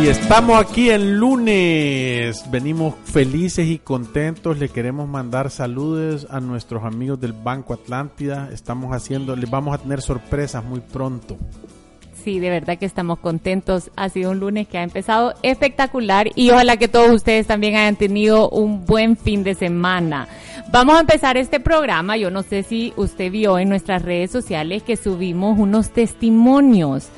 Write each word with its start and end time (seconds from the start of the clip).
Y 0.00 0.08
estamos 0.08 0.58
aquí 0.58 0.88
el 0.88 1.18
lunes. 1.18 2.50
Venimos 2.50 2.94
felices 3.04 3.68
y 3.68 3.78
contentos. 3.78 4.58
Le 4.58 4.68
queremos 4.68 5.06
mandar 5.06 5.50
saludos 5.50 6.26
a 6.30 6.40
nuestros 6.40 6.82
amigos 6.82 7.20
del 7.20 7.34
Banco 7.34 7.74
Atlántida. 7.74 8.48
Estamos 8.52 8.94
haciendo, 8.96 9.36
les 9.36 9.50
vamos 9.50 9.74
a 9.74 9.78
tener 9.78 10.00
sorpresas 10.00 10.64
muy 10.64 10.80
pronto. 10.80 11.36
Sí, 12.24 12.38
de 12.38 12.50
verdad 12.50 12.78
que 12.78 12.86
estamos 12.86 13.18
contentos. 13.18 13.90
Ha 13.94 14.08
sido 14.08 14.30
un 14.30 14.40
lunes 14.40 14.66
que 14.66 14.78
ha 14.78 14.82
empezado 14.82 15.34
espectacular 15.42 16.30
y 16.34 16.50
ojalá 16.50 16.78
que 16.78 16.88
todos 16.88 17.10
ustedes 17.10 17.46
también 17.46 17.76
hayan 17.76 17.96
tenido 17.96 18.48
un 18.48 18.86
buen 18.86 19.16
fin 19.16 19.44
de 19.44 19.54
semana. 19.54 20.26
Vamos 20.72 20.96
a 20.96 21.00
empezar 21.00 21.36
este 21.36 21.60
programa. 21.60 22.16
Yo 22.16 22.30
no 22.30 22.42
sé 22.42 22.62
si 22.62 22.92
usted 22.96 23.30
vio 23.30 23.58
en 23.58 23.68
nuestras 23.68 24.02
redes 24.02 24.30
sociales 24.30 24.82
que 24.82 24.96
subimos 24.96 25.58
unos 25.58 25.90
testimonios 25.90 27.08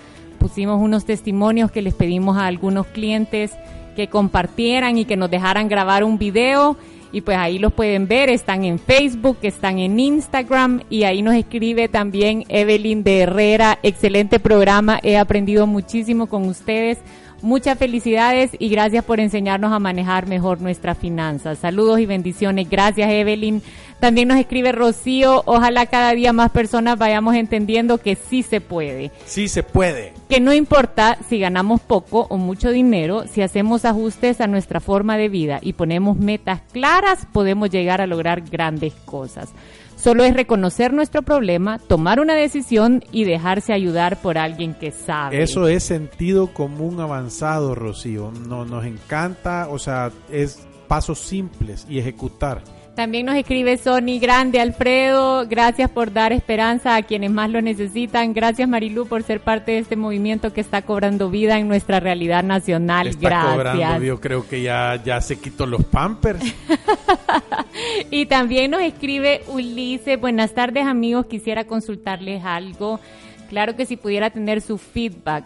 pusimos 0.44 0.78
unos 0.78 1.06
testimonios 1.06 1.70
que 1.70 1.80
les 1.80 1.94
pedimos 1.94 2.36
a 2.36 2.44
algunos 2.44 2.86
clientes 2.88 3.52
que 3.96 4.08
compartieran 4.08 4.98
y 4.98 5.06
que 5.06 5.16
nos 5.16 5.30
dejaran 5.30 5.68
grabar 5.68 6.04
un 6.04 6.18
video 6.18 6.76
y 7.12 7.22
pues 7.22 7.38
ahí 7.38 7.58
los 7.58 7.72
pueden 7.72 8.08
ver, 8.08 8.28
están 8.28 8.62
en 8.62 8.78
Facebook, 8.78 9.38
están 9.40 9.78
en 9.78 9.98
Instagram 9.98 10.82
y 10.90 11.04
ahí 11.04 11.22
nos 11.22 11.34
escribe 11.34 11.88
también 11.88 12.44
Evelyn 12.50 13.02
de 13.04 13.20
Herrera, 13.20 13.78
excelente 13.82 14.38
programa, 14.38 15.00
he 15.02 15.16
aprendido 15.16 15.66
muchísimo 15.66 16.26
con 16.26 16.46
ustedes. 16.46 16.98
Muchas 17.40 17.78
felicidades 17.78 18.50
y 18.58 18.70
gracias 18.70 19.04
por 19.04 19.20
enseñarnos 19.20 19.70
a 19.72 19.78
manejar 19.78 20.26
mejor 20.26 20.62
nuestras 20.62 20.96
finanzas. 20.96 21.58
Saludos 21.58 22.00
y 22.00 22.06
bendiciones. 22.06 22.70
Gracias, 22.70 23.10
Evelyn. 23.10 23.60
También 24.04 24.28
nos 24.28 24.36
escribe 24.38 24.70
Rocío, 24.70 25.42
ojalá 25.46 25.86
cada 25.86 26.12
día 26.12 26.34
más 26.34 26.50
personas 26.50 26.98
vayamos 26.98 27.36
entendiendo 27.36 27.96
que 27.96 28.16
sí 28.16 28.42
se 28.42 28.60
puede. 28.60 29.10
Sí 29.24 29.48
se 29.48 29.62
puede. 29.62 30.12
Que 30.28 30.40
no 30.40 30.52
importa 30.52 31.16
si 31.26 31.38
ganamos 31.38 31.80
poco 31.80 32.26
o 32.28 32.36
mucho 32.36 32.68
dinero, 32.68 33.24
si 33.26 33.40
hacemos 33.40 33.86
ajustes 33.86 34.42
a 34.42 34.46
nuestra 34.46 34.80
forma 34.80 35.16
de 35.16 35.30
vida 35.30 35.58
y 35.62 35.72
ponemos 35.72 36.18
metas 36.18 36.60
claras, 36.70 37.26
podemos 37.32 37.70
llegar 37.70 38.02
a 38.02 38.06
lograr 38.06 38.42
grandes 38.42 38.92
cosas. 39.06 39.54
Solo 39.96 40.22
es 40.24 40.34
reconocer 40.34 40.92
nuestro 40.92 41.22
problema, 41.22 41.78
tomar 41.78 42.20
una 42.20 42.34
decisión 42.34 43.02
y 43.10 43.24
dejarse 43.24 43.72
ayudar 43.72 44.20
por 44.20 44.36
alguien 44.36 44.74
que 44.74 44.90
sabe. 44.90 45.42
Eso 45.42 45.66
es 45.66 45.82
sentido 45.82 46.48
común 46.48 47.00
avanzado, 47.00 47.74
Rocío. 47.74 48.32
No, 48.46 48.66
nos 48.66 48.84
encanta, 48.84 49.68
o 49.70 49.78
sea, 49.78 50.12
es 50.30 50.58
pasos 50.88 51.20
simples 51.20 51.86
y 51.88 51.98
ejecutar. 51.98 52.62
También 52.94 53.26
nos 53.26 53.34
escribe 53.34 53.76
Sony 53.76 54.20
Grande, 54.20 54.60
Alfredo, 54.60 55.48
gracias 55.48 55.90
por 55.90 56.12
dar 56.12 56.32
esperanza 56.32 56.94
a 56.94 57.02
quienes 57.02 57.32
más 57.32 57.50
lo 57.50 57.60
necesitan. 57.60 58.32
Gracias 58.32 58.68
Marilu 58.68 59.06
por 59.06 59.24
ser 59.24 59.40
parte 59.40 59.72
de 59.72 59.78
este 59.78 59.96
movimiento 59.96 60.52
que 60.52 60.60
está 60.60 60.82
cobrando 60.82 61.28
vida 61.28 61.58
en 61.58 61.66
nuestra 61.66 61.98
realidad 61.98 62.44
nacional. 62.44 63.08
Está 63.08 63.28
gracias. 63.28 63.52
Cobrando, 63.52 64.04
yo 64.04 64.20
creo 64.20 64.46
que 64.46 64.62
ya, 64.62 65.00
ya 65.04 65.20
se 65.20 65.40
quitó 65.40 65.66
los 65.66 65.84
pampers. 65.84 66.40
y 68.12 68.26
también 68.26 68.70
nos 68.70 68.82
escribe 68.82 69.42
Ulises, 69.48 70.20
buenas 70.20 70.54
tardes 70.54 70.86
amigos, 70.86 71.26
quisiera 71.26 71.64
consultarles 71.64 72.44
algo. 72.44 73.00
Claro 73.48 73.74
que 73.74 73.86
si 73.86 73.96
pudiera 73.96 74.30
tener 74.30 74.60
su 74.60 74.78
feedback. 74.78 75.44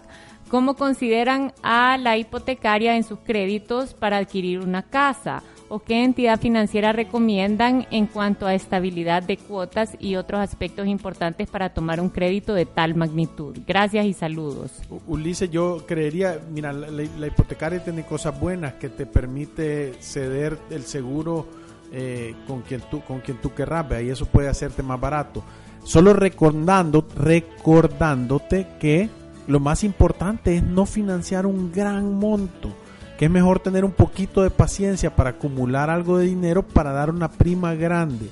¿Cómo 0.50 0.74
consideran 0.74 1.52
a 1.62 1.96
la 1.98 2.18
hipotecaria 2.18 2.96
en 2.96 3.04
sus 3.04 3.18
créditos 3.20 3.94
para 3.94 4.18
adquirir 4.18 4.60
una 4.60 4.82
casa? 4.82 5.42
O 5.68 5.80
qué 5.80 6.04
entidad 6.04 6.40
financiera 6.40 6.92
recomiendan 6.92 7.86
en 7.90 8.06
cuanto 8.06 8.46
a 8.46 8.54
estabilidad 8.54 9.22
de 9.22 9.36
cuotas 9.36 9.96
y 9.98 10.16
otros 10.16 10.40
aspectos 10.40 10.86
importantes 10.86 11.48
para 11.48 11.70
tomar 11.70 12.00
un 12.00 12.08
crédito 12.08 12.54
de 12.54 12.66
tal 12.66 12.94
magnitud. 12.94 13.56
Gracias 13.66 14.06
y 14.06 14.12
saludos. 14.12 14.70
Ulises, 15.06 15.50
yo 15.50 15.84
creería, 15.86 16.40
mira, 16.50 16.72
la, 16.72 17.26
hipotecaria 17.26 17.82
tiene 17.82 18.04
cosas 18.04 18.38
buenas 18.38 18.74
que 18.74 18.88
te 18.88 19.06
permite 19.06 19.94
ceder 20.00 20.58
el 20.70 20.84
seguro 20.84 21.46
eh, 21.92 22.34
con 22.46 22.62
quien 22.62 22.82
tú 22.90 23.00
con 23.00 23.20
quien 23.20 23.38
tú 23.38 23.54
querrás, 23.54 23.86
y 24.02 24.10
eso 24.10 24.26
puede 24.26 24.48
hacerte 24.48 24.82
más 24.82 25.00
barato. 25.00 25.42
Solo 25.84 26.12
recordando, 26.12 27.06
recordándote 27.16 28.66
que 28.78 29.08
lo 29.46 29.60
más 29.60 29.84
importante 29.84 30.56
es 30.56 30.62
no 30.62 30.84
financiar 30.84 31.46
un 31.46 31.72
gran 31.72 32.12
monto 32.14 32.74
que 33.18 33.24
es 33.24 33.30
mejor 33.30 33.58
tener 33.58 33.84
un 33.84 33.90
poquito 33.90 34.42
de 34.42 34.50
paciencia 34.50 35.14
para 35.14 35.30
acumular 35.30 35.90
algo 35.90 36.18
de 36.18 36.26
dinero 36.26 36.62
para 36.62 36.92
dar 36.92 37.10
una 37.10 37.28
prima 37.28 37.74
grande. 37.74 38.30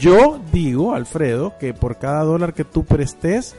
Yo 0.00 0.40
digo, 0.52 0.94
Alfredo, 0.94 1.54
que 1.60 1.72
por 1.72 1.96
cada 1.96 2.24
dólar 2.24 2.52
que 2.52 2.64
tú 2.64 2.84
prestes, 2.84 3.54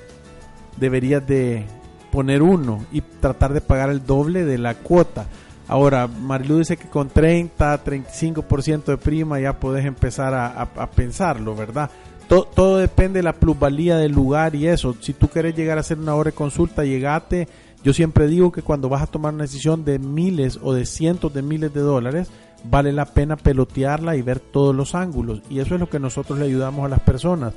deberías 0.76 1.26
de 1.26 1.66
poner 2.12 2.42
uno 2.42 2.86
y 2.92 3.00
tratar 3.00 3.54
de 3.54 3.62
pagar 3.62 3.90
el 3.90 4.06
doble 4.06 4.44
de 4.44 4.58
la 4.58 4.76
cuota. 4.76 5.28
Ahora, 5.70 6.08
Marilu 6.08 6.60
dice 6.60 6.76
que 6.76 6.90
con 6.90 7.10
30, 7.10 7.84
35% 7.84 8.84
de 8.86 8.98
prima 8.98 9.40
ya 9.40 9.54
puedes 9.54 9.86
empezar 9.86 10.34
a, 10.34 10.66
pensarlo, 10.92 11.56
¿verdad? 11.56 11.90
Todo, 12.28 12.44
todo, 12.44 12.78
depende 12.78 13.20
de 13.20 13.24
la 13.24 13.34
plusvalía 13.34 13.96
del 13.96 14.12
lugar 14.12 14.54
y 14.54 14.68
eso. 14.68 14.96
Si 15.00 15.14
tú 15.14 15.30
quieres 15.30 15.56
llegar 15.56 15.78
a 15.78 15.82
hacer 15.82 15.98
una 15.98 16.16
hora 16.16 16.32
de 16.32 16.36
consulta, 16.36 16.84
llegate 16.84 17.48
yo 17.84 17.94
siempre 17.94 18.28
digo 18.28 18.52
que 18.52 18.62
cuando 18.62 18.90
vas 18.90 19.04
a 19.04 19.08
tomar 19.08 19.34
una 19.34 19.44
decisión 19.44 19.86
de 19.86 20.00
miles 20.00 20.60
o 20.62 20.74
de 20.74 20.86
cientos 20.86 21.34
de 21.34 21.42
miles 21.42 21.74
de 21.74 21.82
dólares, 21.82 22.30
vale 22.64 22.92
la 22.92 23.06
pena 23.06 23.38
pelotearla 23.38 24.16
y 24.16 24.22
ver 24.22 24.40
todos 24.40 24.76
los 24.76 24.96
ángulos. 24.96 25.42
Y 25.50 25.60
eso 25.60 25.76
es 25.76 25.80
lo 25.80 25.90
que 25.90 26.00
nosotros 26.00 26.40
le 26.40 26.46
ayudamos 26.46 26.86
a 26.86 26.90
las 26.90 27.00
personas. 27.02 27.54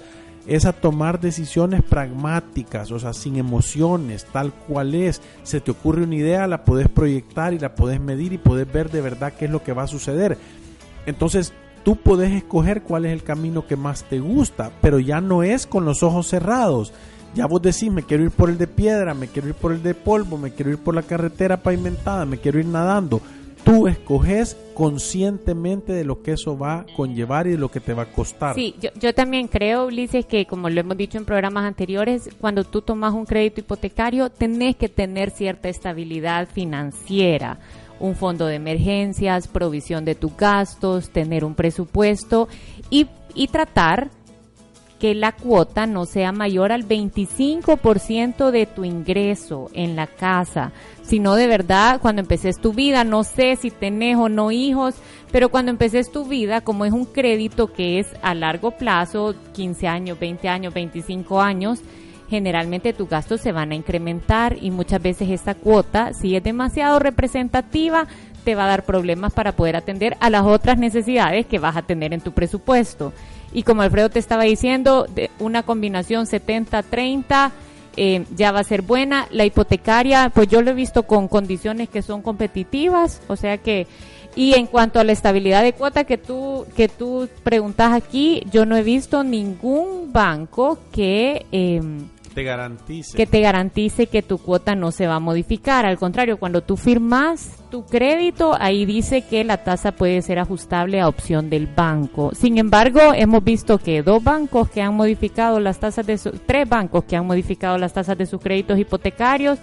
Es 0.47 0.64
a 0.64 0.72
tomar 0.72 1.20
decisiones 1.20 1.82
pragmáticas, 1.82 2.91
o 2.92 2.98
sea, 2.98 3.12
sin 3.12 3.36
emociones, 3.36 4.26
tal 4.32 4.53
cual 4.53 4.94
es. 4.94 5.20
Se 5.42 5.60
te 5.60 5.70
ocurre 5.70 6.04
una 6.04 6.16
idea, 6.16 6.47
la 6.47 6.64
puedes 6.64 6.88
proyectar 6.88 7.53
y 7.53 7.59
la 7.59 7.75
puedes 7.75 8.00
medir 8.00 8.32
y 8.32 8.38
puedes 8.38 8.70
ver 8.70 8.91
de 8.91 9.00
verdad 9.00 9.34
qué 9.38 9.47
es 9.47 9.50
lo 9.50 9.62
que 9.62 9.72
va 9.72 9.84
a 9.84 9.88
suceder. 9.88 10.38
Entonces, 11.06 11.53
tú 11.84 11.97
puedes 11.97 12.32
escoger 12.32 12.82
cuál 12.82 13.04
es 13.04 13.12
el 13.12 13.22
camino 13.22 13.66
que 13.66 13.76
más 13.76 14.04
te 14.04 14.20
gusta, 14.20 14.70
pero 14.80 14.98
ya 14.98 15.20
no 15.20 15.42
es 15.42 15.66
con 15.66 15.84
los 15.84 16.03
ojos 16.03 16.26
cerrados 16.26 16.92
ya 17.34 17.46
vos 17.46 17.62
decís, 17.62 17.91
me 17.91 18.02
quiero 18.02 18.24
ir 18.24 18.30
por 18.30 18.50
el 18.50 18.58
de 18.58 18.66
piedra, 18.66 19.14
me 19.14 19.28
quiero 19.28 19.48
ir 19.48 19.54
por 19.54 19.72
el 19.72 19.82
de 19.82 19.94
polvo, 19.94 20.36
me 20.36 20.52
quiero 20.52 20.70
ir 20.70 20.78
por 20.78 20.94
la 20.94 21.02
carretera 21.02 21.58
pavimentada, 21.58 22.24
me 22.24 22.38
quiero 22.38 22.58
ir 22.58 22.66
nadando. 22.66 23.20
Tú 23.64 23.86
escoges 23.88 24.56
conscientemente 24.74 25.92
de 25.92 26.04
lo 26.04 26.22
que 26.22 26.32
eso 26.32 26.56
va 26.56 26.80
a 26.80 26.86
conllevar 26.96 27.46
y 27.46 27.50
de 27.50 27.58
lo 27.58 27.70
que 27.70 27.80
te 27.80 27.92
va 27.92 28.04
a 28.04 28.12
costar. 28.12 28.54
Sí, 28.54 28.74
yo, 28.80 28.88
yo 28.98 29.14
también 29.14 29.48
creo, 29.48 29.86
Ulises, 29.86 30.24
que 30.24 30.46
como 30.46 30.70
lo 30.70 30.80
hemos 30.80 30.96
dicho 30.96 31.18
en 31.18 31.26
programas 31.26 31.64
anteriores, 31.64 32.30
cuando 32.41 32.64
tú 32.64 32.80
tomas 32.80 33.12
un 33.12 33.26
crédito 33.26 33.60
hipotecario, 33.60 34.30
tenés 34.30 34.77
que 34.77 34.88
tener 34.88 35.30
cierta 35.30 35.68
estabilidad 35.68 36.48
financiera 36.48 37.59
un 38.00 38.16
fondo 38.16 38.47
de 38.47 38.56
emergencias, 38.56 39.47
provisión 39.47 40.04
de 40.04 40.15
tus 40.15 40.34
gastos, 40.36 41.10
tener 41.10 41.44
un 41.44 41.54
presupuesto 41.54 42.48
y, 42.88 43.06
y 43.34 43.48
tratar 43.48 44.10
que 45.00 45.14
la 45.14 45.32
cuota 45.32 45.86
no 45.86 46.04
sea 46.04 46.30
mayor 46.30 46.72
al 46.72 46.86
25% 46.86 48.50
de 48.50 48.66
tu 48.66 48.84
ingreso 48.84 49.70
en 49.72 49.97
la 49.97 50.06
casa, 50.06 50.72
sino 51.02 51.34
de 51.36 51.47
verdad 51.47 52.00
cuando 52.02 52.20
empeces 52.20 52.60
tu 52.60 52.74
vida, 52.74 53.02
no 53.02 53.24
sé 53.24 53.56
si 53.56 53.70
tenés 53.70 54.18
o 54.18 54.28
no 54.28 54.52
hijos, 54.52 54.94
pero 55.32 55.48
cuando 55.48 55.70
empeces 55.70 56.12
tu 56.12 56.26
vida, 56.26 56.60
como 56.60 56.84
es 56.84 56.92
un 56.92 57.06
crédito 57.06 57.72
que 57.72 57.98
es 57.98 58.08
a 58.22 58.34
largo 58.34 58.72
plazo, 58.72 59.34
15 59.54 59.88
años, 59.88 60.20
20 60.20 60.48
años, 60.48 60.74
25 60.74 61.41
años, 61.41 61.80
generalmente 62.28 62.92
tus 62.92 63.08
gastos 63.08 63.41
se 63.41 63.53
van 63.53 63.72
a 63.72 63.76
incrementar 63.76 64.58
y 64.60 64.70
muchas 64.70 65.00
veces 65.00 65.30
esta 65.30 65.54
cuota, 65.54 66.12
si 66.12 66.36
es 66.36 66.42
demasiado 66.42 66.98
representativa, 66.98 68.06
te 68.44 68.54
va 68.54 68.64
a 68.64 68.68
dar 68.68 68.84
problemas 68.84 69.32
para 69.32 69.53
poder 69.53 69.76
atender 69.76 70.16
a 70.20 70.28
las 70.28 70.44
otras 70.44 70.76
necesidades 70.78 71.46
que 71.46 71.58
vas 71.58 71.76
a 71.76 71.82
tener 71.82 72.12
en 72.12 72.20
tu 72.20 72.32
presupuesto. 72.32 73.14
Y 73.52 73.62
como 73.62 73.82
Alfredo 73.82 74.10
te 74.10 74.18
estaba 74.18 74.44
diciendo, 74.44 75.06
de 75.14 75.30
una 75.38 75.62
combinación 75.62 76.26
70-30 76.26 77.50
eh, 77.97 78.24
ya 78.36 78.52
va 78.52 78.60
a 78.60 78.64
ser 78.64 78.82
buena. 78.82 79.26
La 79.30 79.44
hipotecaria, 79.44 80.30
pues 80.34 80.48
yo 80.48 80.62
lo 80.62 80.70
he 80.70 80.74
visto 80.74 81.04
con 81.04 81.28
condiciones 81.28 81.88
que 81.88 82.02
son 82.02 82.22
competitivas, 82.22 83.20
o 83.28 83.36
sea 83.36 83.58
que 83.58 83.86
y 84.36 84.54
en 84.54 84.66
cuanto 84.66 85.00
a 85.00 85.04
la 85.04 85.12
estabilidad 85.12 85.62
de 85.62 85.72
cuota 85.72 86.04
que 86.04 86.16
tú 86.16 86.64
que 86.76 86.88
tú 86.88 87.28
preguntas 87.42 87.92
aquí, 87.92 88.44
yo 88.50 88.64
no 88.64 88.76
he 88.76 88.82
visto 88.82 89.24
ningún 89.24 90.12
banco 90.12 90.78
que 90.92 91.46
eh, 91.50 91.80
Que 93.16 93.27
te 93.27 93.41
garantice 93.41 94.07
que 94.07 94.22
tu 94.22 94.39
cuota 94.39 94.75
no 94.75 94.92
se 94.92 95.07
va 95.07 95.16
a 95.16 95.21
modificar. 95.21 95.87
Al 95.87 95.98
contrario, 95.98 96.39
cuando 96.39 96.63
tú 96.63 96.77
firmas 96.77 97.63
tu 97.71 97.84
crédito, 97.84 98.57
ahí 98.59 98.84
dice 98.84 99.22
que 99.22 99.45
la 99.45 99.59
tasa 99.65 99.92
puede 99.92 100.22
ser 100.22 100.39
ajustable 100.39 101.01
a 101.01 101.09
opción 101.09 101.51
del 101.51 101.66
banco. 101.66 102.31
Sin 102.34 102.59
embargo, 102.59 103.01
hemos 103.15 103.45
visto 103.45 103.78
que 103.78 104.03
dos 104.03 104.22
bancos 104.22 104.71
que 104.71 104.83
han 104.83 104.95
modificado 104.95 105.60
las 105.60 105.78
tasas 105.78 106.07
de 106.07 106.19
su, 106.19 106.31
tres 106.31 106.69
bancos 106.69 107.04
que 107.04 107.16
han 107.16 107.27
modificado 107.27 107.78
las 107.78 107.92
tasas 107.92 108.19
de 108.19 108.27
sus 108.27 108.41
créditos 108.41 108.78
hipotecarios 108.78 109.59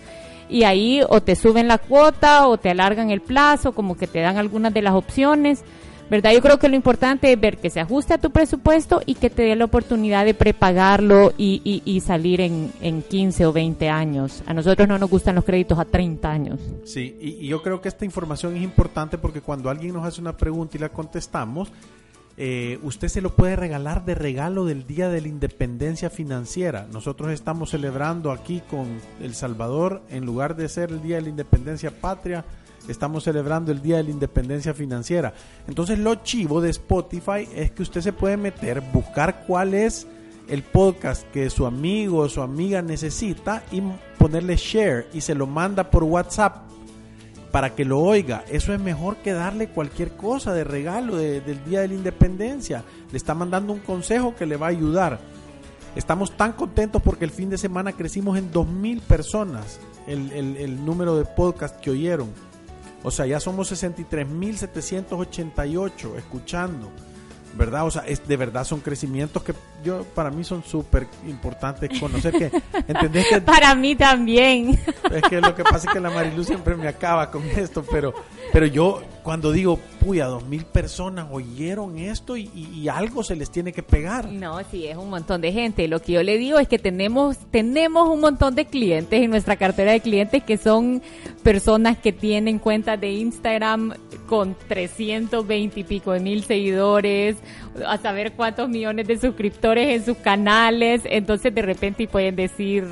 y 0.49 0.63
ahí 0.63 1.01
o 1.09 1.21
te 1.21 1.35
suben 1.35 1.67
la 1.67 1.77
cuota 1.77 2.47
o 2.47 2.57
te 2.57 2.69
alargan 2.69 3.11
el 3.11 3.21
plazo, 3.21 3.73
como 3.73 3.97
que 3.97 4.07
te 4.07 4.19
dan 4.19 4.37
algunas 4.37 4.73
de 4.73 4.81
las 4.81 4.93
opciones. 4.93 5.63
¿Verdad? 6.09 6.31
Yo 6.31 6.41
creo 6.41 6.59
que 6.59 6.69
lo 6.69 6.75
importante 6.75 7.31
es 7.31 7.39
ver 7.39 7.57
que 7.57 7.69
se 7.69 7.79
ajuste 7.79 8.13
a 8.13 8.17
tu 8.17 8.31
presupuesto 8.31 9.01
y 9.05 9.15
que 9.15 9.29
te 9.29 9.43
dé 9.43 9.55
la 9.55 9.65
oportunidad 9.65 10.25
de 10.25 10.33
prepagarlo 10.33 11.33
y, 11.37 11.81
y, 11.85 11.99
salir 12.01 12.41
en, 12.41 12.71
en, 12.81 13.01
15 13.01 13.45
o 13.45 13.53
20 13.53 13.89
años. 13.89 14.43
A 14.45 14.53
nosotros 14.53 14.87
no 14.87 14.97
nos 14.97 15.09
gustan 15.09 15.35
los 15.35 15.43
créditos 15.43 15.77
a 15.79 15.85
30 15.85 16.29
años. 16.29 16.59
Sí, 16.85 17.17
y, 17.19 17.47
yo 17.47 17.61
creo 17.61 17.81
que 17.81 17.89
esta 17.89 18.05
información 18.05 18.55
es 18.55 18.63
importante 18.63 19.17
porque 19.17 19.41
cuando 19.41 19.69
alguien 19.69 19.93
nos 19.93 20.05
hace 20.05 20.21
una 20.21 20.37
pregunta 20.37 20.77
y 20.77 20.79
la 20.79 20.89
contestamos, 20.89 21.71
eh, 22.39 22.77
usted 22.83 23.07
se 23.07 23.21
lo 23.21 23.35
puede 23.35 23.55
regalar 23.55 24.05
de 24.05 24.13
regalo 24.13 24.65
del 24.65 24.85
Día 24.85 25.09
de 25.09 25.21
la 25.21 25.27
Independencia 25.27 26.11
Financiera. 26.11 26.87
Nosotros 26.91 27.31
estamos 27.31 27.71
celebrando 27.71 28.31
aquí 28.31 28.61
con 28.69 28.99
El 29.19 29.33
Salvador, 29.33 30.03
en 30.09 30.25
lugar 30.25 30.55
de 30.55 30.69
ser 30.69 30.91
el 30.91 31.01
Día 31.01 31.15
de 31.15 31.23
la 31.23 31.29
Independencia 31.29 31.89
Patria, 31.89 32.45
estamos 32.87 33.23
celebrando 33.23 33.71
el 33.71 33.81
Día 33.81 33.97
de 33.97 34.03
la 34.03 34.11
Independencia 34.11 34.73
Financiera. 34.73 35.33
Entonces 35.67 35.99
lo 35.99 36.15
chivo 36.15 36.61
de 36.61 36.69
Spotify 36.69 37.47
es 37.53 37.71
que 37.71 37.83
usted 37.83 38.01
se 38.01 38.13
puede 38.13 38.37
meter, 38.37 38.81
buscar 38.81 39.43
cuál 39.45 39.73
es 39.73 40.07
el 40.47 40.63
podcast 40.63 41.29
que 41.31 41.49
su 41.49 41.65
amigo 41.65 42.19
o 42.19 42.29
su 42.29 42.41
amiga 42.41 42.81
necesita 42.81 43.63
y 43.71 43.81
ponerle 44.17 44.55
share 44.55 45.07
y 45.13 45.21
se 45.21 45.35
lo 45.35 45.45
manda 45.45 45.89
por 45.89 46.03
WhatsApp 46.03 46.67
para 47.51 47.75
que 47.75 47.85
lo 47.85 47.99
oiga. 47.99 48.43
Eso 48.49 48.73
es 48.73 48.79
mejor 48.79 49.17
que 49.17 49.33
darle 49.33 49.69
cualquier 49.69 50.15
cosa 50.15 50.53
de 50.53 50.63
regalo 50.63 51.17
del 51.17 51.63
Día 51.65 51.81
de 51.81 51.89
la 51.89 51.93
Independencia. 51.93 52.83
Le 53.11 53.17
está 53.17 53.33
mandando 53.33 53.73
un 53.73 53.79
consejo 53.79 54.35
que 54.35 54.45
le 54.45 54.57
va 54.57 54.67
a 54.67 54.69
ayudar. 54.69 55.19
Estamos 55.95 56.35
tan 56.37 56.53
contentos 56.53 57.01
porque 57.01 57.25
el 57.25 57.31
fin 57.31 57.49
de 57.49 57.57
semana 57.57 57.93
crecimos 57.93 58.37
en 58.37 58.51
2.000 58.51 59.01
personas 59.01 59.79
el, 60.05 60.31
el 60.31 60.85
número 60.85 61.17
de 61.17 61.25
podcast 61.25 61.79
que 61.79 61.89
oyeron. 61.89 62.29
O 63.03 63.11
sea, 63.11 63.25
ya 63.25 63.39
somos 63.39 63.71
63.788 63.71 66.17
escuchando. 66.17 66.91
¿verdad? 67.57 67.85
O 67.85 67.91
sea, 67.91 68.03
es, 68.03 68.25
de 68.27 68.37
verdad 68.37 68.63
son 68.63 68.79
crecimientos 68.79 69.43
que 69.43 69.53
yo 69.87 70.03
para 70.13 70.29
mí 70.29 70.43
son 70.43 70.63
súper 70.63 71.07
importantes 71.27 71.97
conocer 71.99 72.33
que, 72.33 72.51
¿entendés? 72.87 73.27
Que, 73.29 73.41
para 73.41 73.73
mí 73.73 73.95
también. 73.95 74.77
Es 75.11 75.21
que 75.29 75.39
lo 75.39 75.55
que 75.55 75.63
pasa 75.63 75.87
es 75.87 75.93
que 75.93 75.99
la 75.99 76.09
Marilu 76.09 76.43
siempre 76.43 76.75
me 76.75 76.87
acaba 76.87 77.31
con 77.31 77.43
esto, 77.43 77.83
pero, 77.89 78.13
pero 78.51 78.65
yo 78.65 79.01
cuando 79.23 79.51
digo, 79.51 79.79
puya, 79.99 80.25
dos 80.25 80.45
mil 80.45 80.65
personas 80.65 81.27
oyeron 81.31 81.97
esto 81.97 82.35
y, 82.37 82.49
y, 82.53 82.87
algo 82.87 83.23
se 83.23 83.35
les 83.35 83.49
tiene 83.49 83.71
que 83.73 83.83
pegar. 83.83 84.31
No, 84.31 84.59
sí, 84.71 84.87
es 84.87 84.97
un 84.97 85.09
montón 85.09 85.41
de 85.41 85.51
gente. 85.51 85.87
Lo 85.87 86.01
que 86.01 86.13
yo 86.13 86.23
le 86.23 86.37
digo 86.37 86.59
es 86.59 86.67
que 86.67 86.79
tenemos, 86.79 87.37
tenemos 87.51 88.09
un 88.09 88.21
montón 88.21 88.55
de 88.55 88.65
clientes 88.65 89.21
en 89.21 89.29
nuestra 89.29 89.55
cartera 89.55 89.91
de 89.91 89.99
clientes 90.01 90.43
que 90.43 90.57
son 90.57 91.01
personas 91.43 91.97
que 91.97 92.11
tienen 92.11 92.59
cuentas 92.59 92.99
de 92.99 93.11
Instagram 93.11 93.93
con 94.27 94.55
320 94.67 95.79
y 95.79 95.83
pico 95.83 96.11
de 96.11 96.19
mil 96.19 96.43
seguidores, 96.43 97.37
a 97.85 97.97
saber 97.97 98.33
cuántos 98.33 98.69
millones 98.69 99.07
de 99.07 99.17
suscriptores 99.17 99.76
en 99.83 100.05
sus 100.05 100.17
canales. 100.17 101.01
Entonces 101.05 101.53
de 101.53 101.61
repente 101.61 102.07
pueden 102.07 102.35
decir, 102.35 102.85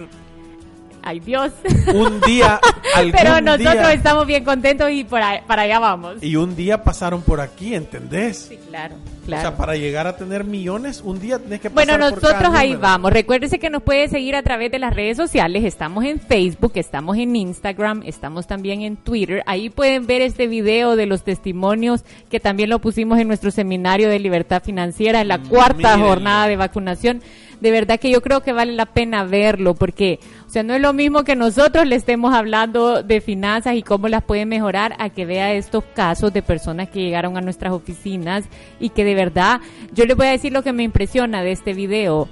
ay 1.05 1.19
Dios. 1.21 1.53
Un 1.93 2.19
día, 2.21 2.59
Pero 3.11 3.39
nosotros 3.41 3.89
estamos 3.93 4.27
bien 4.27 4.43
contentos 4.43 4.89
y 4.91 5.03
para 5.03 5.41
allá 5.47 5.79
vamos. 5.79 6.21
Y 6.21 6.35
un 6.35 6.55
día 6.55 6.83
pasaron 6.83 7.21
por 7.21 7.39
aquí, 7.39 7.75
¿entendés? 7.75 8.47
Sí, 8.49 8.59
claro. 8.67 8.95
Claro. 9.25 9.41
O 9.41 9.51
sea, 9.51 9.57
para 9.57 9.75
llegar 9.75 10.05
a 10.05 10.15
tener 10.15 10.43
millones, 10.43 11.01
un 11.03 11.19
día 11.19 11.39
tenés 11.39 11.59
que 11.59 11.71
pasar 11.71 11.87
Bueno, 11.87 12.09
nosotros 12.11 12.51
ahí 12.53 12.75
vamos. 12.75 13.11
Recuérdese 13.11 13.57
que 13.57 13.71
nos 13.71 13.81
puede 13.81 14.07
seguir 14.07 14.35
a 14.35 14.43
través 14.43 14.71
de 14.71 14.77
las 14.77 14.93
redes 14.93 15.17
sociales. 15.17 15.63
Estamos 15.63 16.05
en 16.05 16.19
Facebook, 16.19 16.73
estamos 16.75 17.17
en 17.17 17.35
Instagram, 17.35 18.03
estamos 18.05 18.45
también 18.45 18.83
en 18.83 18.97
Twitter. 18.97 19.41
Ahí 19.47 19.71
pueden 19.71 20.05
ver 20.05 20.21
este 20.21 20.45
video 20.45 20.95
de 20.95 21.07
los 21.07 21.23
testimonios 21.23 22.03
que 22.29 22.39
también 22.39 22.69
lo 22.69 22.79
pusimos 22.79 23.17
en 23.17 23.27
nuestro 23.27 23.49
seminario 23.49 24.09
de 24.09 24.19
libertad 24.19 24.61
financiera 24.63 25.21
en 25.21 25.27
la 25.29 25.39
cuarta 25.39 25.97
jornada 25.97 26.47
de 26.47 26.57
vacunación 26.57 27.21
de 27.61 27.71
verdad 27.71 27.99
que 27.99 28.11
yo 28.11 28.21
creo 28.21 28.41
que 28.41 28.53
vale 28.53 28.73
la 28.73 28.85
pena 28.85 29.23
verlo 29.23 29.73
porque, 29.73 30.19
o 30.45 30.49
sea, 30.49 30.63
no 30.63 30.73
es 30.73 30.81
lo 30.81 30.93
mismo 30.93 31.23
que 31.23 31.35
nosotros 31.35 31.85
le 31.85 31.95
estemos 31.95 32.33
hablando 32.33 33.03
de 33.03 33.21
finanzas 33.21 33.75
y 33.75 33.83
cómo 33.83 34.07
las 34.07 34.23
puede 34.23 34.45
mejorar 34.45 34.95
a 34.99 35.09
que 35.09 35.25
vea 35.25 35.53
estos 35.53 35.83
casos 35.93 36.33
de 36.33 36.41
personas 36.41 36.89
que 36.89 37.01
llegaron 37.01 37.37
a 37.37 37.41
nuestras 37.41 37.73
oficinas 37.73 38.45
y 38.79 38.89
que 38.89 39.03
de 39.03 39.15
verdad, 39.15 39.61
yo 39.93 40.05
les 40.05 40.15
voy 40.15 40.27
a 40.27 40.31
decir 40.31 40.51
lo 40.51 40.63
que 40.63 40.73
me 40.73 40.83
impresiona 40.83 41.43
de 41.43 41.51
este 41.51 41.73
video 41.73 42.27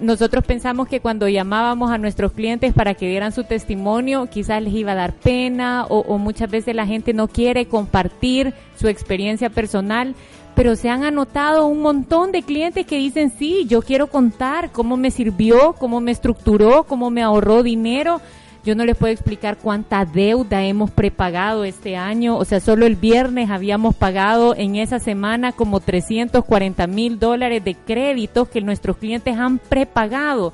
nosotros 0.00 0.44
pensamos 0.44 0.88
que 0.88 1.00
cuando 1.00 1.28
llamábamos 1.28 1.90
a 1.90 1.98
nuestros 1.98 2.32
clientes 2.32 2.72
para 2.72 2.94
que 2.94 3.08
dieran 3.08 3.32
su 3.32 3.44
testimonio, 3.44 4.26
quizás 4.26 4.62
les 4.62 4.74
iba 4.74 4.92
a 4.92 4.96
dar 4.96 5.12
pena 5.12 5.86
o, 5.88 6.00
o, 6.00 6.18
muchas 6.18 6.50
veces 6.50 6.74
la 6.74 6.86
gente 6.86 7.12
no 7.14 7.28
quiere 7.28 7.66
compartir 7.66 8.52
su 8.78 8.88
experiencia 8.88 9.50
personal, 9.50 10.14
pero 10.54 10.76
se 10.76 10.88
han 10.88 11.04
anotado 11.04 11.66
un 11.66 11.82
montón 11.82 12.32
de 12.32 12.42
clientes 12.42 12.86
que 12.86 12.96
dicen, 12.96 13.30
sí, 13.38 13.66
yo 13.68 13.82
quiero 13.82 14.06
contar 14.06 14.70
cómo 14.72 14.96
me 14.96 15.10
sirvió, 15.10 15.74
cómo 15.74 16.00
me 16.00 16.12
estructuró, 16.12 16.84
cómo 16.84 17.10
me 17.10 17.22
ahorró 17.22 17.62
dinero. 17.62 18.20
Yo 18.66 18.74
no 18.74 18.84
les 18.84 18.96
puedo 18.96 19.12
explicar 19.12 19.58
cuánta 19.58 20.04
deuda 20.04 20.64
hemos 20.64 20.90
prepagado 20.90 21.62
este 21.62 21.96
año. 21.96 22.36
O 22.36 22.44
sea, 22.44 22.58
solo 22.58 22.84
el 22.84 22.96
viernes 22.96 23.48
habíamos 23.48 23.94
pagado 23.94 24.56
en 24.56 24.74
esa 24.74 24.98
semana 24.98 25.52
como 25.52 25.78
340 25.78 26.88
mil 26.88 27.20
dólares 27.20 27.62
de 27.62 27.76
créditos 27.76 28.48
que 28.48 28.60
nuestros 28.60 28.96
clientes 28.96 29.36
han 29.36 29.60
prepagado. 29.60 30.52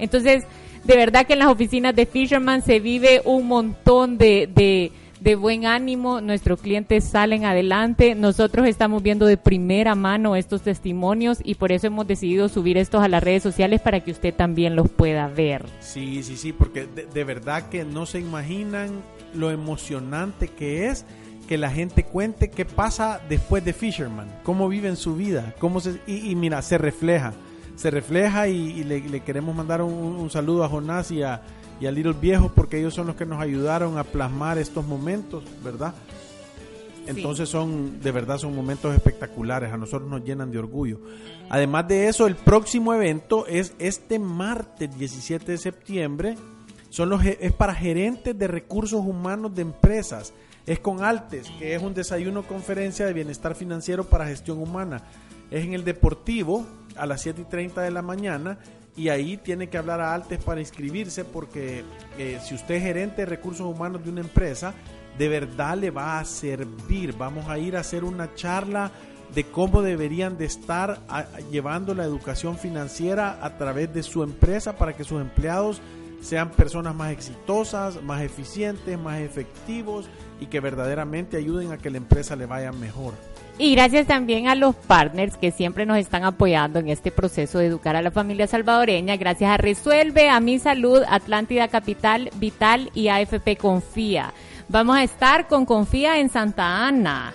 Entonces, 0.00 0.44
de 0.82 0.96
verdad 0.96 1.24
que 1.24 1.34
en 1.34 1.38
las 1.38 1.52
oficinas 1.52 1.94
de 1.94 2.04
Fisherman 2.04 2.62
se 2.62 2.80
vive 2.80 3.22
un 3.24 3.46
montón 3.46 4.18
de, 4.18 4.50
de 4.52 4.90
de 5.22 5.36
buen 5.36 5.66
ánimo, 5.66 6.20
nuestros 6.20 6.60
clientes 6.60 7.04
salen 7.04 7.44
adelante, 7.44 8.16
nosotros 8.16 8.66
estamos 8.66 9.04
viendo 9.04 9.24
de 9.26 9.36
primera 9.36 9.94
mano 9.94 10.34
estos 10.34 10.62
testimonios 10.62 11.38
y 11.44 11.54
por 11.54 11.70
eso 11.70 11.86
hemos 11.86 12.08
decidido 12.08 12.48
subir 12.48 12.76
estos 12.76 13.04
a 13.04 13.08
las 13.08 13.22
redes 13.22 13.42
sociales 13.42 13.80
para 13.80 14.00
que 14.00 14.10
usted 14.10 14.34
también 14.34 14.74
los 14.74 14.90
pueda 14.90 15.28
ver. 15.28 15.64
Sí, 15.78 16.24
sí, 16.24 16.36
sí, 16.36 16.52
porque 16.52 16.86
de, 16.86 17.24
verdad 17.24 17.68
que 17.68 17.84
no 17.84 18.04
se 18.04 18.18
imaginan 18.18 19.00
lo 19.32 19.52
emocionante 19.52 20.48
que 20.48 20.88
es 20.88 21.04
que 21.46 21.56
la 21.56 21.70
gente 21.70 22.02
cuente 22.02 22.50
qué 22.50 22.64
pasa 22.64 23.20
después 23.28 23.64
de 23.64 23.72
Fisherman, 23.72 24.26
cómo 24.42 24.68
viven 24.68 24.96
su 24.96 25.14
vida, 25.14 25.54
cómo 25.60 25.78
se, 25.78 26.00
y, 26.08 26.34
mira, 26.34 26.62
se 26.62 26.78
refleja, 26.78 27.32
se 27.76 27.92
refleja 27.92 28.48
y, 28.48 28.82
le, 28.82 29.20
queremos 29.20 29.54
mandar 29.54 29.82
un, 29.82 29.92
un 29.92 30.30
saludo 30.30 30.64
a 30.64 30.68
Jonás 30.68 31.12
y 31.12 31.22
a 31.22 31.42
y 31.82 31.86
al 31.88 31.96
Little 31.96 32.12
Viejo 32.12 32.52
porque 32.54 32.78
ellos 32.78 32.94
son 32.94 33.08
los 33.08 33.16
que 33.16 33.26
nos 33.26 33.40
ayudaron 33.40 33.98
a 33.98 34.04
plasmar 34.04 34.56
estos 34.56 34.86
momentos, 34.86 35.42
¿verdad? 35.64 35.92
Entonces 37.08 37.48
son, 37.48 38.00
de 38.00 38.12
verdad, 38.12 38.38
son 38.38 38.54
momentos 38.54 38.94
espectaculares, 38.94 39.72
a 39.72 39.76
nosotros 39.76 40.08
nos 40.08 40.22
llenan 40.22 40.52
de 40.52 40.60
orgullo. 40.60 41.00
Además 41.50 41.88
de 41.88 42.06
eso, 42.06 42.28
el 42.28 42.36
próximo 42.36 42.94
evento 42.94 43.48
es 43.48 43.74
este 43.80 44.20
martes 44.20 44.96
17 44.96 45.50
de 45.50 45.58
septiembre, 45.58 46.36
son 46.88 47.08
los, 47.08 47.24
es 47.24 47.52
para 47.52 47.74
gerentes 47.74 48.38
de 48.38 48.46
recursos 48.46 49.00
humanos 49.04 49.52
de 49.52 49.62
empresas, 49.62 50.32
es 50.64 50.78
con 50.78 51.02
Altes, 51.02 51.50
que 51.58 51.74
es 51.74 51.82
un 51.82 51.94
desayuno 51.94 52.44
conferencia 52.44 53.06
de 53.06 53.12
bienestar 53.12 53.56
financiero 53.56 54.04
para 54.04 54.28
gestión 54.28 54.62
humana. 54.62 55.02
Es 55.50 55.64
en 55.64 55.74
el 55.74 55.82
Deportivo 55.82 56.64
a 56.94 57.06
las 57.06 57.22
7 57.22 57.40
y 57.40 57.44
30 57.44 57.82
de 57.82 57.90
la 57.90 58.02
mañana 58.02 58.60
y 58.96 59.08
ahí 59.08 59.36
tiene 59.36 59.68
que 59.68 59.78
hablar 59.78 60.00
a 60.00 60.14
Altes 60.14 60.42
para 60.42 60.60
inscribirse 60.60 61.24
porque 61.24 61.84
eh, 62.18 62.38
si 62.44 62.54
usted 62.54 62.74
es 62.74 62.82
gerente 62.82 63.22
de 63.22 63.26
recursos 63.26 63.66
humanos 63.66 64.04
de 64.04 64.10
una 64.10 64.20
empresa, 64.20 64.74
de 65.18 65.28
verdad 65.28 65.76
le 65.78 65.90
va 65.90 66.18
a 66.18 66.24
servir. 66.24 67.14
Vamos 67.16 67.48
a 67.48 67.58
ir 67.58 67.76
a 67.76 67.80
hacer 67.80 68.04
una 68.04 68.34
charla 68.34 68.90
de 69.34 69.44
cómo 69.44 69.80
deberían 69.80 70.36
de 70.36 70.44
estar 70.44 71.00
llevando 71.50 71.94
la 71.94 72.04
educación 72.04 72.58
financiera 72.58 73.38
a 73.42 73.56
través 73.56 73.92
de 73.94 74.02
su 74.02 74.22
empresa 74.22 74.76
para 74.76 74.94
que 74.94 75.04
sus 75.04 75.20
empleados 75.20 75.80
sean 76.22 76.50
personas 76.50 76.94
más 76.94 77.12
exitosas, 77.12 78.02
más 78.02 78.22
eficientes, 78.22 78.98
más 78.98 79.20
efectivos 79.20 80.08
y 80.40 80.46
que 80.46 80.60
verdaderamente 80.60 81.36
ayuden 81.36 81.72
a 81.72 81.78
que 81.78 81.90
la 81.90 81.98
empresa 81.98 82.36
le 82.36 82.46
vaya 82.46 82.72
mejor. 82.72 83.14
Y 83.58 83.74
gracias 83.74 84.06
también 84.06 84.48
a 84.48 84.54
los 84.54 84.74
partners 84.74 85.36
que 85.36 85.50
siempre 85.50 85.84
nos 85.84 85.98
están 85.98 86.24
apoyando 86.24 86.78
en 86.78 86.88
este 86.88 87.10
proceso 87.10 87.58
de 87.58 87.66
educar 87.66 87.96
a 87.96 88.02
la 88.02 88.10
familia 88.10 88.46
salvadoreña. 88.46 89.16
Gracias 89.16 89.50
a 89.50 89.58
Resuelve, 89.58 90.30
a 90.30 90.40
Mi 90.40 90.58
Salud, 90.58 91.02
Atlántida 91.06 91.68
Capital, 91.68 92.30
Vital 92.36 92.90
y 92.94 93.08
AFP 93.08 93.56
Confía. 93.56 94.32
Vamos 94.68 94.96
a 94.96 95.02
estar 95.02 95.48
con 95.48 95.66
Confía 95.66 96.18
en 96.18 96.30
Santa 96.30 96.86
Ana 96.86 97.34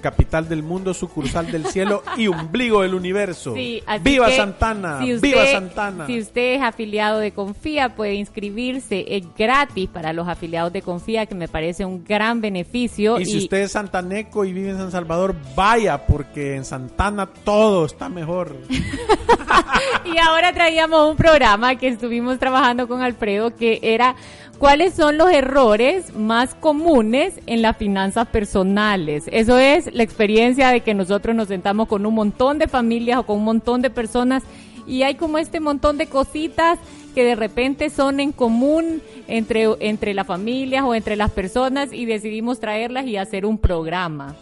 capital 0.00 0.48
del 0.48 0.62
mundo, 0.62 0.94
sucursal 0.94 1.50
del 1.50 1.66
cielo 1.72 2.02
y 2.16 2.28
ombligo 2.28 2.82
del 2.82 2.94
universo. 2.94 3.54
¡Viva 3.54 4.30
Santana! 4.30 4.98
¡Viva 4.98 5.46
Santana! 5.46 6.06
Si 6.06 6.18
usted 6.18 6.54
es 6.56 6.62
afiliado 6.62 7.18
de 7.18 7.32
Confía, 7.32 7.94
puede 7.94 8.14
inscribirse. 8.14 9.04
Es 9.08 9.24
gratis 9.36 9.88
para 9.88 10.12
los 10.12 10.28
afiliados 10.28 10.72
de 10.72 10.82
Confía, 10.82 11.26
que 11.26 11.34
me 11.34 11.48
parece 11.48 11.84
un 11.84 12.04
gran 12.04 12.40
beneficio. 12.40 13.18
Y, 13.20 13.26
si 13.26 13.38
usted 13.38 13.58
es 13.58 13.72
santaneco 13.72 14.44
y 14.44 14.52
vive 14.52 14.70
en 14.70 14.78
San 14.78 14.90
Salvador, 14.90 15.34
vaya, 15.54 16.06
porque 16.06 16.56
en 16.56 16.64
Santana 16.64 17.26
todo 17.26 17.84
está 17.84 18.08
mejor. 18.08 18.56
y 20.04 20.18
ahora 20.18 20.52
traíamos 20.52 21.10
un 21.10 21.16
programa 21.16 21.76
que 21.76 21.88
estuvimos 21.88 22.38
trabajando 22.38 22.88
con 22.88 23.02
Alfredo, 23.02 23.54
que 23.54 23.80
era 23.82 24.14
¿Cuáles 24.58 24.94
son 24.94 25.18
los 25.18 25.30
errores 25.30 26.12
más 26.16 26.56
comunes 26.56 27.40
en 27.46 27.62
las 27.62 27.76
finanzas 27.76 28.26
personales? 28.26 29.24
Eso 29.30 29.56
es 29.56 29.94
la 29.94 30.02
experiencia 30.02 30.70
de 30.70 30.80
que 30.80 30.94
nosotros 30.94 31.36
nos 31.36 31.46
sentamos 31.46 31.86
con 31.86 32.04
un 32.04 32.14
montón 32.14 32.58
de 32.58 32.66
familias 32.66 33.18
o 33.18 33.22
con 33.22 33.38
un 33.38 33.44
montón 33.44 33.82
de 33.82 33.90
personas 33.90 34.42
y 34.84 35.04
hay 35.04 35.14
como 35.14 35.38
este 35.38 35.60
montón 35.60 35.96
de 35.96 36.08
cositas 36.08 36.80
que 37.14 37.22
de 37.22 37.36
repente 37.36 37.88
son 37.88 38.18
en 38.18 38.32
común 38.32 39.00
entre, 39.28 39.68
entre 39.78 40.12
las 40.12 40.26
familias 40.26 40.82
o 40.84 40.92
entre 40.92 41.14
las 41.14 41.30
personas 41.30 41.92
y 41.92 42.04
decidimos 42.04 42.58
traerlas 42.58 43.06
y 43.06 43.16
hacer 43.16 43.46
un 43.46 43.58
programa. 43.58 44.34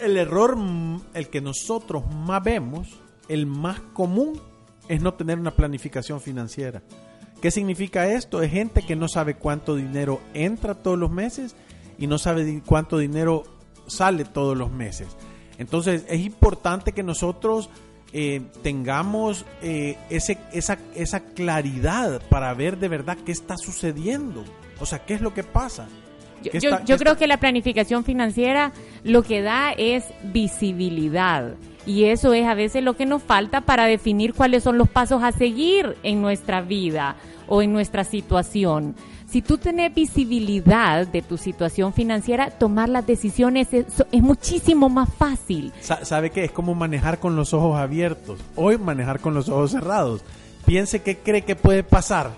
El 0.00 0.16
error, 0.16 0.58
el 1.14 1.28
que 1.28 1.40
nosotros 1.40 2.02
más 2.12 2.42
vemos, 2.42 2.88
el 3.28 3.46
más 3.46 3.78
común, 3.92 4.40
es 4.88 5.00
no 5.00 5.14
tener 5.14 5.38
una 5.38 5.52
planificación 5.52 6.20
financiera. 6.20 6.82
¿Qué 7.44 7.50
significa 7.50 8.06
esto? 8.06 8.40
Es 8.40 8.50
gente 8.50 8.80
que 8.80 8.96
no 8.96 9.06
sabe 9.06 9.34
cuánto 9.34 9.76
dinero 9.76 10.18
entra 10.32 10.74
todos 10.74 10.98
los 10.98 11.10
meses 11.10 11.54
y 11.98 12.06
no 12.06 12.16
sabe 12.16 12.62
cuánto 12.64 12.96
dinero 12.96 13.42
sale 13.86 14.24
todos 14.24 14.56
los 14.56 14.72
meses. 14.72 15.08
Entonces 15.58 16.06
es 16.08 16.20
importante 16.20 16.92
que 16.92 17.02
nosotros 17.02 17.68
eh, 18.14 18.40
tengamos 18.62 19.44
eh, 19.60 19.98
ese, 20.08 20.38
esa, 20.54 20.78
esa 20.94 21.20
claridad 21.20 22.22
para 22.30 22.54
ver 22.54 22.78
de 22.78 22.88
verdad 22.88 23.18
qué 23.26 23.32
está 23.32 23.58
sucediendo. 23.58 24.42
O 24.80 24.86
sea, 24.86 25.04
qué 25.04 25.12
es 25.12 25.20
lo 25.20 25.34
que 25.34 25.42
pasa. 25.42 25.86
Yo, 26.86 26.98
creo 26.98 27.16
que 27.18 27.26
la 27.26 27.38
planificación 27.38 28.04
financiera 28.04 28.72
lo 29.02 29.22
que 29.22 29.42
da 29.42 29.72
es 29.72 30.04
visibilidad. 30.22 31.56
Y 31.86 32.04
eso 32.04 32.32
es 32.32 32.46
a 32.46 32.54
veces 32.54 32.82
lo 32.82 32.96
que 32.96 33.04
nos 33.04 33.22
falta 33.22 33.60
para 33.60 33.84
definir 33.84 34.32
cuáles 34.32 34.62
son 34.62 34.78
los 34.78 34.88
pasos 34.88 35.22
a 35.22 35.32
seguir 35.32 35.96
en 36.02 36.22
nuestra 36.22 36.62
vida 36.62 37.16
o 37.48 37.62
en 37.62 37.72
nuestra 37.72 38.04
situación. 38.04 38.94
Si 39.26 39.42
tú 39.42 39.58
tienes 39.58 39.92
visibilidad 39.92 41.06
de 41.06 41.22
tu 41.22 41.36
situación 41.38 41.92
financiera, 41.92 42.50
tomar 42.50 42.88
las 42.88 43.06
decisiones 43.06 43.68
es, 43.72 43.86
muchísimo 44.12 44.88
más 44.88 45.12
fácil. 45.12 45.72
¿Sabe 45.80 46.30
qué? 46.30 46.44
Es 46.44 46.52
como 46.52 46.74
manejar 46.74 47.18
con 47.18 47.34
los 47.34 47.52
ojos 47.52 47.76
abiertos. 47.76 48.38
Hoy 48.54 48.78
manejar 48.78 49.20
con 49.20 49.34
los 49.34 49.48
ojos 49.48 49.72
cerrados. 49.72 50.22
Piense 50.66 51.02
qué 51.02 51.18
cree 51.18 51.42
que 51.42 51.56
puede 51.56 51.82
pasar. 51.82 52.30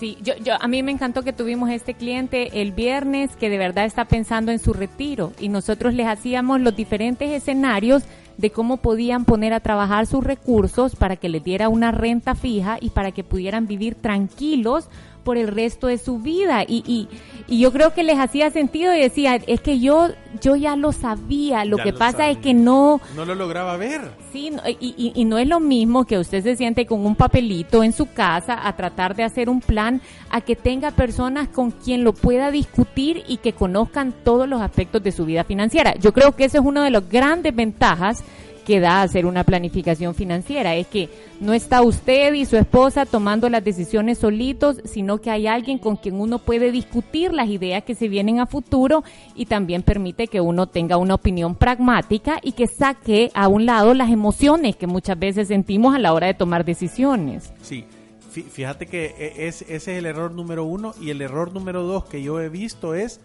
Sí, 0.00 0.16
yo, 0.22 0.34
yo, 0.42 0.54
a 0.58 0.66
mí 0.66 0.82
me 0.82 0.92
encantó 0.92 1.22
que 1.22 1.34
tuvimos 1.34 1.70
este 1.70 1.92
cliente 1.92 2.62
el 2.62 2.72
viernes 2.72 3.36
que 3.36 3.50
de 3.50 3.58
verdad 3.58 3.84
está 3.84 4.06
pensando 4.06 4.50
en 4.50 4.58
su 4.58 4.72
retiro 4.72 5.32
y 5.38 5.50
nosotros 5.50 5.92
les 5.92 6.06
hacíamos 6.06 6.60
los 6.60 6.74
diferentes 6.74 7.30
escenarios 7.30 8.02
de 8.40 8.50
cómo 8.50 8.78
podían 8.78 9.26
poner 9.26 9.52
a 9.52 9.60
trabajar 9.60 10.06
sus 10.06 10.24
recursos 10.24 10.96
para 10.96 11.16
que 11.16 11.28
les 11.28 11.44
diera 11.44 11.68
una 11.68 11.90
renta 11.90 12.34
fija 12.34 12.78
y 12.80 12.90
para 12.90 13.12
que 13.12 13.22
pudieran 13.22 13.66
vivir 13.66 13.94
tranquilos 13.94 14.88
por 15.20 15.36
el 15.36 15.48
resto 15.48 15.86
de 15.86 15.98
su 15.98 16.18
vida. 16.18 16.64
Y, 16.66 16.82
y, 16.86 17.08
y, 17.46 17.60
yo 17.60 17.72
creo 17.72 17.94
que 17.94 18.02
les 18.02 18.18
hacía 18.18 18.50
sentido 18.50 18.94
y 18.94 19.00
decía, 19.00 19.36
es 19.36 19.60
que 19.60 19.80
yo, 19.80 20.08
yo 20.40 20.56
ya 20.56 20.76
lo 20.76 20.92
sabía, 20.92 21.64
lo 21.64 21.76
que 21.78 21.92
pasa 21.92 22.28
es 22.30 22.38
que 22.38 22.54
no... 22.54 23.00
No 23.14 23.24
lo 23.24 23.34
lograba 23.34 23.76
ver. 23.76 24.00
Sí, 24.32 24.52
y, 24.80 25.12
y, 25.14 25.24
no 25.24 25.38
es 25.38 25.48
lo 25.48 25.60
mismo 25.60 26.04
que 26.04 26.18
usted 26.18 26.42
se 26.42 26.56
siente 26.56 26.86
con 26.86 27.04
un 27.04 27.16
papelito 27.16 27.82
en 27.82 27.92
su 27.92 28.06
casa 28.06 28.66
a 28.66 28.76
tratar 28.76 29.14
de 29.14 29.24
hacer 29.24 29.48
un 29.48 29.60
plan, 29.60 30.00
a 30.30 30.40
que 30.40 30.56
tenga 30.56 30.90
personas 30.90 31.48
con 31.48 31.70
quien 31.70 32.04
lo 32.04 32.12
pueda 32.12 32.50
discutir 32.50 33.24
y 33.26 33.38
que 33.38 33.52
conozcan 33.52 34.12
todos 34.24 34.48
los 34.48 34.60
aspectos 34.60 35.02
de 35.02 35.12
su 35.12 35.24
vida 35.24 35.44
financiera. 35.44 35.94
Yo 35.96 36.12
creo 36.12 36.32
que 36.32 36.44
eso 36.44 36.58
es 36.58 36.64
una 36.64 36.84
de 36.84 36.90
las 36.90 37.08
grandes 37.08 37.54
ventajas 37.54 38.24
que 38.60 38.80
da 38.80 39.02
hacer 39.02 39.26
una 39.26 39.44
planificación 39.44 40.14
financiera. 40.14 40.74
Es 40.74 40.86
que 40.86 41.08
no 41.40 41.52
está 41.52 41.82
usted 41.82 42.34
y 42.34 42.44
su 42.44 42.56
esposa 42.56 43.06
tomando 43.06 43.48
las 43.48 43.64
decisiones 43.64 44.18
solitos, 44.18 44.76
sino 44.84 45.18
que 45.18 45.30
hay 45.30 45.46
alguien 45.46 45.78
con 45.78 45.96
quien 45.96 46.20
uno 46.20 46.38
puede 46.38 46.70
discutir 46.70 47.32
las 47.32 47.48
ideas 47.48 47.84
que 47.84 47.94
se 47.94 48.08
vienen 48.08 48.40
a 48.40 48.46
futuro 48.46 49.02
y 49.34 49.46
también 49.46 49.82
permite 49.82 50.26
que 50.26 50.40
uno 50.40 50.66
tenga 50.66 50.96
una 50.96 51.14
opinión 51.14 51.54
pragmática 51.54 52.38
y 52.42 52.52
que 52.52 52.66
saque 52.66 53.30
a 53.34 53.48
un 53.48 53.66
lado 53.66 53.94
las 53.94 54.10
emociones 54.10 54.76
que 54.76 54.86
muchas 54.86 55.18
veces 55.18 55.48
sentimos 55.48 55.94
a 55.94 55.98
la 55.98 56.12
hora 56.12 56.26
de 56.26 56.34
tomar 56.34 56.64
decisiones. 56.64 57.52
Sí. 57.62 57.84
Fíjate 58.30 58.86
que 58.86 59.06
e, 59.18 59.48
es, 59.48 59.62
ese 59.62 59.74
es 59.74 59.88
el 59.88 60.06
error 60.06 60.30
número 60.30 60.64
uno 60.64 60.94
y 61.00 61.10
el 61.10 61.20
error 61.20 61.52
número 61.52 61.82
dos 61.82 62.04
que 62.04 62.22
yo 62.22 62.40
he 62.40 62.48
visto 62.48 62.94
es 62.94 63.20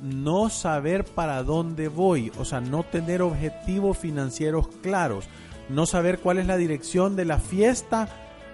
no 0.00 0.48
saber 0.50 1.04
para 1.04 1.42
dónde 1.42 1.88
voy, 1.88 2.32
o 2.38 2.44
sea, 2.44 2.60
no 2.60 2.82
tener 2.82 3.22
objetivos 3.22 3.98
financieros 3.98 4.68
claros, 4.82 5.26
no 5.68 5.86
saber 5.86 6.18
cuál 6.18 6.38
es 6.38 6.46
la 6.46 6.56
dirección 6.56 7.16
de 7.16 7.24
la 7.24 7.38
fiesta 7.38 8.08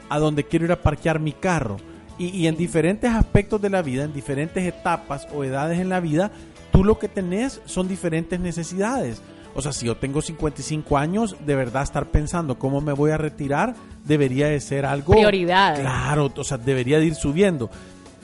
a 0.09 0.19
donde 0.19 0.45
quiero 0.45 0.65
ir 0.65 0.73
a 0.73 0.83
parquear 0.83 1.21
mi 1.21 1.33
carro. 1.33 1.77
Y, 2.17 2.47
en 2.47 2.57
diferentes 2.57 3.11
aspectos 3.11 3.61
de 3.61 3.71
la 3.71 3.83
vida, 3.83 4.05
en 4.05 4.13
diferentes 4.13 4.65
etapas 4.65 5.27
o 5.35 5.43
edades 5.43 5.81
en 5.81 5.89
la 5.89 5.99
vida, 5.99 6.31
tú 6.71 6.85
lo 6.85 6.97
que 6.97 7.09
tenés 7.09 7.61
son 7.65 7.89
diferentes 7.89 8.39
necesidades. 8.39 9.21
O 9.57 9.63
sea, 9.63 9.73
si 9.73 9.87
yo 9.87 9.97
tengo 9.97 10.23
55 10.23 10.97
años, 10.97 11.37
de 11.45 11.57
verdad 11.57 11.83
estar 11.83 12.07
pensando 12.13 12.57
cómo 12.57 12.81
me 12.81 12.93
voy 12.93 13.11
a 13.11 13.19
retirar 13.19 13.75
debería 14.05 14.47
de 14.47 14.61
ser 14.61 14.87
algo... 14.87 15.13
Prioridad. 15.13 15.81
Claro, 15.81 16.33
o 16.37 16.45
sea, 16.45 16.57
debería 16.57 17.01
de 17.01 17.07
ir 17.07 17.15
subiendo. 17.17 17.69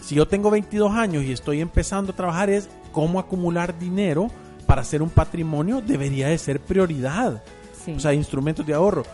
Si 0.00 0.14
yo 0.14 0.28
tengo 0.28 0.50
22 0.50 0.92
años 0.92 1.24
y 1.24 1.32
estoy 1.32 1.60
empezando 1.60 2.12
a 2.12 2.16
trabajar 2.16 2.48
es 2.48 2.68
cómo 2.92 3.18
acumular 3.18 3.78
dinero 3.78 4.28
para 4.66 4.82
hacer 4.82 5.02
un 5.02 5.10
patrimonio 5.10 5.80
debería 5.80 6.28
de 6.28 6.38
ser 6.38 6.60
prioridad. 6.60 7.42
O 7.94 7.98
sea, 7.98 8.14
instrumentos 8.14 8.66
de 8.66 8.74
ahorro. 8.74 9.04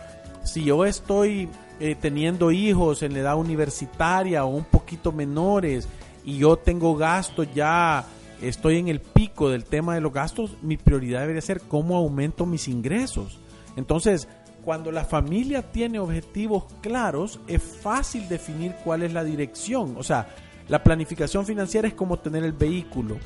Si 0.43 0.63
yo 0.63 0.85
estoy 0.85 1.49
eh, 1.79 1.95
teniendo 1.99 2.51
hijos 2.51 3.01
en 3.01 3.13
la 3.13 3.19
edad 3.19 3.37
universitaria 3.37 4.45
o 4.45 4.49
un 4.49 4.65
poquito 4.65 5.11
menores 5.11 5.87
y 6.23 6.37
yo 6.37 6.57
tengo 6.57 6.95
gastos 6.95 7.47
ya, 7.53 8.05
estoy 8.41 8.77
en 8.77 8.87
el 8.87 8.99
pico 8.99 9.49
del 9.49 9.63
tema 9.63 9.95
de 9.95 10.01
los 10.01 10.13
gastos, 10.13 10.57
mi 10.61 10.77
prioridad 10.77 11.21
debería 11.21 11.41
ser 11.41 11.61
cómo 11.61 11.97
aumento 11.97 12.45
mis 12.45 12.67
ingresos. 12.67 13.39
Entonces, 13.75 14.27
cuando 14.63 14.91
la 14.91 15.05
familia 15.05 15.71
tiene 15.71 15.97
objetivos 15.97 16.65
claros, 16.81 17.39
es 17.47 17.63
fácil 17.63 18.27
definir 18.27 18.75
cuál 18.83 19.03
es 19.03 19.13
la 19.13 19.23
dirección. 19.23 19.95
O 19.97 20.03
sea, 20.03 20.27
la 20.67 20.83
planificación 20.83 21.45
financiera 21.45 21.87
es 21.87 21.93
como 21.93 22.19
tener 22.19 22.43
el 22.43 22.53
vehículo 22.53 23.17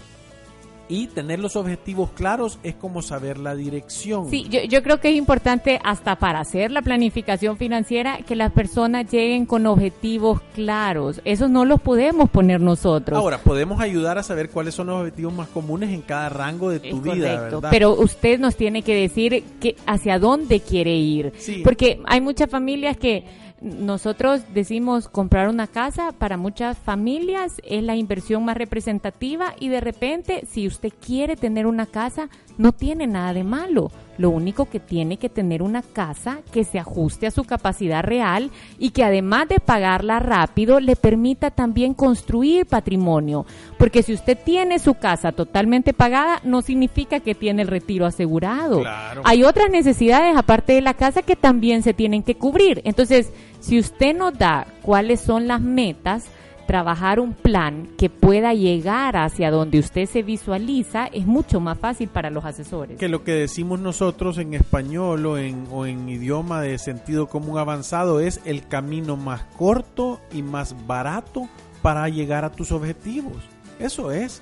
y 0.91 1.07
tener 1.07 1.39
los 1.39 1.55
objetivos 1.55 2.11
claros 2.11 2.59
es 2.63 2.75
como 2.75 3.01
saber 3.01 3.37
la 3.37 3.55
dirección. 3.55 4.29
Sí, 4.29 4.45
yo, 4.49 4.61
yo, 4.63 4.83
creo 4.83 4.99
que 4.99 5.09
es 5.09 5.15
importante 5.15 5.79
hasta 5.85 6.17
para 6.17 6.41
hacer 6.41 6.69
la 6.69 6.81
planificación 6.81 7.55
financiera 7.55 8.17
que 8.27 8.35
las 8.35 8.51
personas 8.51 9.09
lleguen 9.09 9.45
con 9.45 9.65
objetivos 9.67 10.41
claros. 10.53 11.21
Esos 11.23 11.49
no 11.49 11.63
los 11.63 11.79
podemos 11.79 12.29
poner 12.29 12.59
nosotros. 12.59 13.17
Ahora, 13.17 13.37
podemos 13.37 13.79
ayudar 13.79 14.17
a 14.17 14.23
saber 14.23 14.49
cuáles 14.49 14.75
son 14.75 14.87
los 14.87 14.99
objetivos 14.99 15.33
más 15.33 15.47
comunes 15.47 15.91
en 15.91 16.01
cada 16.01 16.27
rango 16.27 16.69
de 16.69 16.81
tu 16.81 16.99
vida. 16.99 17.37
Correcto, 17.37 17.61
pero 17.71 17.93
usted 17.93 18.37
nos 18.37 18.57
tiene 18.57 18.81
que 18.81 18.93
decir 18.93 19.45
que 19.61 19.77
hacia 19.85 20.19
dónde 20.19 20.59
quiere 20.59 20.93
ir. 20.93 21.31
Porque 21.63 22.01
hay 22.05 22.19
muchas 22.19 22.49
familias 22.49 22.97
que 22.97 23.23
nosotros 23.61 24.41
decimos 24.55 25.07
comprar 25.07 25.47
una 25.47 25.67
casa 25.67 26.13
para 26.13 26.35
muchas 26.35 26.79
familias 26.79 27.61
es 27.63 27.83
la 27.83 27.95
inversión 27.95 28.43
más 28.43 28.57
representativa 28.57 29.53
y 29.59 29.69
de 29.69 29.79
repente 29.79 30.47
si 30.49 30.65
usted 30.65 30.91
quiere 30.99 31.35
tener 31.35 31.67
una 31.67 31.85
casa 31.85 32.29
no 32.57 32.71
tiene 32.71 33.07
nada 33.07 33.33
de 33.33 33.43
malo. 33.43 33.91
Lo 34.17 34.29
único 34.29 34.65
que 34.65 34.79
tiene 34.79 35.17
que 35.17 35.29
tener 35.29 35.63
una 35.63 35.81
casa 35.81 36.39
que 36.51 36.63
se 36.63 36.77
ajuste 36.77 37.25
a 37.25 37.31
su 37.31 37.43
capacidad 37.43 38.03
real 38.03 38.51
y 38.77 38.91
que 38.91 39.03
además 39.03 39.47
de 39.47 39.59
pagarla 39.59 40.19
rápido 40.19 40.79
le 40.79 40.95
permita 40.95 41.49
también 41.49 41.93
construir 41.93 42.67
patrimonio. 42.67 43.45
Porque 43.79 44.03
si 44.03 44.13
usted 44.13 44.37
tiene 44.37 44.77
su 44.79 44.93
casa 44.95 45.31
totalmente 45.31 45.93
pagada 45.93 46.39
no 46.43 46.61
significa 46.61 47.19
que 47.19 47.33
tiene 47.33 47.63
el 47.63 47.67
retiro 47.67 48.05
asegurado. 48.05 48.83
Hay 49.23 49.43
otras 49.43 49.71
necesidades 49.71 50.37
aparte 50.37 50.73
de 50.73 50.81
la 50.81 50.93
casa 50.93 51.23
que 51.23 51.35
también 51.35 51.81
se 51.81 51.93
tienen 51.93 52.21
que 52.21 52.35
cubrir. 52.35 52.81
Entonces, 52.85 53.31
si 53.59 53.79
usted 53.79 54.15
nos 54.15 54.37
da 54.37 54.67
cuáles 54.81 55.21
son 55.21 55.47
las 55.47 55.61
metas, 55.61 56.25
trabajar 56.71 57.19
un 57.19 57.33
plan 57.33 57.89
que 57.97 58.09
pueda 58.09 58.53
llegar 58.53 59.17
hacia 59.17 59.51
donde 59.51 59.77
usted 59.77 60.05
se 60.05 60.23
visualiza 60.23 61.07
es 61.07 61.25
mucho 61.25 61.59
más 61.59 61.77
fácil 61.77 62.07
para 62.07 62.29
los 62.29 62.45
asesores. 62.45 62.97
Que 62.97 63.09
lo 63.09 63.25
que 63.25 63.33
decimos 63.33 63.81
nosotros 63.81 64.37
en 64.37 64.53
español 64.53 65.25
o 65.25 65.37
en, 65.37 65.67
o 65.69 65.85
en 65.85 66.07
idioma 66.07 66.61
de 66.61 66.77
sentido 66.77 67.27
común 67.27 67.57
avanzado 67.57 68.21
es 68.21 68.39
el 68.45 68.65
camino 68.65 69.17
más 69.17 69.43
corto 69.57 70.21
y 70.31 70.43
más 70.43 70.73
barato 70.87 71.49
para 71.81 72.07
llegar 72.07 72.45
a 72.45 72.53
tus 72.53 72.71
objetivos. 72.71 73.35
Eso 73.77 74.13
es. 74.13 74.41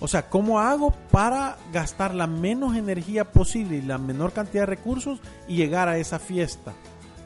O 0.00 0.08
sea, 0.08 0.30
¿cómo 0.30 0.60
hago 0.60 0.92
para 1.10 1.58
gastar 1.74 2.14
la 2.14 2.26
menos 2.26 2.74
energía 2.74 3.30
posible 3.32 3.76
y 3.76 3.82
la 3.82 3.98
menor 3.98 4.32
cantidad 4.32 4.62
de 4.62 4.66
recursos 4.66 5.20
y 5.46 5.56
llegar 5.56 5.90
a 5.90 5.98
esa 5.98 6.18
fiesta? 6.18 6.72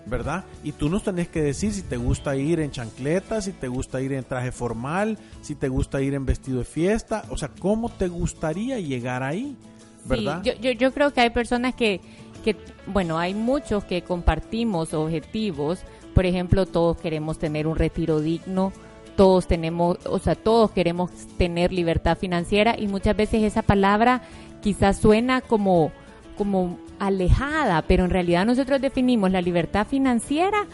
¿Verdad? 0.06 0.44
Y 0.64 0.72
tú 0.72 0.88
nos 0.88 1.04
tenés 1.04 1.28
que 1.28 1.42
decir 1.42 1.72
si 1.72 1.82
te 1.82 1.96
gusta 1.96 2.36
ir 2.36 2.60
en 2.60 2.70
chancletas, 2.70 3.44
si 3.44 3.52
te 3.52 3.68
gusta 3.68 4.00
ir 4.00 4.12
en 4.12 4.24
traje 4.24 4.52
formal, 4.52 5.18
si 5.42 5.54
te 5.54 5.68
gusta 5.68 6.00
ir 6.00 6.14
en 6.14 6.26
vestido 6.26 6.58
de 6.58 6.64
fiesta, 6.64 7.24
o 7.30 7.36
sea, 7.36 7.50
¿cómo 7.58 7.88
te 7.88 8.08
gustaría 8.08 8.78
llegar 8.80 9.22
ahí? 9.22 9.56
¿Verdad? 10.04 10.42
yo, 10.42 10.54
yo, 10.54 10.72
yo 10.72 10.92
creo 10.92 11.12
que 11.12 11.20
hay 11.20 11.30
personas 11.30 11.74
que, 11.74 12.00
que, 12.42 12.56
bueno, 12.86 13.18
hay 13.18 13.34
muchos 13.34 13.84
que 13.84 14.02
compartimos 14.02 14.94
objetivos, 14.94 15.80
por 16.14 16.26
ejemplo, 16.26 16.66
todos 16.66 16.96
queremos 16.96 17.38
tener 17.38 17.66
un 17.66 17.76
retiro 17.76 18.20
digno, 18.20 18.72
todos 19.16 19.46
tenemos, 19.46 19.98
o 20.06 20.18
sea, 20.18 20.34
todos 20.34 20.70
queremos 20.70 21.10
tener 21.36 21.72
libertad 21.72 22.16
financiera 22.16 22.74
y 22.78 22.88
muchas 22.88 23.16
veces 23.16 23.42
esa 23.42 23.62
palabra 23.62 24.22
quizás 24.62 24.98
suena 24.98 25.40
como 25.40 25.92
como 26.40 26.78
alejada, 27.00 27.82
pero 27.82 28.04
en 28.04 28.10
realidad 28.10 28.46
nosotros 28.46 28.80
definimos 28.80 29.32
la 29.32 29.40
libertad 29.40 29.86
financiera 29.86 30.66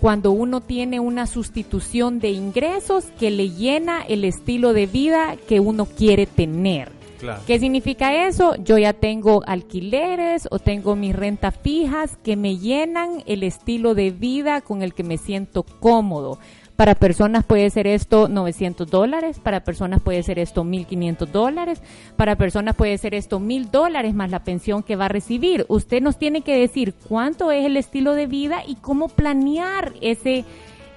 cuando 0.00 0.30
uno 0.30 0.60
tiene 0.60 1.00
una 1.00 1.26
sustitución 1.26 2.20
de 2.20 2.30
ingresos 2.30 3.06
que 3.18 3.30
le 3.30 3.50
llena 3.50 4.02
el 4.02 4.24
estilo 4.24 4.72
de 4.72 4.86
vida 4.86 5.36
que 5.48 5.58
uno 5.60 5.86
quiere 5.86 6.26
tener. 6.26 7.00
¿Qué 7.46 7.58
significa 7.58 8.26
eso? 8.26 8.56
Yo 8.56 8.78
ya 8.78 8.94
tengo 8.94 9.42
alquileres 9.46 10.48
o 10.50 10.58
tengo 10.58 10.96
mis 10.96 11.14
rentas 11.14 11.54
fijas 11.62 12.16
que 12.24 12.34
me 12.36 12.56
llenan 12.56 13.22
el 13.26 13.42
estilo 13.42 13.94
de 13.94 14.10
vida 14.10 14.62
con 14.62 14.82
el 14.82 14.94
que 14.94 15.02
me 15.02 15.18
siento 15.18 15.62
cómodo. 15.62 16.38
Para 16.80 16.94
personas 16.94 17.44
puede 17.44 17.68
ser 17.68 17.86
esto 17.86 18.26
900 18.26 18.90
dólares, 18.90 19.38
para 19.38 19.60
personas 19.60 20.00
puede 20.00 20.22
ser 20.22 20.38
esto 20.38 20.64
1.500 20.64 21.26
dólares, 21.26 21.82
para 22.16 22.36
personas 22.36 22.74
puede 22.74 22.96
ser 22.96 23.14
esto 23.14 23.38
1.000 23.38 23.70
dólares 23.70 24.14
más 24.14 24.30
la 24.30 24.44
pensión 24.44 24.82
que 24.82 24.96
va 24.96 25.04
a 25.04 25.08
recibir. 25.08 25.66
Usted 25.68 26.00
nos 26.00 26.16
tiene 26.16 26.40
que 26.40 26.58
decir 26.58 26.94
cuánto 27.06 27.52
es 27.52 27.66
el 27.66 27.76
estilo 27.76 28.14
de 28.14 28.26
vida 28.26 28.62
y 28.66 28.76
cómo 28.76 29.08
planear 29.08 29.92
ese 30.00 30.46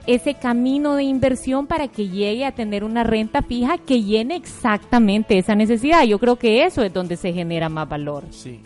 ese 0.07 0.35
camino 0.35 0.95
de 0.95 1.03
inversión 1.03 1.67
para 1.67 1.89
que 1.89 2.07
llegue 2.07 2.45
a 2.45 2.53
tener 2.53 2.85
una 2.85 3.03
renta 3.03 3.41
fija 3.41 3.77
que 3.77 4.03
llene 4.03 4.37
exactamente 4.37 5.37
esa 5.37 5.53
necesidad. 5.53 6.05
Yo 6.05 6.17
creo 6.17 6.37
que 6.37 6.63
eso 6.63 6.81
es 6.83 6.93
donde 6.93 7.17
se 7.17 7.33
genera 7.33 7.67
más 7.67 7.89
valor. 7.89 8.23
Sí. 8.29 8.61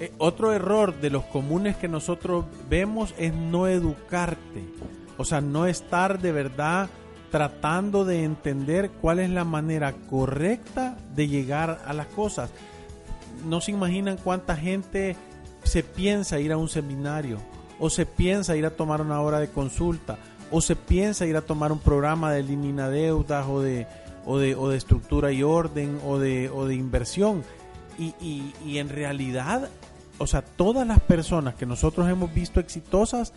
Eh, 0.00 0.12
otro 0.18 0.52
error 0.52 1.00
de 1.00 1.08
los 1.08 1.24
comunes 1.24 1.76
que 1.76 1.88
nosotros 1.88 2.44
vemos 2.68 3.14
es 3.16 3.32
no 3.32 3.68
educarte. 3.68 4.66
O 5.18 5.24
sea, 5.24 5.40
no 5.40 5.66
estar 5.66 6.20
de 6.20 6.32
verdad 6.32 6.88
tratando 7.30 8.04
de 8.04 8.24
entender 8.24 8.90
cuál 9.02 9.18
es 9.18 9.28
la 9.28 9.44
manera 9.44 9.92
correcta 10.08 10.96
de 11.14 11.28
llegar 11.28 11.82
a 11.84 11.92
las 11.92 12.06
cosas. 12.06 12.50
No 13.44 13.60
se 13.60 13.72
imaginan 13.72 14.16
cuánta 14.16 14.56
gente 14.56 15.16
se 15.64 15.82
piensa 15.82 16.40
ir 16.40 16.52
a 16.52 16.56
un 16.56 16.68
seminario, 16.68 17.38
o 17.78 17.90
se 17.90 18.06
piensa 18.06 18.56
ir 18.56 18.64
a 18.64 18.70
tomar 18.70 19.00
una 19.00 19.20
hora 19.20 19.38
de 19.38 19.50
consulta, 19.50 20.18
o 20.50 20.60
se 20.60 20.76
piensa 20.76 21.26
ir 21.26 21.36
a 21.36 21.42
tomar 21.42 21.72
un 21.72 21.80
programa 21.80 22.32
de 22.32 22.40
elimina 22.40 22.88
deudas 22.88 23.46
o 23.46 23.60
de, 23.60 23.86
o 24.24 24.38
de, 24.38 24.54
o 24.54 24.68
de 24.68 24.76
estructura 24.78 25.30
y 25.30 25.42
orden 25.42 26.00
o 26.06 26.18
de, 26.18 26.48
o 26.48 26.64
de 26.64 26.74
inversión. 26.74 27.44
Y, 27.98 28.14
y, 28.20 28.54
y 28.64 28.78
en 28.78 28.88
realidad, 28.88 29.68
o 30.18 30.26
sea, 30.26 30.42
todas 30.42 30.86
las 30.86 31.00
personas 31.00 31.54
que 31.54 31.66
nosotros 31.66 32.08
hemos 32.08 32.32
visto 32.32 32.60
exitosas 32.60 33.34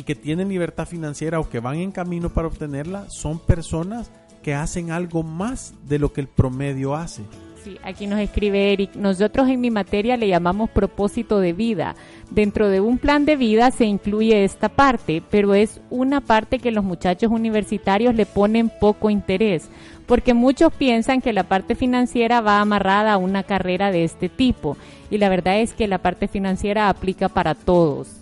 y 0.00 0.02
que 0.02 0.14
tienen 0.14 0.48
libertad 0.48 0.86
financiera 0.86 1.40
o 1.40 1.50
que 1.50 1.60
van 1.60 1.76
en 1.76 1.92
camino 1.92 2.30
para 2.30 2.48
obtenerla 2.48 3.04
son 3.10 3.38
personas 3.38 4.10
que 4.42 4.54
hacen 4.54 4.92
algo 4.92 5.22
más 5.22 5.74
de 5.86 5.98
lo 5.98 6.14
que 6.14 6.22
el 6.22 6.26
promedio 6.26 6.96
hace. 6.96 7.22
Sí, 7.62 7.76
aquí 7.82 8.06
nos 8.06 8.18
escribe 8.18 8.72
Eric, 8.72 8.94
nosotros 8.94 9.46
en 9.50 9.60
mi 9.60 9.70
materia 9.70 10.16
le 10.16 10.26
llamamos 10.26 10.70
propósito 10.70 11.38
de 11.38 11.52
vida. 11.52 11.96
Dentro 12.30 12.70
de 12.70 12.80
un 12.80 12.96
plan 12.96 13.26
de 13.26 13.36
vida 13.36 13.70
se 13.72 13.84
incluye 13.84 14.42
esta 14.42 14.70
parte, 14.70 15.22
pero 15.30 15.52
es 15.52 15.82
una 15.90 16.22
parte 16.22 16.60
que 16.60 16.70
los 16.70 16.82
muchachos 16.82 17.30
universitarios 17.30 18.14
le 18.14 18.24
ponen 18.24 18.72
poco 18.80 19.10
interés, 19.10 19.68
porque 20.06 20.32
muchos 20.32 20.72
piensan 20.72 21.20
que 21.20 21.34
la 21.34 21.44
parte 21.44 21.74
financiera 21.74 22.40
va 22.40 22.62
amarrada 22.62 23.12
a 23.12 23.18
una 23.18 23.42
carrera 23.42 23.92
de 23.92 24.04
este 24.04 24.30
tipo, 24.30 24.78
y 25.10 25.18
la 25.18 25.28
verdad 25.28 25.60
es 25.60 25.74
que 25.74 25.86
la 25.86 25.98
parte 25.98 26.26
financiera 26.26 26.88
aplica 26.88 27.28
para 27.28 27.54
todos. 27.54 28.19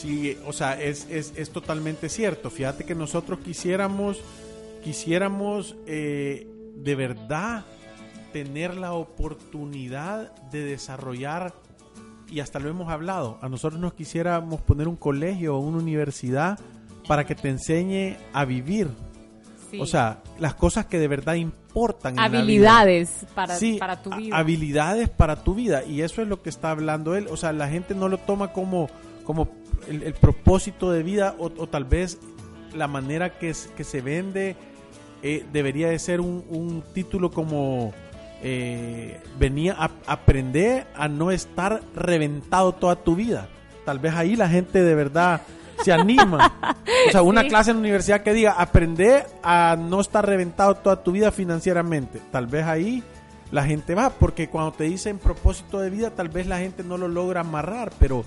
Sí, 0.00 0.38
o 0.46 0.52
sea, 0.54 0.80
es, 0.80 1.06
es, 1.10 1.34
es 1.36 1.50
totalmente 1.50 2.08
cierto. 2.08 2.48
Fíjate 2.48 2.84
que 2.84 2.94
nosotros 2.94 3.40
quisiéramos, 3.40 4.22
quisiéramos 4.82 5.76
eh, 5.86 6.46
de 6.74 6.94
verdad 6.94 7.66
tener 8.32 8.78
la 8.78 8.94
oportunidad 8.94 10.34
de 10.50 10.64
desarrollar, 10.64 11.52
y 12.30 12.40
hasta 12.40 12.58
lo 12.60 12.70
hemos 12.70 12.88
hablado, 12.88 13.38
a 13.42 13.50
nosotros 13.50 13.78
nos 13.78 13.92
quisiéramos 13.92 14.62
poner 14.62 14.88
un 14.88 14.96
colegio 14.96 15.56
o 15.56 15.58
una 15.58 15.78
universidad 15.78 16.58
para 17.06 17.26
que 17.26 17.34
te 17.34 17.50
enseñe 17.50 18.16
a 18.32 18.46
vivir. 18.46 18.88
O 19.78 19.86
sea, 19.86 20.22
las 20.38 20.54
cosas 20.54 20.86
que 20.86 20.98
de 20.98 21.08
verdad 21.08 21.34
importan. 21.34 22.18
Habilidades 22.18 23.26
Para, 23.34 23.56
para 23.78 24.02
tu 24.02 24.10
vida. 24.16 24.36
Habilidades 24.36 25.10
para 25.10 25.44
tu 25.44 25.54
vida. 25.54 25.84
Y 25.84 26.00
eso 26.00 26.22
es 26.22 26.28
lo 26.28 26.42
que 26.42 26.48
está 26.48 26.70
hablando 26.70 27.14
él. 27.14 27.28
O 27.30 27.36
sea, 27.36 27.52
la 27.52 27.68
gente 27.68 27.94
no 27.94 28.08
lo 28.08 28.18
toma 28.18 28.52
como, 28.52 28.88
como 29.24 29.48
el, 29.90 30.14
propósito 30.14 30.90
de 30.90 31.02
vida 31.02 31.34
o, 31.38 31.50
tal 31.66 31.84
vez 31.84 32.18
la 32.74 32.86
manera 32.86 33.38
que, 33.38 33.54
que 33.76 33.84
se 33.84 34.00
vende 34.00 34.56
eh, 35.22 35.44
debería 35.52 35.88
de 35.90 35.98
ser 35.98 36.20
un, 36.20 36.82
título 36.94 37.30
como 37.30 37.92
eh, 38.42 39.20
venía 39.38 39.76
a 39.78 39.90
aprender 40.06 40.86
a 40.94 41.08
no 41.08 41.30
estar 41.30 41.82
reventado 41.94 42.72
toda 42.72 42.96
tu 42.96 43.16
vida. 43.16 43.48
Tal 43.84 43.98
vez 43.98 44.14
ahí 44.14 44.36
la 44.36 44.48
gente 44.48 44.82
de 44.82 44.94
verdad 44.94 45.42
se 45.82 45.92
anima. 45.92 46.74
O 47.08 47.10
sea, 47.10 47.22
una 47.22 47.44
clase 47.48 47.70
en 47.70 47.78
la 47.78 47.80
universidad 47.80 48.22
que 48.22 48.32
diga 48.32 48.52
aprender 48.52 49.26
a 49.42 49.76
no 49.78 50.00
estar 50.00 50.24
reventado 50.24 50.74
toda 50.76 51.02
tu 51.02 51.12
vida 51.12 51.30
financieramente. 51.32 52.20
Tal 52.30 52.46
vez 52.46 52.64
ahí 52.64 53.02
la 53.50 53.64
gente 53.64 53.94
va, 53.94 54.10
porque 54.10 54.48
cuando 54.48 54.72
te 54.72 54.84
dicen 54.84 55.18
propósito 55.18 55.80
de 55.80 55.90
vida, 55.90 56.10
tal 56.10 56.28
vez 56.28 56.46
la 56.46 56.58
gente 56.58 56.82
no 56.82 56.96
lo 56.96 57.08
logra 57.08 57.40
amarrar, 57.40 57.92
pero 57.98 58.24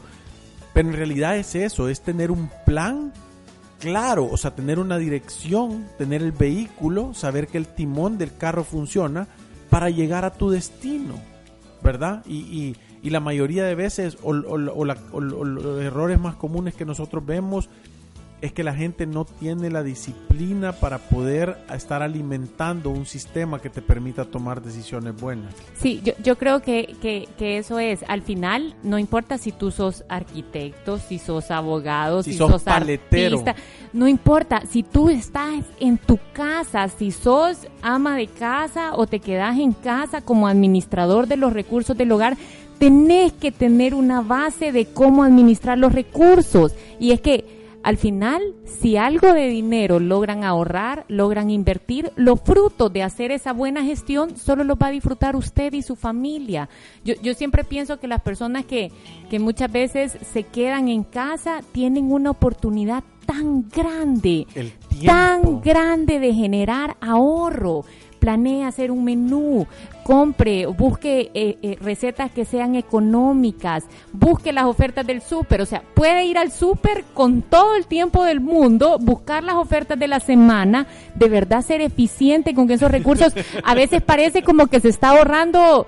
pero 0.74 0.90
en 0.90 0.96
realidad 0.96 1.38
es 1.38 1.56
eso, 1.56 1.88
es 1.88 2.02
tener 2.02 2.32
un 2.32 2.50
plan 2.66 3.14
claro, 3.80 4.30
o 4.32 4.38
sea, 4.38 4.56
tener 4.56 4.80
una 4.80 4.98
dirección, 4.98 5.88
tener 5.98 6.24
el 6.24 6.32
vehículo, 6.32 7.14
saber 7.14 7.48
que 7.48 7.58
el 7.58 7.68
timón 7.68 8.18
del 8.18 8.36
carro 8.36 8.64
funciona 8.64 9.28
para 9.70 9.90
llegar 9.90 10.26
a 10.26 10.34
tu 10.34 10.50
destino, 10.50 11.16
¿verdad? 11.84 12.24
Y, 12.26 12.76
y, 13.02 13.10
la 13.10 13.20
mayoría 13.20 13.66
de 13.66 13.76
veces, 13.76 14.18
o, 14.24 14.30
o 14.30 14.58
los 14.58 15.82
errores 15.82 16.20
más 16.20 16.36
comunes 16.36 16.74
que 16.74 16.86
nosotros 16.86 17.26
vemos 17.26 17.70
es 18.44 18.52
que 18.52 18.62
la 18.62 18.76
gente 18.76 19.06
no 19.06 19.24
tiene 19.24 19.70
la 19.70 19.84
disciplina 19.84 20.74
para 20.74 20.98
poder 20.98 21.60
estar 21.74 22.04
alimentando 22.04 22.90
un 22.90 23.06
sistema 23.06 23.62
que 23.62 23.70
te 23.70 23.82
permita 23.82 24.26
tomar 24.26 24.62
decisiones 24.62 25.16
buenas. 25.16 25.56
Sí, 25.80 26.02
yo, 26.04 26.12
yo 26.22 26.38
creo 26.38 26.62
que, 26.62 26.94
que, 27.02 27.58
eso 27.58 27.80
es. 27.80 28.04
Al 28.06 28.22
final, 28.22 28.76
no 28.84 29.00
importa 29.00 29.38
si 29.38 29.54
tú 29.54 29.72
sos 29.72 30.04
arquitecto, 30.10 30.98
si 30.98 31.20
sos 31.20 31.52
abogado, 31.52 32.22
si, 32.22 32.34
sos, 32.34 32.64
paletero. 32.64 33.38
artista, 33.40 33.56
no 33.94 34.10
importa 34.10 34.64
si 34.70 34.84
tú 34.84 35.10
estás 35.10 35.64
en 35.80 35.98
tu 35.98 36.20
casa, 36.34 36.90
si 36.90 37.12
sos 37.12 37.70
ama 37.82 38.18
de 38.18 38.28
casa 38.28 38.94
o 38.94 39.08
te 39.08 39.22
quedas 39.22 39.58
en 39.58 39.72
casa 39.72 40.20
como 40.20 40.50
administrador 40.50 41.28
de 41.28 41.38
los 41.38 41.54
recursos 41.54 41.96
del 41.96 42.12
hogar, 42.12 42.36
tenés 42.78 43.32
que 43.32 43.54
tener 43.54 43.94
una 43.94 44.20
base 44.20 44.74
de 44.74 44.88
cómo 44.88 45.24
administrar 45.24 45.78
los 45.78 45.94
recursos. 45.94 46.74
Y 47.00 47.12
es 47.12 47.22
que 47.22 47.63
al 47.84 47.98
final, 47.98 48.42
si 48.64 48.96
algo 48.96 49.34
de 49.34 49.48
dinero 49.48 50.00
logran 50.00 50.46
ahorrar, 50.46 51.06
logran 51.10 51.50
invertir, 51.50 52.14
los 52.16 52.40
frutos 52.42 52.92
de 52.94 53.04
hacer 53.04 53.32
esa 53.32 53.52
buena 53.52 53.84
gestión 53.84 54.38
solo 54.38 54.64
los 54.64 54.78
va 54.78 54.88
a 54.88 54.92
disfrutar 54.92 55.36
usted 55.36 55.74
y 55.74 55.82
su 55.82 55.98
familia. 55.98 56.70
Yo, 57.04 57.16
yo 57.22 57.34
siempre 57.34 57.66
pienso 57.66 58.00
que 58.00 58.08
las 58.08 58.22
personas 58.22 58.66
que, 58.66 58.92
que 59.30 59.40
muchas 59.40 59.70
veces 59.72 60.18
se 60.32 60.44
quedan 60.44 60.88
en 60.88 61.04
casa 61.04 61.60
tienen 61.74 62.12
una 62.12 62.32
oportunidad 62.32 63.04
tan 63.26 63.70
grande, 63.70 64.48
tan 65.06 65.62
grande 65.62 66.20
de 66.20 66.34
generar 66.34 66.96
ahorro 67.02 67.84
planee 68.24 68.64
hacer 68.64 68.90
un 68.90 69.04
menú, 69.04 69.68
compre, 70.04 70.66
busque 70.66 71.32
eh, 71.34 71.58
eh, 71.62 71.78
recetas 71.82 72.32
que 72.32 72.46
sean 72.46 72.76
económicas, 72.76 73.86
busque 74.12 74.54
las 74.54 74.66
ofertas 74.66 75.06
del 75.08 75.22
súper, 75.22 75.62
o 75.62 75.66
sea, 75.66 75.84
puede 75.94 76.26
ir 76.26 76.38
al 76.38 76.52
súper 76.52 77.04
con 77.14 77.42
todo 77.42 77.76
el 77.76 77.86
tiempo 77.86 78.24
del 78.24 78.40
mundo, 78.40 78.98
buscar 79.00 79.44
las 79.44 79.56
ofertas 79.56 79.98
de 79.98 80.08
la 80.08 80.20
semana, 80.20 80.88
de 81.16 81.30
verdad 81.30 81.62
ser 81.62 81.82
eficiente 81.82 82.54
con 82.54 82.70
esos 82.70 82.92
recursos. 82.92 83.34
A 83.64 83.76
veces 83.76 84.02
parece 84.02 84.44
como 84.44 84.68
que 84.68 84.80
se 84.80 84.90
está 84.90 85.10
ahorrando 85.10 85.88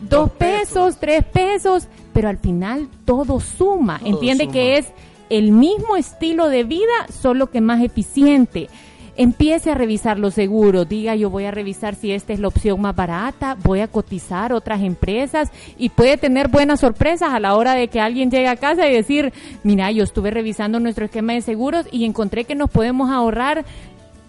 dos 0.00 0.30
pesos, 0.30 0.98
tres 0.98 1.24
pesos, 1.24 1.88
pero 2.12 2.28
al 2.28 2.38
final 2.38 2.88
todo 3.04 3.40
suma. 3.40 4.00
Entiende 4.04 4.48
que 4.48 4.78
es 4.78 4.86
el 5.30 5.52
mismo 5.52 5.96
estilo 5.96 6.48
de 6.48 6.64
vida, 6.64 7.06
solo 7.10 7.50
que 7.50 7.60
más 7.60 7.82
eficiente 7.82 8.68
empiece 9.16 9.70
a 9.70 9.74
revisar 9.74 10.18
los 10.18 10.34
seguros, 10.34 10.88
diga 10.88 11.14
yo 11.14 11.30
voy 11.30 11.44
a 11.44 11.50
revisar 11.50 11.94
si 11.94 12.12
esta 12.12 12.32
es 12.32 12.40
la 12.40 12.48
opción 12.48 12.80
más 12.80 12.94
barata, 12.94 13.56
voy 13.62 13.80
a 13.80 13.88
cotizar 13.88 14.52
otras 14.52 14.82
empresas 14.82 15.50
y 15.78 15.88
puede 15.88 16.16
tener 16.16 16.48
buenas 16.48 16.80
sorpresas 16.80 17.32
a 17.32 17.40
la 17.40 17.56
hora 17.56 17.74
de 17.74 17.88
que 17.88 18.00
alguien 18.00 18.30
llegue 18.30 18.48
a 18.48 18.56
casa 18.56 18.88
y 18.88 18.94
decir, 18.94 19.32
mira, 19.62 19.90
yo 19.90 20.04
estuve 20.04 20.30
revisando 20.30 20.80
nuestro 20.80 21.06
esquema 21.06 21.32
de 21.32 21.40
seguros 21.40 21.86
y 21.90 22.04
encontré 22.04 22.44
que 22.44 22.54
nos 22.54 22.70
podemos 22.70 23.10
ahorrar 23.10 23.64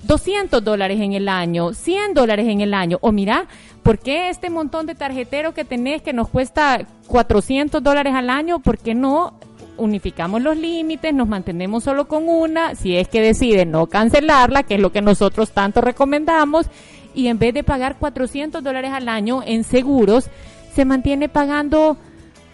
200 0.03 0.63
dólares 0.63 0.99
en 1.01 1.13
el 1.13 1.27
año, 1.27 1.73
100 1.73 2.13
dólares 2.13 2.47
en 2.47 2.61
el 2.61 2.73
año, 2.73 2.97
o 3.01 3.11
mira, 3.11 3.47
¿por 3.83 3.99
qué 3.99 4.29
este 4.29 4.49
montón 4.49 4.85
de 4.85 4.95
tarjetero 4.95 5.53
que 5.53 5.65
tenés 5.65 6.01
que 6.01 6.13
nos 6.13 6.29
cuesta 6.29 6.85
400 7.07 7.83
dólares 7.83 8.13
al 8.15 8.29
año, 8.29 8.59
por 8.59 8.77
qué 8.77 8.95
no 8.95 9.33
unificamos 9.77 10.41
los 10.41 10.57
límites, 10.57 11.13
nos 11.13 11.27
mantenemos 11.27 11.83
solo 11.83 12.07
con 12.07 12.27
una, 12.27 12.75
si 12.75 12.95
es 12.95 13.07
que 13.07 13.21
deciden 13.21 13.71
no 13.71 13.87
cancelarla, 13.87 14.63
que 14.63 14.75
es 14.75 14.81
lo 14.81 14.91
que 14.91 15.01
nosotros 15.01 15.51
tanto 15.51 15.81
recomendamos, 15.81 16.67
y 17.13 17.27
en 17.27 17.39
vez 17.39 17.53
de 17.53 17.63
pagar 17.63 17.97
400 17.97 18.63
dólares 18.63 18.91
al 18.93 19.09
año 19.09 19.41
en 19.45 19.63
seguros, 19.63 20.29
se 20.75 20.85
mantiene 20.85 21.29
pagando 21.29 21.97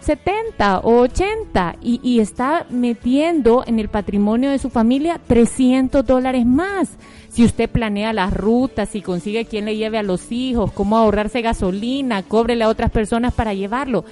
70 0.00 0.80
o 0.80 1.00
80 1.00 1.76
y, 1.82 2.00
y 2.02 2.20
está 2.20 2.66
metiendo 2.70 3.64
en 3.66 3.78
el 3.78 3.88
patrimonio 3.88 4.50
de 4.50 4.58
su 4.58 4.70
familia 4.70 5.20
300 5.26 6.04
dólares 6.04 6.46
más. 6.46 6.90
Si 7.28 7.44
usted 7.44 7.68
planea 7.68 8.12
las 8.12 8.32
rutas, 8.32 8.90
si 8.90 9.02
consigue 9.02 9.44
quien 9.44 9.64
le 9.64 9.76
lleve 9.76 9.98
a 9.98 10.02
los 10.02 10.30
hijos, 10.30 10.72
cómo 10.72 10.96
ahorrarse 10.96 11.42
gasolina, 11.42 12.22
cóbrele 12.22 12.64
a 12.64 12.68
otras 12.68 12.90
personas 12.90 13.34
para 13.34 13.54
llevarlo 13.54 14.04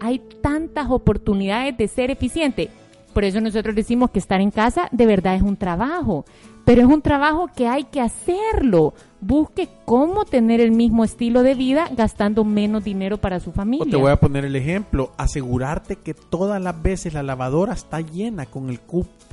hay 0.00 0.20
tantas 0.42 0.90
oportunidades 0.90 1.76
de 1.76 1.88
ser 1.88 2.10
eficiente. 2.10 2.70
Por 3.12 3.24
eso 3.24 3.40
nosotros 3.40 3.74
decimos 3.74 4.10
que 4.10 4.18
estar 4.18 4.40
en 4.40 4.50
casa 4.50 4.88
de 4.92 5.06
verdad 5.06 5.34
es 5.34 5.42
un 5.42 5.56
trabajo, 5.56 6.24
pero 6.64 6.82
es 6.82 6.86
un 6.86 7.02
trabajo 7.02 7.48
que 7.56 7.66
hay 7.66 7.84
que 7.84 8.00
hacerlo. 8.00 8.94
Busque 9.20 9.68
cómo 9.86 10.24
tener 10.24 10.60
el 10.60 10.70
mismo 10.70 11.02
estilo 11.02 11.42
de 11.42 11.54
vida 11.54 11.88
gastando 11.96 12.44
menos 12.44 12.84
dinero 12.84 13.16
para 13.18 13.40
su 13.40 13.50
familia. 13.52 13.90
te 13.90 13.96
voy 13.96 14.12
a 14.12 14.20
poner 14.20 14.44
el 14.44 14.54
ejemplo, 14.54 15.12
asegurarte 15.16 15.96
que 15.96 16.14
todas 16.14 16.62
las 16.62 16.80
veces 16.80 17.14
la 17.14 17.22
lavadora 17.22 17.72
está 17.72 18.00
llena 18.00 18.46
con 18.46 18.68
el 18.68 18.80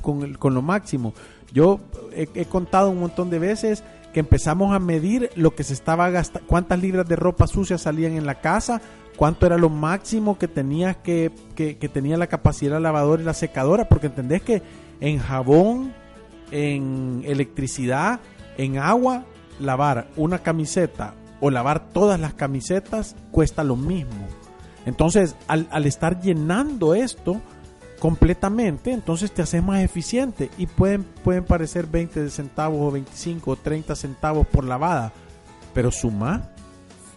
con, 0.00 0.22
el, 0.22 0.38
con 0.38 0.54
lo 0.54 0.62
máximo. 0.62 1.12
Yo 1.52 1.78
he, 2.12 2.28
he 2.34 2.46
contado 2.46 2.90
un 2.90 2.98
montón 2.98 3.30
de 3.30 3.38
veces 3.38 3.84
que 4.16 4.20
empezamos 4.20 4.74
a 4.74 4.78
medir 4.78 5.28
lo 5.36 5.54
que 5.54 5.62
se 5.62 5.74
estaba 5.74 6.08
gastando, 6.08 6.48
cuántas 6.48 6.80
libras 6.80 7.06
de 7.06 7.16
ropa 7.16 7.46
sucia 7.46 7.76
salían 7.76 8.14
en 8.14 8.24
la 8.24 8.40
casa, 8.40 8.80
cuánto 9.16 9.46
era 9.46 9.56
lo 9.56 9.70
máximo 9.70 10.38
que 10.38 10.46
tenías 10.46 10.96
que, 10.96 11.32
que, 11.54 11.88
tenía 11.88 12.16
la 12.16 12.26
capacidad 12.26 12.76
de 12.76 12.80
la 12.80 12.92
lavadora 12.92 13.22
y 13.22 13.24
la 13.24 13.34
secadora, 13.34 13.88
porque 13.88 14.06
entendés 14.06 14.42
que 14.42 14.62
en 15.00 15.18
jabón, 15.18 15.92
en 16.50 17.22
electricidad, 17.24 18.20
en 18.58 18.78
agua, 18.78 19.24
lavar 19.58 20.08
una 20.16 20.40
camiseta 20.40 21.14
o 21.40 21.50
lavar 21.50 21.88
todas 21.88 22.20
las 22.20 22.34
camisetas 22.34 23.16
cuesta 23.30 23.64
lo 23.64 23.76
mismo. 23.76 24.26
Entonces, 24.84 25.34
al, 25.48 25.66
al 25.70 25.86
estar 25.86 26.20
llenando 26.20 26.94
esto 26.94 27.40
completamente, 27.98 28.92
entonces 28.92 29.32
te 29.32 29.42
haces 29.42 29.62
más 29.62 29.82
eficiente 29.82 30.50
y 30.58 30.66
pueden, 30.66 31.02
pueden 31.02 31.44
parecer 31.44 31.86
20 31.86 32.30
centavos 32.30 32.80
o 32.80 32.90
25 32.92 33.50
o 33.50 33.56
30 33.56 33.96
centavos 33.96 34.46
por 34.46 34.64
lavada, 34.64 35.12
pero 35.74 35.90
suma 35.90 36.50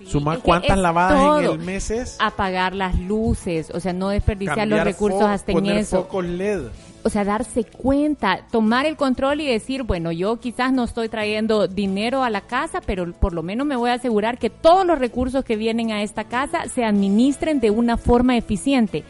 Sumar 0.10 0.40
cuántas 0.40 0.78
lavadas 0.78 1.44
en 1.44 1.52
el 1.52 1.60
mes 1.60 1.92
es. 1.92 2.18
Apagar 2.20 2.74
las 2.74 2.98
luces, 3.00 3.72
o 3.74 3.80
sea, 3.80 3.94
no 3.94 4.10
desperdiciar 4.10 4.68
los 4.68 4.84
recursos 4.84 5.24
hasta 5.24 5.52
en 5.52 5.66
eso. 5.68 6.08
LED. 6.22 6.64
O 7.02 7.10
sea, 7.10 7.24
darse 7.24 7.64
cuenta, 7.64 8.46
tomar 8.52 8.86
el 8.86 8.98
control 8.98 9.40
y 9.40 9.48
decir, 9.48 9.84
bueno, 9.84 10.12
yo 10.12 10.38
quizás 10.40 10.74
no 10.74 10.84
estoy 10.84 11.08
trayendo 11.08 11.68
dinero 11.68 12.24
a 12.24 12.30
la 12.30 12.42
casa, 12.42 12.82
pero 12.86 13.14
por 13.14 13.34
lo 13.34 13.42
menos 13.42 13.66
me 13.66 13.78
voy 13.78 13.90
a 13.90 13.94
asegurar 13.94 14.38
que 14.38 14.50
todos 14.50 14.86
los 14.86 15.00
recursos 15.00 15.46
que 15.46 15.56
vienen 15.56 15.92
a 15.92 16.04
esta 16.04 16.26
casa 16.26 16.68
se 16.68 16.84
administren 16.84 17.62
de 17.62 17.72
una 17.72 17.96
forma 17.96 18.36
eficiente 18.36 19.06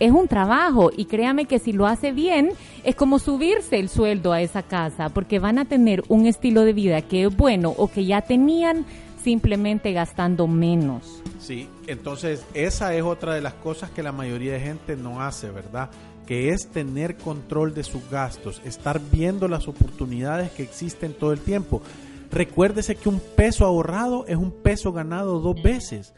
es 0.00 0.10
un 0.10 0.26
trabajo 0.26 0.90
y 0.96 1.04
créame 1.04 1.44
que 1.44 1.58
si 1.58 1.72
lo 1.72 1.86
hace 1.86 2.12
bien 2.12 2.50
es 2.82 2.94
como 2.94 3.18
subirse 3.18 3.78
el 3.78 3.88
sueldo 3.88 4.32
a 4.32 4.40
esa 4.40 4.62
casa 4.62 5.08
porque 5.08 5.38
van 5.38 5.58
a 5.58 5.66
tener 5.66 6.02
un 6.08 6.26
estilo 6.26 6.62
de 6.62 6.72
vida 6.72 7.02
que 7.02 7.24
es 7.24 7.36
bueno 7.36 7.72
o 7.76 7.88
que 7.88 8.04
ya 8.04 8.22
tenían 8.22 8.84
simplemente 9.24 9.92
gastando 9.92 10.46
menos. 10.46 11.22
Sí, 11.40 11.68
entonces 11.86 12.44
esa 12.52 12.94
es 12.94 13.02
otra 13.02 13.34
de 13.34 13.40
las 13.40 13.54
cosas 13.54 13.90
que 13.90 14.02
la 14.02 14.12
mayoría 14.12 14.52
de 14.52 14.60
gente 14.60 14.96
no 14.96 15.22
hace, 15.22 15.50
¿verdad? 15.50 15.90
Que 16.26 16.50
es 16.50 16.68
tener 16.68 17.16
control 17.16 17.74
de 17.74 17.82
sus 17.82 18.08
gastos, 18.10 18.60
estar 18.64 19.00
viendo 19.10 19.48
las 19.48 19.66
oportunidades 19.66 20.50
que 20.52 20.62
existen 20.62 21.14
todo 21.14 21.32
el 21.32 21.40
tiempo. 21.40 21.82
Recuérdese 22.30 22.96
que 22.96 23.08
un 23.08 23.20
peso 23.20 23.64
ahorrado 23.64 24.26
es 24.26 24.36
un 24.36 24.50
peso 24.50 24.92
ganado 24.92 25.40
dos 25.40 25.60
veces, 25.62 26.12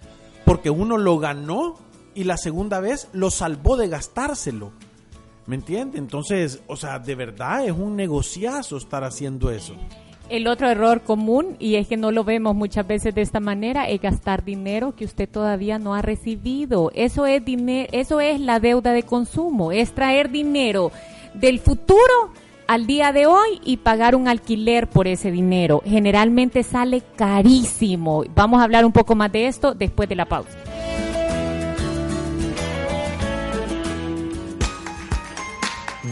porque 0.44 0.70
uno 0.70 0.98
lo 0.98 1.18
ganó 1.18 1.76
y 2.14 2.24
la 2.24 2.36
segunda 2.36 2.80
vez 2.80 3.08
lo 3.12 3.30
salvó 3.30 3.76
de 3.76 3.88
gastárselo. 3.88 4.72
¿Me 5.46 5.54
entiende? 5.54 5.98
Entonces, 5.98 6.60
o 6.66 6.76
sea, 6.76 6.98
de 6.98 7.14
verdad 7.14 7.64
es 7.64 7.72
un 7.72 7.94
negociazo 7.94 8.76
estar 8.76 9.04
haciendo 9.04 9.50
eso. 9.52 9.76
El 10.28 10.48
otro 10.48 10.68
error 10.68 11.02
común, 11.02 11.56
y 11.60 11.76
es 11.76 11.86
que 11.86 11.96
no 11.96 12.10
lo 12.10 12.24
vemos 12.24 12.56
muchas 12.56 12.86
veces 12.86 13.14
de 13.14 13.22
esta 13.22 13.38
manera, 13.38 13.88
es 13.88 14.00
gastar 14.00 14.44
dinero 14.44 14.94
que 14.96 15.04
usted 15.04 15.28
todavía 15.28 15.78
no 15.78 15.94
ha 15.94 16.02
recibido. 16.02 16.90
Eso 16.94 17.26
es, 17.26 17.42
eso 17.92 18.20
es 18.20 18.40
la 18.40 18.58
deuda 18.58 18.92
de 18.92 19.04
consumo, 19.04 19.70
es 19.70 19.92
traer 19.92 20.30
dinero 20.30 20.90
del 21.34 21.60
futuro 21.60 22.32
al 22.66 22.86
día 22.86 23.12
de 23.12 23.26
hoy 23.26 23.60
y 23.64 23.76
pagar 23.76 24.16
un 24.16 24.26
alquiler 24.26 24.88
por 24.88 25.06
ese 25.06 25.30
dinero. 25.30 25.82
Generalmente 25.84 26.64
sale 26.64 27.02
carísimo. 27.14 28.24
Vamos 28.34 28.60
a 28.60 28.64
hablar 28.64 28.84
un 28.84 28.92
poco 28.92 29.14
más 29.14 29.30
de 29.30 29.46
esto 29.46 29.74
después 29.74 30.08
de 30.08 30.16
la 30.16 30.26
pausa. 30.26 30.58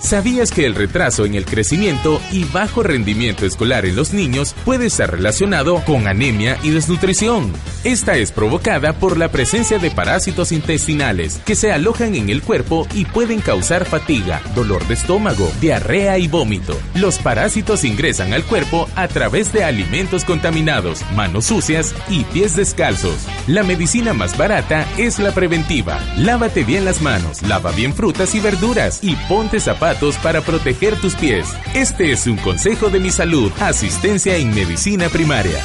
¿Sabías 0.00 0.50
que 0.50 0.64
el 0.64 0.74
retraso 0.74 1.26
en 1.26 1.34
el 1.34 1.44
crecimiento 1.44 2.22
y 2.32 2.44
bajo 2.44 2.82
rendimiento 2.82 3.44
escolar 3.44 3.84
en 3.84 3.96
los 3.96 4.14
niños 4.14 4.54
puede 4.64 4.86
estar 4.86 5.10
relacionado 5.10 5.84
con 5.84 6.08
anemia 6.08 6.58
y 6.62 6.70
desnutrición? 6.70 7.52
Esta 7.84 8.16
es 8.16 8.32
provocada 8.32 8.94
por 8.94 9.18
la 9.18 9.30
presencia 9.30 9.78
de 9.78 9.90
parásitos 9.90 10.52
intestinales 10.52 11.38
que 11.44 11.54
se 11.54 11.70
alojan 11.70 12.14
en 12.14 12.30
el 12.30 12.42
cuerpo 12.42 12.88
y 12.94 13.04
pueden 13.04 13.40
causar 13.40 13.84
fatiga, 13.84 14.40
dolor 14.54 14.86
de 14.88 14.94
estómago, 14.94 15.50
diarrea 15.60 16.18
y 16.18 16.28
vómito. 16.28 16.76
Los 16.94 17.18
parásitos 17.18 17.84
ingresan 17.84 18.32
al 18.32 18.44
cuerpo 18.44 18.88
a 18.96 19.06
través 19.06 19.52
de 19.52 19.64
alimentos 19.64 20.24
contaminados, 20.24 21.04
manos 21.14 21.44
sucias 21.46 21.94
y 22.08 22.24
pies 22.24 22.56
descalzos. 22.56 23.26
La 23.46 23.62
medicina 23.64 24.14
más 24.14 24.36
barata 24.36 24.86
es 24.96 25.18
la 25.18 25.32
preventiva. 25.32 26.00
Lávate 26.16 26.64
bien 26.64 26.86
las 26.86 27.02
manos, 27.02 27.42
lava 27.42 27.70
bien 27.72 27.92
frutas 27.92 28.34
y 28.34 28.40
verduras 28.40 29.00
y 29.02 29.14
ponte 29.28 29.60
zapatos 29.60 29.89
para 30.22 30.40
proteger 30.40 30.96
tus 31.00 31.14
pies. 31.14 31.48
Este 31.74 32.12
es 32.12 32.26
un 32.26 32.36
consejo 32.36 32.90
de 32.90 33.00
mi 33.00 33.10
salud, 33.10 33.50
asistencia 33.60 34.36
en 34.36 34.54
medicina 34.54 35.08
primaria. 35.08 35.60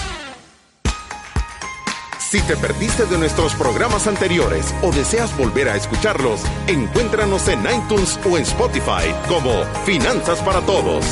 Si 2.20 2.42
te 2.42 2.58
perdiste 2.58 3.06
de 3.06 3.18
nuestros 3.18 3.54
programas 3.54 4.08
anteriores 4.08 4.74
o 4.82 4.92
deseas 4.92 5.36
volver 5.38 5.70
a 5.70 5.76
escucharlos, 5.76 6.42
encuéntranos 6.68 7.48
en 7.48 7.60
iTunes 7.62 8.20
o 8.30 8.38
en 8.38 8.44
Spotify 8.44 9.14
como 9.28 9.64
Finanzas 9.86 10.40
para 10.40 10.62
Todos. 10.62 11.06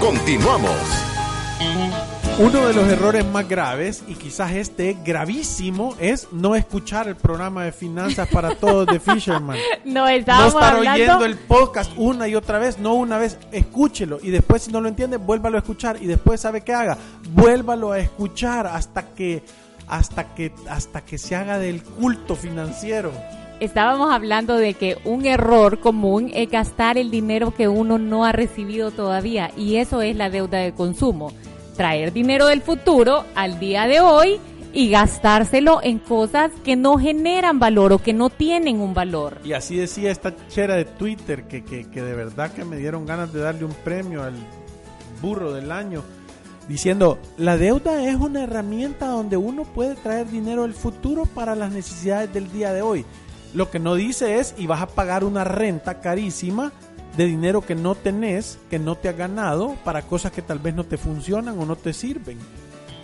Continuamos. 0.00 0.78
Uno 2.38 2.66
de 2.66 2.72
los 2.72 2.88
errores 2.88 3.26
más 3.26 3.46
graves, 3.46 4.02
y 4.08 4.14
quizás 4.14 4.52
este 4.52 4.96
gravísimo, 5.04 5.94
es 6.00 6.28
no 6.32 6.54
escuchar 6.54 7.06
el 7.06 7.14
programa 7.14 7.62
de 7.64 7.72
finanzas 7.72 8.26
para 8.28 8.54
todos 8.54 8.86
de 8.86 8.98
Fisherman. 9.00 9.58
no, 9.84 10.08
estábamos 10.08 10.54
no 10.54 10.60
estar 10.60 10.76
hablando... 10.76 11.02
oyendo 11.02 11.24
el 11.26 11.36
podcast 11.36 11.92
una 11.96 12.26
y 12.28 12.34
otra 12.34 12.58
vez, 12.58 12.78
no 12.78 12.94
una 12.94 13.18
vez, 13.18 13.38
escúchelo 13.52 14.18
y 14.22 14.30
después 14.30 14.62
si 14.62 14.72
no 14.72 14.80
lo 14.80 14.88
entiende, 14.88 15.18
vuélvalo 15.18 15.58
a 15.58 15.60
escuchar 15.60 15.98
y 16.00 16.06
después 16.06 16.40
sabe 16.40 16.62
qué 16.62 16.72
haga, 16.72 16.96
vuélvalo 17.32 17.92
a 17.92 17.98
escuchar 17.98 18.66
hasta 18.66 19.14
que 19.14 19.42
hasta 19.86 20.34
que 20.34 20.52
hasta 20.70 21.02
que 21.02 21.18
se 21.18 21.36
haga 21.36 21.58
del 21.58 21.82
culto 21.82 22.34
financiero. 22.34 23.12
Estábamos 23.60 24.10
hablando 24.10 24.56
de 24.56 24.72
que 24.74 24.96
un 25.04 25.26
error 25.26 25.80
común 25.80 26.30
es 26.34 26.50
gastar 26.50 26.96
el 26.96 27.10
dinero 27.10 27.54
que 27.54 27.68
uno 27.68 27.98
no 27.98 28.24
ha 28.24 28.32
recibido 28.32 28.90
todavía 28.90 29.52
y 29.56 29.76
eso 29.76 30.00
es 30.00 30.16
la 30.16 30.30
deuda 30.30 30.58
de 30.58 30.72
consumo 30.72 31.30
traer 31.76 32.12
dinero 32.12 32.46
del 32.46 32.62
futuro 32.62 33.24
al 33.34 33.58
día 33.58 33.86
de 33.86 34.00
hoy 34.00 34.40
y 34.72 34.90
gastárselo 34.90 35.80
en 35.82 35.98
cosas 35.98 36.50
que 36.64 36.76
no 36.76 36.98
generan 36.98 37.58
valor 37.58 37.92
o 37.92 37.98
que 37.98 38.12
no 38.12 38.30
tienen 38.30 38.80
un 38.80 38.94
valor. 38.94 39.38
Y 39.44 39.52
así 39.52 39.76
decía 39.76 40.10
esta 40.10 40.34
chera 40.48 40.76
de 40.76 40.84
Twitter 40.84 41.44
que, 41.44 41.64
que, 41.64 41.88
que 41.90 42.02
de 42.02 42.14
verdad 42.14 42.52
que 42.52 42.64
me 42.64 42.76
dieron 42.76 43.06
ganas 43.06 43.32
de 43.32 43.40
darle 43.40 43.64
un 43.64 43.74
premio 43.74 44.22
al 44.22 44.34
burro 45.20 45.52
del 45.52 45.70
año 45.70 46.02
diciendo, 46.68 47.18
la 47.36 47.56
deuda 47.56 48.08
es 48.08 48.16
una 48.16 48.44
herramienta 48.44 49.08
donde 49.08 49.36
uno 49.36 49.64
puede 49.64 49.94
traer 49.94 50.30
dinero 50.30 50.62
del 50.62 50.74
futuro 50.74 51.26
para 51.26 51.54
las 51.54 51.72
necesidades 51.72 52.32
del 52.32 52.50
día 52.50 52.72
de 52.72 52.82
hoy. 52.82 53.04
Lo 53.54 53.70
que 53.70 53.78
no 53.78 53.94
dice 53.94 54.38
es, 54.38 54.54
y 54.56 54.66
vas 54.66 54.80
a 54.80 54.86
pagar 54.86 55.24
una 55.24 55.44
renta 55.44 56.00
carísima 56.00 56.72
de 57.16 57.26
dinero 57.26 57.60
que 57.60 57.74
no 57.74 57.94
tenés, 57.94 58.58
que 58.70 58.78
no 58.78 58.96
te 58.96 59.08
ha 59.08 59.12
ganado, 59.12 59.76
para 59.84 60.02
cosas 60.02 60.32
que 60.32 60.42
tal 60.42 60.58
vez 60.58 60.74
no 60.74 60.84
te 60.84 60.96
funcionan 60.96 61.58
o 61.58 61.66
no 61.66 61.76
te 61.76 61.92
sirven. 61.92 62.38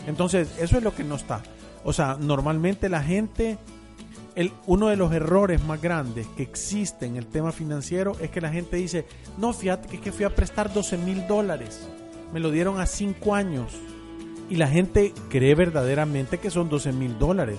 Entonces, 0.06 0.48
eso 0.58 0.78
es 0.78 0.82
lo 0.82 0.94
que 0.94 1.04
no 1.04 1.16
está. 1.16 1.42
O 1.84 1.92
sea, 1.92 2.16
normalmente 2.18 2.88
la 2.88 3.02
gente, 3.02 3.58
el, 4.34 4.52
uno 4.66 4.88
de 4.88 4.96
los 4.96 5.12
errores 5.12 5.62
más 5.64 5.80
grandes 5.80 6.26
que 6.28 6.42
existe 6.42 7.06
en 7.06 7.16
el 7.16 7.26
tema 7.26 7.52
financiero 7.52 8.16
es 8.20 8.30
que 8.30 8.40
la 8.40 8.50
gente 8.50 8.76
dice, 8.76 9.06
no, 9.36 9.52
fíjate 9.52 9.88
que, 9.88 9.96
es 9.96 10.02
que 10.02 10.12
fui 10.12 10.24
a 10.24 10.34
prestar 10.34 10.72
12 10.72 10.96
mil 10.98 11.26
dólares, 11.26 11.86
me 12.32 12.40
lo 12.40 12.50
dieron 12.50 12.80
a 12.80 12.86
5 12.86 13.34
años. 13.34 13.72
Y 14.50 14.56
la 14.56 14.68
gente 14.68 15.12
cree 15.28 15.54
verdaderamente 15.54 16.38
que 16.38 16.50
son 16.50 16.70
12 16.70 16.92
mil 16.92 17.18
dólares 17.18 17.58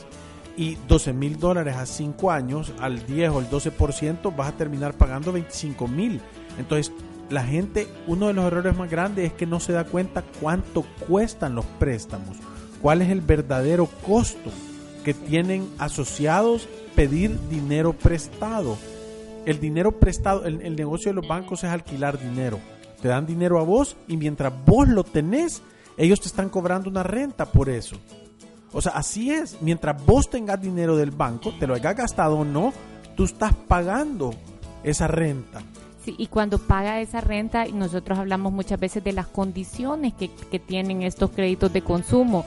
y 0.57 0.75
12 0.87 1.13
mil 1.13 1.39
dólares 1.39 1.75
a 1.75 1.85
5 1.85 2.31
años, 2.31 2.73
al 2.79 3.05
10 3.05 3.29
o 3.31 3.39
el 3.39 3.49
12%, 3.49 4.35
vas 4.35 4.49
a 4.49 4.57
terminar 4.57 4.93
pagando 4.93 5.31
25 5.31 5.87
mil. 5.87 6.21
Entonces, 6.57 6.91
la 7.29 7.43
gente, 7.43 7.87
uno 8.07 8.27
de 8.27 8.33
los 8.33 8.45
errores 8.45 8.75
más 8.75 8.89
grandes 8.89 9.27
es 9.27 9.33
que 9.33 9.45
no 9.45 9.59
se 9.59 9.73
da 9.73 9.83
cuenta 9.85 10.23
cuánto 10.41 10.83
cuestan 11.07 11.55
los 11.55 11.65
préstamos, 11.65 12.37
cuál 12.81 13.01
es 13.01 13.09
el 13.09 13.21
verdadero 13.21 13.87
costo 14.05 14.51
que 15.03 15.13
tienen 15.13 15.69
asociados 15.77 16.67
pedir 16.95 17.39
dinero 17.49 17.93
prestado. 17.93 18.77
El 19.45 19.59
dinero 19.59 19.99
prestado, 19.99 20.45
el, 20.45 20.61
el 20.61 20.75
negocio 20.75 21.11
de 21.11 21.15
los 21.15 21.27
bancos 21.27 21.63
es 21.63 21.69
alquilar 21.69 22.19
dinero. 22.19 22.59
Te 23.01 23.07
dan 23.07 23.25
dinero 23.25 23.59
a 23.59 23.63
vos 23.63 23.95
y 24.07 24.17
mientras 24.17 24.53
vos 24.65 24.87
lo 24.89 25.03
tenés, 25.03 25.61
ellos 25.97 26.19
te 26.19 26.27
están 26.27 26.49
cobrando 26.49 26.89
una 26.89 27.03
renta 27.03 27.45
por 27.45 27.69
eso. 27.69 27.95
O 28.71 28.81
sea, 28.81 28.93
así 28.93 29.31
es. 29.31 29.61
Mientras 29.61 30.03
vos 30.05 30.29
tengas 30.29 30.61
dinero 30.61 30.95
del 30.95 31.11
banco, 31.11 31.53
te 31.59 31.67
lo 31.67 31.73
hayas 31.73 31.95
gastado 31.95 32.39
o 32.39 32.45
no, 32.45 32.73
tú 33.15 33.25
estás 33.25 33.53
pagando 33.53 34.33
esa 34.83 35.07
renta. 35.07 35.61
Sí, 36.03 36.15
y 36.17 36.27
cuando 36.27 36.57
paga 36.57 37.01
esa 37.01 37.21
renta, 37.21 37.65
nosotros 37.65 38.17
hablamos 38.17 38.53
muchas 38.53 38.79
veces 38.79 39.03
de 39.03 39.11
las 39.11 39.27
condiciones 39.27 40.13
que, 40.13 40.29
que 40.29 40.59
tienen 40.59 41.01
estos 41.01 41.31
créditos 41.31 41.73
de 41.73 41.81
consumo. 41.81 42.45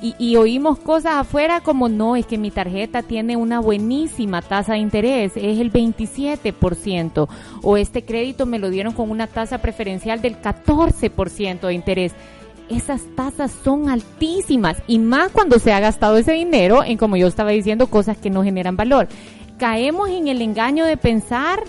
Y, 0.00 0.16
y, 0.18 0.34
oímos 0.34 0.80
cosas 0.80 1.14
afuera 1.14 1.60
como 1.60 1.88
no, 1.88 2.16
es 2.16 2.26
que 2.26 2.36
mi 2.36 2.50
tarjeta 2.50 3.02
tiene 3.02 3.36
una 3.36 3.60
buenísima 3.60 4.42
tasa 4.42 4.72
de 4.72 4.80
interés, 4.80 5.32
es 5.36 5.60
el 5.60 5.72
27%, 5.72 7.28
o 7.62 7.76
este 7.76 8.04
crédito 8.04 8.44
me 8.44 8.58
lo 8.58 8.68
dieron 8.68 8.94
con 8.94 9.10
una 9.10 9.28
tasa 9.28 9.58
preferencial 9.58 10.20
del 10.20 10.42
14% 10.42 11.60
de 11.60 11.74
interés 11.74 12.14
esas 12.68 13.02
tasas 13.16 13.52
son 13.64 13.88
altísimas 13.88 14.76
y 14.86 14.98
más 14.98 15.30
cuando 15.30 15.58
se 15.58 15.72
ha 15.72 15.80
gastado 15.80 16.16
ese 16.16 16.32
dinero 16.32 16.82
en, 16.84 16.98
como 16.98 17.16
yo 17.16 17.26
estaba 17.26 17.50
diciendo, 17.50 17.86
cosas 17.86 18.16
que 18.16 18.30
no 18.30 18.42
generan 18.42 18.76
valor. 18.76 19.08
Caemos 19.58 20.08
en 20.08 20.28
el 20.28 20.42
engaño 20.42 20.84
de 20.84 20.96
pensar 20.96 21.62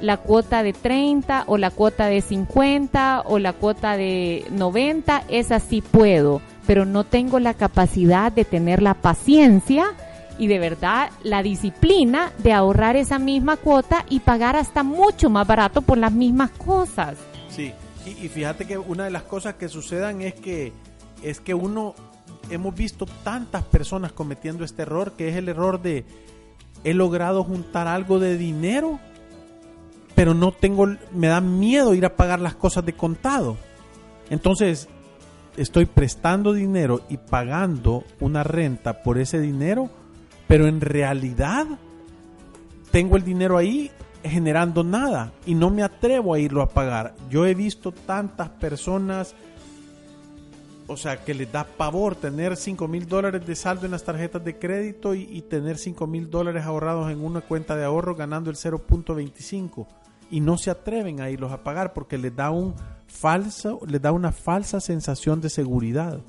la 0.00 0.16
cuota 0.16 0.62
de 0.62 0.72
30 0.72 1.44
o 1.46 1.56
la 1.56 1.70
cuota 1.70 2.06
de 2.06 2.20
50 2.20 3.22
o 3.26 3.38
la 3.38 3.52
cuota 3.52 3.96
de 3.96 4.44
90, 4.50 5.24
esa 5.28 5.60
sí 5.60 5.80
puedo, 5.80 6.42
pero 6.66 6.84
no 6.84 7.04
tengo 7.04 7.38
la 7.38 7.54
capacidad 7.54 8.32
de 8.32 8.44
tener 8.44 8.82
la 8.82 8.94
paciencia 8.94 9.86
y 10.38 10.48
de 10.48 10.58
verdad 10.58 11.10
la 11.22 11.42
disciplina 11.42 12.32
de 12.38 12.52
ahorrar 12.52 12.96
esa 12.96 13.18
misma 13.18 13.56
cuota 13.56 14.04
y 14.08 14.20
pagar 14.20 14.56
hasta 14.56 14.82
mucho 14.82 15.30
más 15.30 15.46
barato 15.46 15.82
por 15.82 15.98
las 15.98 16.12
mismas 16.12 16.50
cosas. 16.50 17.16
Sí, 17.48 17.72
y, 18.04 18.28
fíjate 18.28 18.66
que 18.66 18.78
una 18.78 19.04
de 19.04 19.10
las 19.10 19.22
cosas 19.22 19.54
que 19.54 19.68
sucedan 19.68 20.22
es 20.22 20.34
que 20.34 20.72
es 21.22 21.40
que 21.40 21.54
uno 21.54 21.94
hemos 22.50 22.74
visto 22.74 23.06
tantas 23.22 23.62
personas 23.64 24.12
cometiendo 24.12 24.64
este 24.64 24.82
error 24.82 25.12
que 25.12 25.28
es 25.28 25.36
el 25.36 25.48
error 25.48 25.80
de 25.80 26.04
he 26.82 26.94
logrado 26.94 27.44
juntar 27.44 27.86
algo 27.86 28.18
de 28.18 28.36
dinero 28.36 28.98
pero 30.16 30.34
no 30.34 30.52
tengo 30.52 30.88
me 31.12 31.28
da 31.28 31.40
miedo 31.40 31.94
ir 31.94 32.04
a 32.04 32.16
pagar 32.16 32.40
las 32.40 32.54
cosas 32.54 32.84
de 32.84 32.92
contado. 32.92 33.56
Entonces 34.30 34.88
estoy 35.56 35.86
prestando 35.86 36.52
dinero 36.52 37.02
y 37.08 37.18
pagando 37.18 38.04
una 38.20 38.42
renta 38.42 39.02
por 39.02 39.18
ese 39.18 39.38
dinero 39.38 39.90
pero 40.48 40.66
en 40.66 40.80
realidad 40.80 41.66
tengo 42.90 43.16
el 43.16 43.24
dinero 43.24 43.56
ahí 43.56 43.90
generando 44.22 44.84
nada 44.84 45.32
y 45.46 45.54
no 45.54 45.70
me 45.70 45.82
atrevo 45.82 46.34
a 46.34 46.38
irlo 46.38 46.62
a 46.62 46.68
pagar. 46.68 47.14
Yo 47.30 47.46
he 47.46 47.54
visto 47.54 47.92
tantas 47.92 48.48
personas, 48.48 49.34
o 50.86 50.96
sea, 50.96 51.24
que 51.24 51.34
les 51.34 51.50
da 51.50 51.64
pavor 51.64 52.16
tener 52.16 52.56
5 52.56 52.88
mil 52.88 53.06
dólares 53.06 53.46
de 53.46 53.54
saldo 53.54 53.86
en 53.86 53.92
las 53.92 54.04
tarjetas 54.04 54.44
de 54.44 54.58
crédito 54.58 55.14
y, 55.14 55.22
y 55.30 55.42
tener 55.42 55.78
5 55.78 56.06
mil 56.06 56.30
dólares 56.30 56.64
ahorrados 56.64 57.10
en 57.10 57.24
una 57.24 57.40
cuenta 57.40 57.76
de 57.76 57.84
ahorro 57.84 58.14
ganando 58.14 58.50
el 58.50 58.56
0.25 58.56 59.86
y 60.30 60.40
no 60.40 60.56
se 60.56 60.70
atreven 60.70 61.20
a 61.20 61.30
irlos 61.30 61.52
a 61.52 61.62
pagar 61.62 61.92
porque 61.92 62.16
les 62.16 62.34
da 62.34 62.50
un 62.50 62.74
falso, 63.06 63.80
les 63.86 64.00
da 64.00 64.12
una 64.12 64.32
falsa 64.32 64.80
sensación 64.80 65.40
de 65.40 65.50
seguridad. 65.50 66.20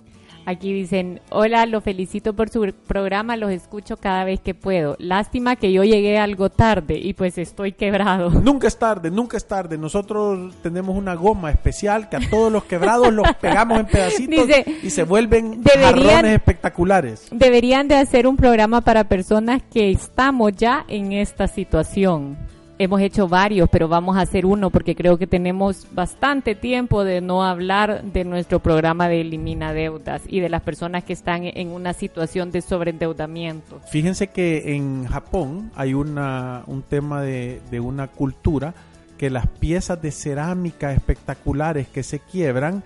Aquí 0.45 0.73
dicen, 0.73 1.21
hola, 1.29 1.65
lo 1.65 1.79
felicito 1.79 2.33
por 2.33 2.49
su 2.49 2.73
programa, 2.87 3.37
los 3.37 3.51
escucho 3.51 3.97
cada 3.97 4.25
vez 4.25 4.41
que 4.41 4.53
puedo. 4.53 4.95
Lástima 4.99 5.55
que 5.55 5.71
yo 5.71 5.83
llegué 5.83 6.17
algo 6.17 6.49
tarde 6.49 6.97
y 6.97 7.13
pues 7.13 7.37
estoy 7.37 7.71
quebrado. 7.71 8.29
Nunca 8.43 8.67
es 8.67 8.77
tarde, 8.77 9.09
nunca 9.09 9.37
es 9.37 9.47
tarde. 9.47 9.77
Nosotros 9.77 10.53
tenemos 10.61 10.97
una 10.97 11.15
goma 11.15 11.51
especial 11.51 12.09
que 12.09 12.17
a 12.17 12.29
todos 12.29 12.51
los 12.51 12.63
quebrados 12.65 13.13
los 13.13 13.27
pegamos 13.41 13.79
en 13.79 13.85
pedacitos 13.85 14.47
Dice, 14.47 14.65
y 14.83 14.89
se 14.89 15.03
vuelven 15.03 15.63
jarrones 15.63 16.35
espectaculares. 16.35 17.27
Deberían 17.31 17.87
de 17.87 17.95
hacer 17.95 18.27
un 18.27 18.35
programa 18.35 18.81
para 18.81 19.05
personas 19.05 19.61
que 19.71 19.91
estamos 19.91 20.53
ya 20.55 20.85
en 20.87 21.13
esta 21.13 21.47
situación 21.47 22.37
hemos 22.77 23.01
hecho 23.01 23.27
varios, 23.27 23.69
pero 23.69 23.87
vamos 23.87 24.17
a 24.17 24.21
hacer 24.21 24.45
uno 24.45 24.69
porque 24.69 24.95
creo 24.95 25.17
que 25.17 25.27
tenemos 25.27 25.87
bastante 25.91 26.55
tiempo 26.55 27.03
de 27.03 27.21
no 27.21 27.43
hablar 27.43 28.03
de 28.03 28.23
nuestro 28.23 28.59
programa 28.59 29.07
de 29.07 29.21
Elimina 29.21 29.73
Deudas 29.73 30.21
y 30.27 30.39
de 30.39 30.49
las 30.49 30.61
personas 30.61 31.03
que 31.03 31.13
están 31.13 31.43
en 31.45 31.69
una 31.69 31.93
situación 31.93 32.51
de 32.51 32.61
sobreendeudamiento. 32.61 33.79
Fíjense 33.89 34.27
que 34.27 34.75
en 34.75 35.05
Japón 35.05 35.71
hay 35.75 35.93
una, 35.93 36.63
un 36.67 36.81
tema 36.81 37.21
de, 37.21 37.61
de 37.69 37.79
una 37.79 38.07
cultura 38.07 38.73
que 39.17 39.29
las 39.29 39.47
piezas 39.47 40.01
de 40.01 40.11
cerámica 40.11 40.91
espectaculares 40.91 41.87
que 41.87 42.03
se 42.03 42.19
quiebran 42.19 42.83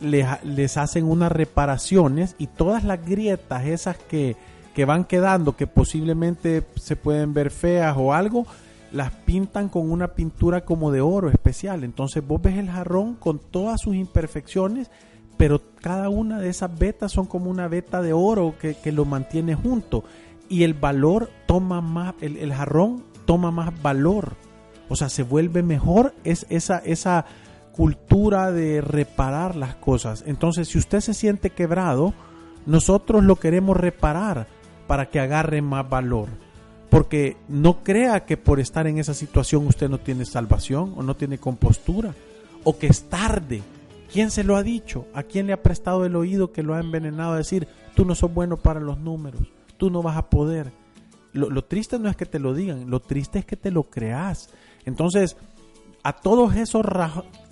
les, 0.00 0.76
hacen 0.76 1.04
unas 1.04 1.32
reparaciones 1.32 2.36
y 2.38 2.46
todas 2.46 2.84
las 2.84 3.04
grietas 3.04 3.66
esas 3.66 3.96
que 3.98 4.36
van 4.86 5.04
quedando 5.04 5.56
que 5.56 5.66
posiblemente 5.66 6.62
se 6.76 6.94
pueden 6.94 7.34
ver 7.34 7.50
feas 7.50 7.96
o 7.98 8.14
algo, 8.14 8.46
las 8.92 9.12
pintan 9.12 9.68
con 9.68 9.90
una 9.90 10.08
pintura 10.08 10.64
como 10.64 10.90
de 10.90 11.00
oro 11.00 11.28
especial. 11.28 11.84
Entonces 11.84 12.26
vos 12.26 12.40
ves 12.40 12.56
el 12.56 12.70
jarrón 12.70 13.14
con 13.14 13.38
todas 13.38 13.80
sus 13.80 13.94
imperfecciones, 13.94 14.90
pero 15.36 15.60
cada 15.80 16.08
una 16.08 16.40
de 16.40 16.48
esas 16.48 16.76
vetas 16.78 17.12
son 17.12 17.26
como 17.26 17.50
una 17.50 17.68
veta 17.68 18.02
de 18.02 18.12
oro 18.12 18.54
que, 18.60 18.74
que 18.74 18.92
lo 18.92 19.04
mantiene 19.04 19.54
junto. 19.54 20.04
Y 20.48 20.62
el 20.64 20.74
valor 20.74 21.30
toma 21.46 21.80
más, 21.80 22.14
el, 22.20 22.36
el, 22.38 22.52
jarrón 22.52 23.04
toma 23.26 23.50
más 23.50 23.80
valor. 23.82 24.36
O 24.88 24.96
sea, 24.96 25.08
se 25.08 25.22
vuelve 25.22 25.62
mejor 25.62 26.14
es 26.24 26.46
esa, 26.48 26.78
esa 26.78 27.26
cultura 27.72 28.50
de 28.50 28.80
reparar 28.80 29.54
las 29.54 29.76
cosas. 29.76 30.24
Entonces, 30.26 30.68
si 30.68 30.78
usted 30.78 31.00
se 31.00 31.14
siente 31.14 31.50
quebrado, 31.50 32.14
nosotros 32.66 33.22
lo 33.22 33.36
queremos 33.36 33.76
reparar 33.76 34.48
para 34.86 35.10
que 35.10 35.20
agarre 35.20 35.62
más 35.62 35.88
valor. 35.88 36.28
Porque 36.90 37.36
no 37.48 37.82
crea 37.84 38.24
que 38.24 38.36
por 38.36 38.60
estar 38.60 38.86
en 38.86 38.98
esa 38.98 39.14
situación 39.14 39.66
usted 39.66 39.88
no 39.88 39.98
tiene 39.98 40.24
salvación 40.24 40.94
o 40.96 41.02
no 41.02 41.14
tiene 41.14 41.38
compostura 41.38 42.14
o 42.64 42.78
que 42.78 42.86
es 42.86 43.08
tarde. 43.08 43.62
¿Quién 44.12 44.30
se 44.30 44.44
lo 44.44 44.56
ha 44.56 44.62
dicho? 44.62 45.06
¿A 45.12 45.22
quién 45.22 45.46
le 45.46 45.52
ha 45.52 45.62
prestado 45.62 46.04
el 46.06 46.16
oído 46.16 46.52
que 46.52 46.62
lo 46.62 46.74
ha 46.74 46.80
envenenado 46.80 47.32
a 47.32 47.38
decir, 47.38 47.68
tú 47.94 48.04
no 48.04 48.14
sos 48.14 48.32
bueno 48.32 48.56
para 48.56 48.80
los 48.80 48.98
números, 48.98 49.42
tú 49.76 49.90
no 49.90 50.02
vas 50.02 50.16
a 50.16 50.30
poder? 50.30 50.72
Lo, 51.32 51.50
lo 51.50 51.64
triste 51.64 51.98
no 51.98 52.08
es 52.08 52.16
que 52.16 52.24
te 52.24 52.38
lo 52.38 52.54
digan, 52.54 52.88
lo 52.88 53.00
triste 53.00 53.40
es 53.40 53.44
que 53.44 53.56
te 53.56 53.70
lo 53.70 53.84
creas. 53.84 54.48
Entonces, 54.86 55.36
a 56.02 56.14
todos 56.14 56.54
esos 56.56 56.86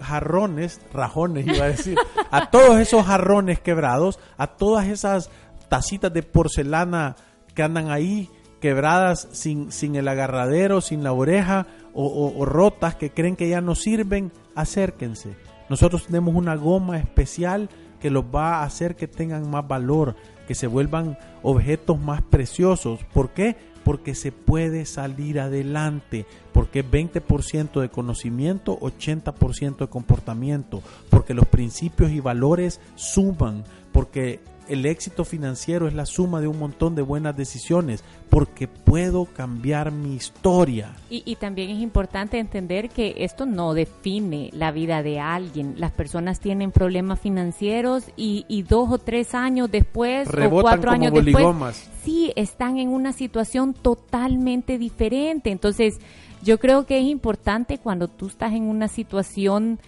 jarrones, 0.00 0.80
rajones 0.92 1.46
iba 1.46 1.64
a 1.66 1.68
decir, 1.68 1.98
a 2.30 2.50
todos 2.50 2.78
esos 2.78 3.04
jarrones 3.04 3.60
quebrados, 3.60 4.18
a 4.38 4.46
todas 4.46 4.86
esas 4.86 5.30
tacitas 5.68 6.12
de 6.12 6.22
porcelana 6.22 7.16
que 7.54 7.62
andan 7.62 7.90
ahí 7.90 8.30
quebradas 8.66 9.28
sin, 9.30 9.70
sin 9.70 9.94
el 9.94 10.08
agarradero, 10.08 10.80
sin 10.80 11.04
la 11.04 11.12
oreja 11.12 11.68
o, 11.94 12.44
rotas 12.44 12.96
que 12.96 13.10
creen 13.10 13.36
que 13.36 13.48
ya 13.48 13.60
no 13.60 13.76
sirven, 13.76 14.32
acérquense. 14.56 15.36
Nosotros 15.68 16.06
tenemos 16.06 16.34
una 16.34 16.56
goma 16.56 16.98
especial 16.98 17.70
que 18.00 18.10
los 18.10 18.24
va 18.24 18.56
a 18.56 18.64
hacer 18.64 18.96
que 18.96 19.06
tengan 19.06 19.48
más 19.48 19.68
valor, 19.68 20.16
que 20.48 20.56
se 20.56 20.66
vuelvan 20.66 21.16
objetos 21.44 22.00
más 22.00 22.22
preciosos. 22.22 23.04
¿Por 23.14 23.30
qué? 23.30 23.54
porque 23.84 24.16
se 24.16 24.32
puede 24.32 24.84
salir 24.84 25.38
adelante, 25.38 26.26
porque 26.52 26.84
20% 26.84 27.80
de 27.80 27.88
conocimiento, 27.88 28.80
80% 28.80 29.76
de 29.76 29.86
comportamiento, 29.86 30.82
porque 31.08 31.34
los 31.34 31.46
principios 31.46 32.10
y 32.10 32.18
valores 32.18 32.80
suman, 32.96 33.62
porque 33.92 34.40
el 34.68 34.86
éxito 34.86 35.24
financiero 35.24 35.88
es 35.88 35.94
la 35.94 36.06
suma 36.06 36.40
de 36.40 36.48
un 36.48 36.58
montón 36.58 36.94
de 36.94 37.02
buenas 37.02 37.36
decisiones 37.36 38.02
porque 38.30 38.68
puedo 38.68 39.26
cambiar 39.26 39.92
mi 39.92 40.14
historia. 40.14 40.96
Y, 41.08 41.36
también 41.36 41.70
es 41.70 41.80
importante 41.80 42.38
entender 42.38 42.88
que 42.88 43.14
esto 43.18 43.46
no 43.46 43.74
define 43.74 44.50
la 44.52 44.72
vida 44.72 45.02
de 45.02 45.20
alguien. 45.20 45.74
Las 45.78 45.92
personas 45.92 46.40
tienen 46.40 46.72
problemas 46.72 47.20
financieros 47.20 48.04
y, 48.16 48.44
dos 48.68 48.90
o 48.90 48.98
tres 48.98 49.34
años 49.34 49.70
después 49.70 50.28
o 50.28 50.60
cuatro 50.60 50.90
años 50.90 51.12
después, 51.12 51.88
sí 52.02 52.32
están 52.36 52.78
en 52.78 52.88
una 52.88 53.12
situación 53.12 53.74
totalmente 53.74 54.78
diferente. 54.78 55.50
Entonces, 55.50 56.00
yo 56.42 56.58
creo 56.58 56.86
que 56.86 56.98
es 56.98 57.04
importante 57.04 57.78
cuando 57.78 58.08
tú 58.08 58.26
estás 58.26 58.52
en 58.52 58.64
una 58.64 58.88
situación 58.88 59.78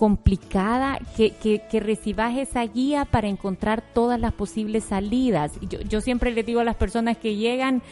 complicada 0.00 0.98
que, 1.14 1.32
que, 1.70 1.78
recibas 1.78 2.38
esa 2.38 2.62
guía 2.62 3.04
para 3.04 3.28
encontrar 3.28 3.82
todas 3.92 4.18
las 4.18 4.32
posibles 4.32 4.84
salidas. 4.84 5.52
Yo, 5.60 5.78
yo 5.82 6.00
siempre 6.00 6.32
les 6.32 6.46
digo 6.46 6.60
a 6.60 6.64
las 6.64 6.76
personas 6.76 7.18
que 7.18 7.36
llegan, 7.36 7.82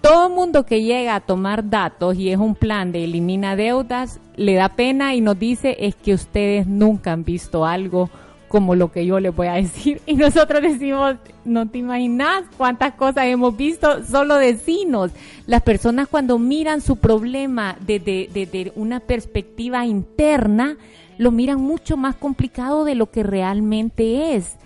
todo 0.00 0.30
mundo 0.30 0.64
que 0.64 0.82
llega 0.82 1.14
a 1.14 1.20
tomar 1.20 1.68
datos 1.68 2.16
y 2.16 2.30
es 2.30 2.38
un 2.38 2.54
plan 2.54 2.90
de 2.90 3.04
elimina 3.04 3.54
deudas, 3.54 4.18
le 4.36 4.54
da 4.54 4.70
pena 4.70 5.14
y 5.14 5.20
nos 5.20 5.38
dice 5.38 5.76
es 5.80 5.94
que 5.94 6.14
ustedes 6.14 6.66
nunca 6.66 7.12
han 7.12 7.22
visto 7.22 7.66
algo 7.66 8.08
como 8.48 8.74
lo 8.74 8.90
que 8.90 9.04
yo 9.04 9.20
les 9.20 9.36
voy 9.36 9.48
a 9.48 9.52
decir. 9.52 10.00
Y 10.06 10.14
nosotros 10.14 10.62
decimos, 10.62 11.16
no 11.44 11.68
te 11.68 11.76
imaginas 11.76 12.44
cuántas 12.56 12.94
cosas 12.94 13.26
hemos 13.26 13.54
visto, 13.54 14.02
solo 14.04 14.36
decinos. 14.36 15.10
Las 15.46 15.60
personas 15.60 16.08
cuando 16.08 16.38
miran 16.38 16.80
su 16.80 16.96
problema 16.96 17.76
desde, 17.86 18.30
desde 18.32 18.72
una 18.74 19.00
perspectiva 19.00 19.84
interna, 19.84 20.78
lo 21.18 21.30
miran 21.32 21.60
mucho 21.60 21.96
más 21.96 22.16
complicado 22.16 22.84
de 22.84 22.94
lo 22.94 23.10
que 23.10 23.22
realmente 23.22 24.34
es. 24.34 24.56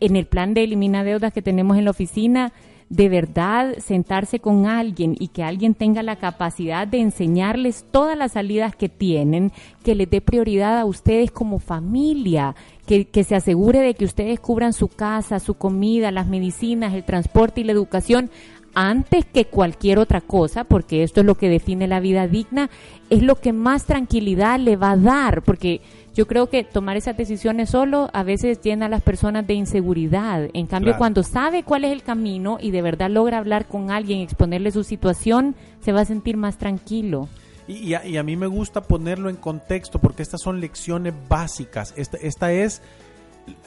En 0.00 0.16
el 0.16 0.26
plan 0.26 0.54
de 0.54 0.64
elimina 0.64 1.04
deudas 1.04 1.32
que 1.32 1.42
tenemos 1.42 1.76
en 1.76 1.84
la 1.84 1.90
oficina, 1.92 2.52
de 2.90 3.08
verdad 3.08 3.76
sentarse 3.78 4.40
con 4.40 4.66
alguien 4.66 5.14
y 5.18 5.28
que 5.28 5.44
alguien 5.44 5.74
tenga 5.74 6.02
la 6.02 6.16
capacidad 6.16 6.88
de 6.88 6.98
enseñarles 6.98 7.84
todas 7.88 8.18
las 8.18 8.32
salidas 8.32 8.74
que 8.74 8.88
tienen, 8.88 9.52
que 9.84 9.94
les 9.94 10.10
dé 10.10 10.20
prioridad 10.20 10.76
a 10.76 10.84
ustedes 10.84 11.30
como 11.30 11.60
familia, 11.60 12.56
que, 12.86 13.04
que, 13.04 13.22
se 13.22 13.36
asegure 13.36 13.78
de 13.78 13.94
que 13.94 14.04
ustedes 14.04 14.40
cubran 14.40 14.72
su 14.72 14.88
casa, 14.88 15.38
su 15.38 15.54
comida, 15.54 16.10
las 16.10 16.26
medicinas, 16.26 16.92
el 16.92 17.04
transporte 17.04 17.60
y 17.60 17.64
la 17.64 17.72
educación 17.72 18.28
antes 18.74 19.24
que 19.24 19.46
cualquier 19.46 19.98
otra 19.98 20.20
cosa, 20.20 20.64
porque 20.64 21.02
esto 21.02 21.20
es 21.20 21.26
lo 21.26 21.34
que 21.34 21.48
define 21.48 21.86
la 21.86 22.00
vida 22.00 22.28
digna, 22.28 22.70
es 23.08 23.22
lo 23.22 23.36
que 23.36 23.52
más 23.52 23.84
tranquilidad 23.84 24.58
le 24.58 24.76
va 24.76 24.92
a 24.92 24.96
dar, 24.96 25.42
porque 25.42 25.80
yo 26.14 26.26
creo 26.26 26.48
que 26.48 26.64
tomar 26.64 26.96
esas 26.96 27.16
decisiones 27.16 27.70
solo 27.70 28.10
a 28.12 28.22
veces 28.22 28.60
llena 28.60 28.86
a 28.86 28.88
las 28.88 29.02
personas 29.02 29.46
de 29.46 29.54
inseguridad. 29.54 30.48
En 30.52 30.66
cambio, 30.66 30.96
cuando 30.98 31.22
sabe 31.22 31.62
cuál 31.62 31.84
es 31.84 31.92
el 31.92 32.02
camino 32.02 32.58
y 32.60 32.70
de 32.72 32.82
verdad 32.82 33.10
logra 33.10 33.38
hablar 33.38 33.66
con 33.66 33.90
alguien, 33.90 34.20
exponerle 34.20 34.70
su 34.72 34.84
situación, 34.84 35.54
se 35.80 35.92
va 35.92 36.00
a 36.00 36.04
sentir 36.04 36.36
más 36.36 36.58
tranquilo. 36.58 37.28
Y, 37.68 37.94
a, 37.94 38.22
mí 38.24 38.36
me 38.36 38.48
gusta 38.48 38.80
ponerlo 38.80 39.30
en 39.30 39.36
contexto 39.36 40.00
porque 40.00 40.22
estas 40.22 40.40
son 40.42 40.60
lecciones 40.60 41.14
básicas. 41.28 41.94
Esta, 41.96 42.16
esta 42.16 42.52
es, 42.52 42.82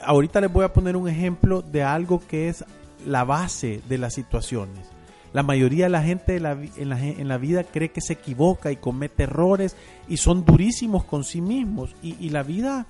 ahorita 0.02 0.42
les 0.42 0.52
voy 0.52 0.64
a 0.64 0.74
poner 0.74 0.96
un 0.96 1.08
ejemplo 1.08 1.62
de 1.62 1.82
algo 1.82 2.20
que 2.28 2.48
es 2.48 2.66
la 3.06 3.24
base 3.24 3.80
de 3.88 3.96
las 3.96 4.12
situaciones. 4.12 4.93
La 5.34 5.42
mayoría 5.42 5.86
de 5.86 5.90
la 5.90 6.04
gente 6.04 6.36
en, 6.36 7.28
la, 7.28 7.38
vida 7.38 7.64
cree 7.64 7.90
que 7.90 8.00
se 8.00 8.12
equivoca 8.12 8.70
y 8.70 8.76
comete 8.76 9.24
errores 9.24 9.76
y 10.08 10.16
son 10.18 10.44
durísimos 10.44 11.02
con 11.02 11.24
sí 11.24 11.40
mismos. 11.40 11.96
Y, 12.04 12.30
la 12.30 12.44
vida, 12.44 12.86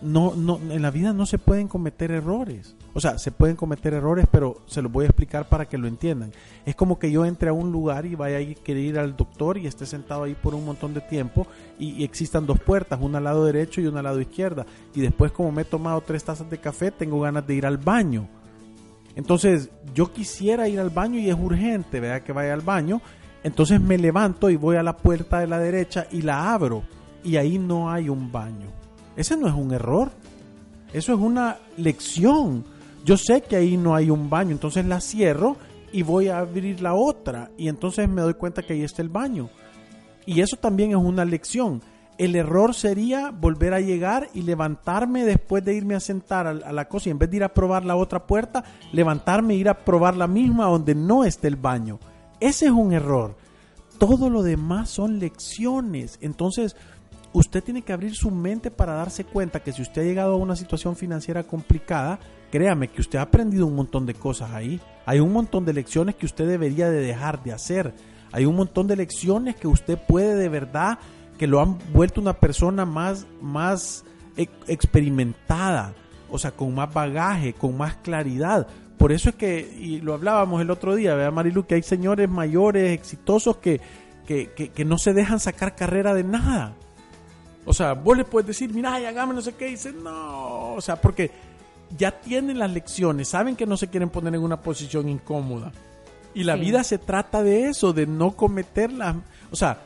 no, 0.00 0.36
no, 0.36 0.60
en 0.70 0.80
la 0.82 0.92
vida 0.92 1.12
no 1.12 1.26
se 1.26 1.36
pueden 1.36 1.66
cometer 1.66 2.12
errores. 2.12 2.76
O 2.94 3.00
sea, 3.00 3.18
se 3.18 3.32
pueden 3.32 3.56
cometer 3.56 3.92
errores, 3.92 4.26
pero 4.30 4.58
se 4.66 4.82
los 4.82 4.92
voy 4.92 5.06
a 5.06 5.08
explicar 5.08 5.48
para 5.48 5.66
que 5.66 5.78
lo 5.78 5.88
entiendan. 5.88 6.30
Es 6.64 6.76
como 6.76 6.96
que 6.96 7.10
yo 7.10 7.24
entre 7.24 7.48
a 7.48 7.52
un 7.52 7.72
lugar 7.72 8.06
y 8.06 8.14
vaya 8.14 8.38
a 8.38 8.54
querer 8.62 8.84
ir 8.84 8.98
al 9.00 9.16
doctor 9.16 9.58
y 9.58 9.66
esté 9.66 9.84
sentado 9.84 10.22
ahí 10.22 10.36
por 10.40 10.54
un 10.54 10.64
montón 10.64 10.94
de 10.94 11.00
tiempo 11.00 11.48
y, 11.76 11.90
y, 11.90 12.04
existan 12.04 12.46
dos 12.46 12.60
puertas, 12.60 13.00
una 13.02 13.18
al 13.18 13.24
lado 13.24 13.44
derecho 13.44 13.80
y 13.80 13.88
una 13.88 13.98
al 13.98 14.04
lado 14.04 14.20
izquierda. 14.20 14.64
Y 14.94 15.00
después 15.00 15.32
como 15.32 15.50
me 15.50 15.62
he 15.62 15.64
tomado 15.64 16.00
tres 16.02 16.22
tazas 16.22 16.48
de 16.48 16.58
café, 16.58 16.92
tengo 16.92 17.20
ganas 17.20 17.44
de 17.48 17.56
ir 17.56 17.66
al 17.66 17.78
baño. 17.78 18.28
Entonces, 19.16 19.70
yo 19.94 20.12
quisiera 20.12 20.68
ir 20.68 20.80
al 20.80 20.90
baño 20.90 21.18
y 21.18 21.28
es 21.28 21.36
urgente, 21.36 22.00
vea 22.00 22.22
que 22.22 22.32
vaya 22.32 22.52
al 22.52 22.60
baño. 22.60 23.00
Entonces 23.42 23.80
me 23.80 23.98
levanto 23.98 24.50
y 24.50 24.56
voy 24.56 24.76
a 24.76 24.82
la 24.82 24.96
puerta 24.96 25.40
de 25.40 25.46
la 25.46 25.58
derecha 25.58 26.06
y 26.10 26.22
la 26.22 26.52
abro. 26.52 26.82
Y 27.24 27.36
ahí 27.36 27.58
no 27.58 27.90
hay 27.90 28.08
un 28.08 28.30
baño. 28.30 28.66
Ese 29.16 29.36
no 29.36 29.48
es 29.48 29.54
un 29.54 29.72
error. 29.72 30.10
Eso 30.92 31.12
es 31.12 31.18
una 31.18 31.58
lección. 31.76 32.64
Yo 33.04 33.16
sé 33.16 33.42
que 33.42 33.56
ahí 33.56 33.76
no 33.76 33.94
hay 33.94 34.10
un 34.10 34.28
baño, 34.30 34.52
entonces 34.52 34.84
la 34.84 35.00
cierro 35.00 35.56
y 35.92 36.02
voy 36.02 36.28
a 36.28 36.38
abrir 36.38 36.80
la 36.80 36.94
otra. 36.94 37.50
Y 37.56 37.68
entonces 37.68 38.08
me 38.08 38.22
doy 38.22 38.34
cuenta 38.34 38.62
que 38.62 38.74
ahí 38.74 38.82
está 38.82 39.02
el 39.02 39.08
baño. 39.08 39.48
Y 40.26 40.40
eso 40.40 40.56
también 40.56 40.90
es 40.90 40.96
una 40.96 41.24
lección 41.24 41.82
el 42.18 42.34
error 42.34 42.74
sería 42.74 43.30
volver 43.30 43.72
a 43.72 43.80
llegar 43.80 44.28
y 44.34 44.42
levantarme 44.42 45.24
después 45.24 45.64
de 45.64 45.74
irme 45.74 45.94
a 45.94 46.00
sentar 46.00 46.48
a, 46.48 46.52
la 46.52 46.88
cosa 46.88 47.08
y 47.08 47.12
en 47.12 47.18
vez 47.18 47.30
de 47.30 47.36
ir 47.36 47.44
a 47.44 47.54
probar 47.54 47.84
la 47.84 47.96
otra 47.96 48.26
puerta, 48.26 48.64
levantarme 48.92 49.54
e 49.54 49.58
ir 49.58 49.68
a 49.68 49.84
probar 49.84 50.16
la 50.16 50.26
misma 50.26 50.66
donde 50.66 50.96
no 50.96 51.24
esté 51.24 51.46
el 51.46 51.56
baño. 51.56 52.00
Ese 52.40 52.66
es 52.66 52.72
un 52.72 52.92
error. 52.92 53.36
Todo 53.98 54.30
lo 54.30 54.42
demás 54.42 54.90
son 54.90 55.20
lecciones. 55.20 56.18
Entonces, 56.20 56.76
usted 57.32 57.62
tiene 57.62 57.82
que 57.82 57.92
abrir 57.92 58.16
su 58.16 58.32
mente 58.32 58.72
para 58.72 58.94
darse 58.94 59.24
cuenta 59.24 59.62
que 59.62 59.72
si 59.72 59.82
usted 59.82 60.02
ha 60.02 60.04
llegado 60.04 60.34
a 60.34 60.38
una 60.38 60.56
situación 60.56 60.96
financiera 60.96 61.44
complicada, 61.44 62.18
créame 62.50 62.88
que 62.88 63.00
usted 63.00 63.20
ha 63.20 63.22
aprendido 63.22 63.66
un 63.66 63.76
montón 63.76 64.06
de 64.06 64.14
cosas 64.14 64.50
ahí. 64.52 64.80
Hay 65.06 65.20
un 65.20 65.32
montón 65.32 65.64
de 65.64 65.72
lecciones 65.72 66.16
que 66.16 66.26
usted 66.26 66.48
debería 66.48 66.90
de 66.90 67.00
dejar 67.00 67.44
de 67.44 67.52
hacer. 67.52 67.94
Hay 68.32 68.44
un 68.44 68.56
montón 68.56 68.88
de 68.88 68.96
lecciones 68.96 69.54
que 69.54 69.68
usted 69.68 69.98
puede 69.98 70.34
de 70.34 70.48
verdad 70.48 70.98
que 71.38 71.46
lo 71.46 71.60
han 71.60 71.78
vuelto 71.92 72.20
una 72.20 72.34
persona 72.34 72.84
más, 72.84 73.26
más 73.40 74.04
experimentada, 74.66 75.94
o 76.30 76.38
sea, 76.38 76.50
con 76.50 76.74
más 76.74 76.92
bagaje, 76.92 77.54
con 77.54 77.76
más 77.76 77.96
claridad. 77.96 78.66
Por 78.98 79.12
eso 79.12 79.30
es 79.30 79.36
que, 79.36 79.60
y 79.78 80.00
lo 80.00 80.14
hablábamos 80.14 80.60
el 80.60 80.70
otro 80.70 80.94
día, 80.96 81.14
¿verdad, 81.14 81.32
Marilu? 81.32 81.66
Que 81.66 81.76
hay 81.76 81.82
señores 81.82 82.28
mayores, 82.28 82.90
exitosos, 82.92 83.58
que, 83.58 83.80
que, 84.26 84.50
que, 84.50 84.84
no 84.84 84.98
se 84.98 85.14
dejan 85.14 85.40
sacar 85.40 85.76
carrera 85.76 86.12
de 86.12 86.24
nada. 86.24 86.74
O 87.64 87.72
sea, 87.72 87.92
vos 87.94 88.16
le 88.16 88.24
puedes 88.24 88.48
decir, 88.48 88.72
mira, 88.74 88.96
hágame 88.96 89.34
no 89.34 89.40
sé 89.40 89.54
qué, 89.54 89.68
y 89.68 89.72
dicen, 89.72 90.02
no, 90.02 90.74
o 90.74 90.80
sea, 90.80 91.00
porque 91.00 91.30
ya 91.96 92.10
tienen 92.20 92.58
las 92.58 92.72
lecciones, 92.72 93.28
saben 93.28 93.56
que 93.56 93.66
no 93.66 93.76
se 93.76 93.88
quieren 93.88 94.10
poner 94.10 94.34
en 94.34 94.42
una 94.42 94.60
posición 94.60 95.08
incómoda. 95.08 95.72
Y 96.34 96.44
la 96.44 96.56
vida 96.56 96.84
se 96.84 96.98
trata 96.98 97.42
de 97.42 97.68
eso, 97.68 97.92
de 97.92 98.06
no 98.06 98.32
cometerlas. 98.32 99.16
O 99.50 99.56
sea, 99.56 99.80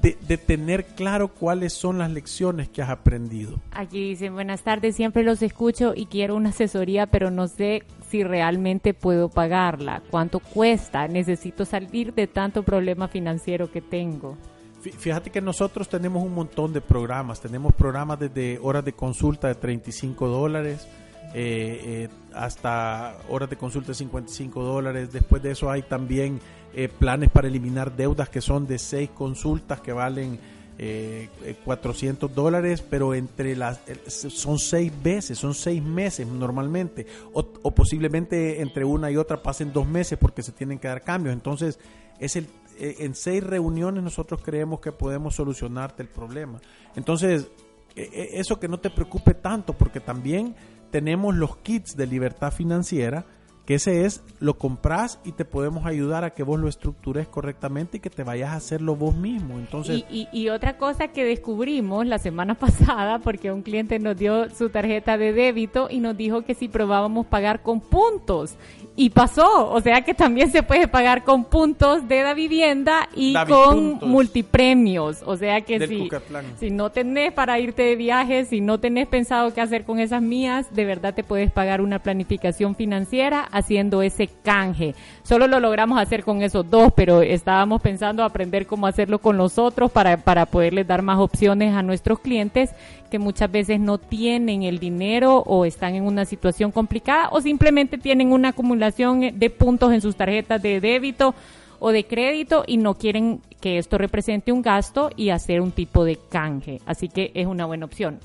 de, 0.00 0.38
tener 0.38 0.84
claro 0.86 1.28
cuáles 1.28 1.72
son 1.72 1.98
las 1.98 2.10
lecciones 2.10 2.68
que 2.68 2.82
has 2.82 2.90
aprendido. 2.90 3.58
Aquí 3.72 4.10
dicen, 4.10 4.34
buenas 4.34 4.62
tardes, 4.62 4.96
siempre 4.96 5.22
los 5.22 5.42
escucho 5.42 5.92
y 5.94 6.06
quiero 6.06 6.36
una 6.36 6.50
asesoría, 6.50 7.06
pero 7.06 7.30
no 7.30 7.48
sé 7.48 7.82
si 8.08 8.22
realmente 8.22 8.94
puedo 8.94 9.28
pagarla, 9.28 10.02
cuánto 10.10 10.40
cuesta, 10.40 11.08
necesito 11.08 11.64
salir 11.64 12.14
de 12.14 12.26
tanto 12.26 12.62
problema 12.62 13.08
financiero 13.08 13.70
que 13.70 13.80
tengo. 13.80 14.36
Fíjate 14.80 15.30
que 15.30 15.40
nosotros 15.40 15.88
tenemos 15.88 16.22
un 16.22 16.34
montón 16.34 16.72
de 16.72 16.80
programas, 16.80 17.40
tenemos 17.40 17.74
programas 17.74 18.20
desde 18.20 18.58
horas 18.62 18.84
de 18.84 18.92
consulta 18.92 19.48
de 19.48 19.56
35 19.56 20.28
dólares, 20.28 20.86
eh, 21.34 21.80
eh, 21.84 22.08
hasta 22.32 23.18
horas 23.28 23.50
de 23.50 23.56
consulta 23.56 23.88
de 23.88 23.94
55 23.94 24.62
dólares. 24.62 25.12
Después 25.12 25.42
de 25.42 25.50
eso 25.50 25.70
hay 25.70 25.82
también 25.82 26.40
eh, 26.74 26.88
planes 26.88 27.30
para 27.30 27.48
eliminar 27.48 27.96
deudas 27.96 28.28
que 28.28 28.40
son 28.40 28.66
de 28.66 28.78
6 28.78 29.10
consultas 29.10 29.80
que 29.80 29.92
valen 29.92 30.38
eh, 30.80 31.28
400 31.64 32.32
dólares, 32.32 32.84
pero 32.88 33.12
entre 33.12 33.56
las 33.56 33.80
son 34.06 34.60
seis 34.60 34.92
veces, 35.02 35.36
son 35.36 35.52
seis 35.52 35.82
meses 35.82 36.26
normalmente, 36.28 37.04
o, 37.32 37.42
posiblemente 37.74 38.62
entre 38.62 38.84
una 38.84 39.10
y 39.10 39.16
otra 39.16 39.42
pasen 39.42 39.72
dos 39.72 39.88
meses 39.88 40.18
porque 40.18 40.42
se 40.42 40.52
tienen 40.52 40.78
que 40.78 40.86
dar 40.86 41.02
cambios. 41.02 41.32
Entonces, 41.32 41.80
es 42.20 42.36
el, 42.36 42.46
eh, 42.78 42.94
en 43.00 43.16
seis 43.16 43.42
reuniones 43.42 44.04
nosotros 44.04 44.40
creemos 44.44 44.78
que 44.78 44.92
podemos 44.92 45.34
solucionarte 45.34 46.04
el 46.04 46.08
problema. 46.08 46.60
Entonces, 46.94 47.48
e, 47.96 48.02
e, 48.02 48.40
eso 48.40 48.60
que 48.60 48.68
no 48.68 48.78
te 48.78 48.90
preocupe 48.90 49.34
tanto, 49.34 49.72
porque 49.72 49.98
también 49.98 50.54
tenemos 50.92 51.34
los 51.34 51.56
kits 51.56 51.96
de 51.96 52.06
libertad 52.06 52.52
financiera 52.52 53.26
que 53.68 53.74
ese 53.74 54.06
es, 54.06 54.22
lo 54.40 54.56
compras 54.56 55.20
y 55.26 55.32
te 55.32 55.44
podemos 55.44 55.84
ayudar 55.84 56.24
a 56.24 56.30
que 56.30 56.42
vos 56.42 56.58
lo 56.58 56.68
estructures 56.68 57.28
correctamente 57.28 57.98
y 57.98 58.00
que 58.00 58.08
te 58.08 58.24
vayas 58.24 58.48
a 58.48 58.54
hacerlo 58.54 58.96
vos 58.96 59.14
mismo. 59.14 59.58
Entonces, 59.58 60.06
y, 60.08 60.26
y, 60.32 60.48
otra 60.48 60.78
cosa 60.78 61.08
que 61.08 61.22
descubrimos 61.22 62.06
la 62.06 62.18
semana 62.18 62.54
pasada, 62.58 63.18
porque 63.18 63.52
un 63.52 63.60
cliente 63.60 63.98
nos 63.98 64.16
dio 64.16 64.48
su 64.54 64.70
tarjeta 64.70 65.18
de 65.18 65.34
débito 65.34 65.88
y 65.90 66.00
nos 66.00 66.16
dijo 66.16 66.46
que 66.46 66.54
si 66.54 66.68
probábamos 66.68 67.26
pagar 67.26 67.60
con 67.60 67.82
puntos 67.82 68.54
y 69.00 69.10
pasó, 69.10 69.70
o 69.70 69.80
sea 69.80 70.02
que 70.02 70.12
también 70.12 70.50
se 70.50 70.64
puede 70.64 70.88
pagar 70.88 71.22
con 71.22 71.44
puntos 71.44 72.08
de 72.08 72.24
la 72.24 72.34
vivienda 72.34 73.08
y 73.14 73.32
con 73.46 74.00
multipremios, 74.02 75.22
o 75.24 75.36
sea 75.36 75.60
que 75.60 75.86
si, 75.86 76.10
si 76.58 76.70
no 76.72 76.90
tenés 76.90 77.32
para 77.32 77.60
irte 77.60 77.82
de 77.82 77.94
viaje, 77.94 78.44
si 78.44 78.60
no 78.60 78.80
tenés 78.80 79.06
pensado 79.06 79.54
qué 79.54 79.60
hacer 79.60 79.84
con 79.84 80.00
esas 80.00 80.20
mías, 80.20 80.74
de 80.74 80.84
verdad 80.84 81.14
te 81.14 81.22
puedes 81.22 81.52
pagar 81.52 81.80
una 81.80 82.00
planificación 82.00 82.74
financiera 82.74 83.48
haciendo 83.52 84.02
ese 84.02 84.28
canje. 84.42 84.96
Solo 85.22 85.46
lo 85.46 85.60
logramos 85.60 86.00
hacer 86.00 86.24
con 86.24 86.42
esos 86.42 86.68
dos, 86.68 86.92
pero 86.96 87.22
estábamos 87.22 87.80
pensando 87.80 88.24
aprender 88.24 88.66
cómo 88.66 88.88
hacerlo 88.88 89.20
con 89.20 89.36
los 89.36 89.58
otros 89.58 89.92
para, 89.92 90.16
para 90.16 90.46
poderles 90.46 90.88
dar 90.88 91.02
más 91.02 91.20
opciones 91.20 91.72
a 91.72 91.84
nuestros 91.84 92.18
clientes 92.18 92.70
que 93.08 93.18
muchas 93.18 93.50
veces 93.50 93.80
no 93.80 93.96
tienen 93.98 94.64
el 94.64 94.78
dinero 94.78 95.38
o 95.46 95.64
están 95.64 95.94
en 95.94 96.02
una 96.02 96.24
situación 96.24 96.72
complicada 96.72 97.28
o 97.30 97.40
simplemente 97.40 97.96
tienen 97.96 98.32
una 98.32 98.50
acumulación 98.50 98.87
de 98.96 99.50
puntos 99.50 99.92
en 99.92 100.00
sus 100.00 100.16
tarjetas 100.16 100.62
de 100.62 100.80
débito 100.80 101.34
o 101.80 101.90
de 101.90 102.06
crédito 102.06 102.64
y 102.66 102.76
no 102.76 102.94
quieren 102.94 103.40
que 103.60 103.78
esto 103.78 103.98
represente 103.98 104.52
un 104.52 104.62
gasto 104.62 105.10
y 105.16 105.30
hacer 105.30 105.60
un 105.60 105.72
tipo 105.72 106.04
de 106.04 106.18
canje. 106.28 106.80
Así 106.86 107.08
que 107.08 107.30
es 107.34 107.46
una 107.46 107.66
buena 107.66 107.86
opción. 107.86 108.18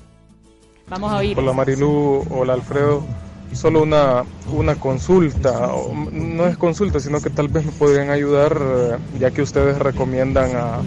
Vamos 0.88 1.12
a 1.12 1.16
oír. 1.16 1.38
Hola 1.38 1.52
Marilu, 1.52 2.24
hola 2.30 2.54
Alfredo. 2.54 3.04
Solo 3.52 3.82
una, 3.82 4.24
una 4.52 4.74
consulta, 4.74 5.70
no 6.10 6.46
es 6.46 6.56
consulta, 6.56 6.98
sino 6.98 7.20
que 7.20 7.30
tal 7.30 7.46
vez 7.46 7.64
me 7.64 7.70
podrían 7.72 8.10
ayudar, 8.10 8.60
eh, 8.60 8.96
ya 9.20 9.30
que 9.30 9.42
ustedes 9.42 9.78
recomiendan 9.78 10.56
a, 10.56 10.80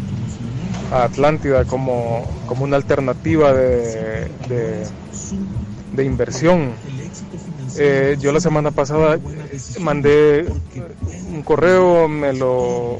Atlántida 0.91 1.65
como, 1.65 2.25
como 2.47 2.63
una 2.63 2.77
alternativa 2.77 3.51
de, 3.51 4.29
de, 4.47 6.03
inversión. 6.05 6.71
Eh, 7.77 8.17
yo 8.19 8.31
la 8.31 8.39
semana 8.39 8.71
pasada 8.71 9.19
mandé 9.79 10.45
un 11.33 11.43
correo, 11.43 12.07
me 12.07 12.33
lo, 12.33 12.99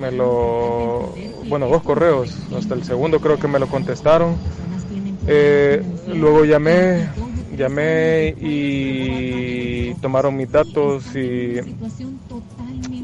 me 0.00 0.10
lo, 0.10 1.14
bueno, 1.48 1.68
dos 1.68 1.82
correos, 1.82 2.34
hasta 2.56 2.74
el 2.74 2.84
segundo 2.84 3.20
creo 3.20 3.38
que 3.38 3.48
me 3.48 3.58
lo 3.58 3.68
contestaron. 3.68 4.36
Eh, 5.26 5.82
luego 6.06 6.44
llamé, 6.44 7.08
llamé 7.56 8.34
y 8.40 9.94
tomaron 10.00 10.36
mis 10.36 10.50
datos 10.50 11.04
y 11.14 11.60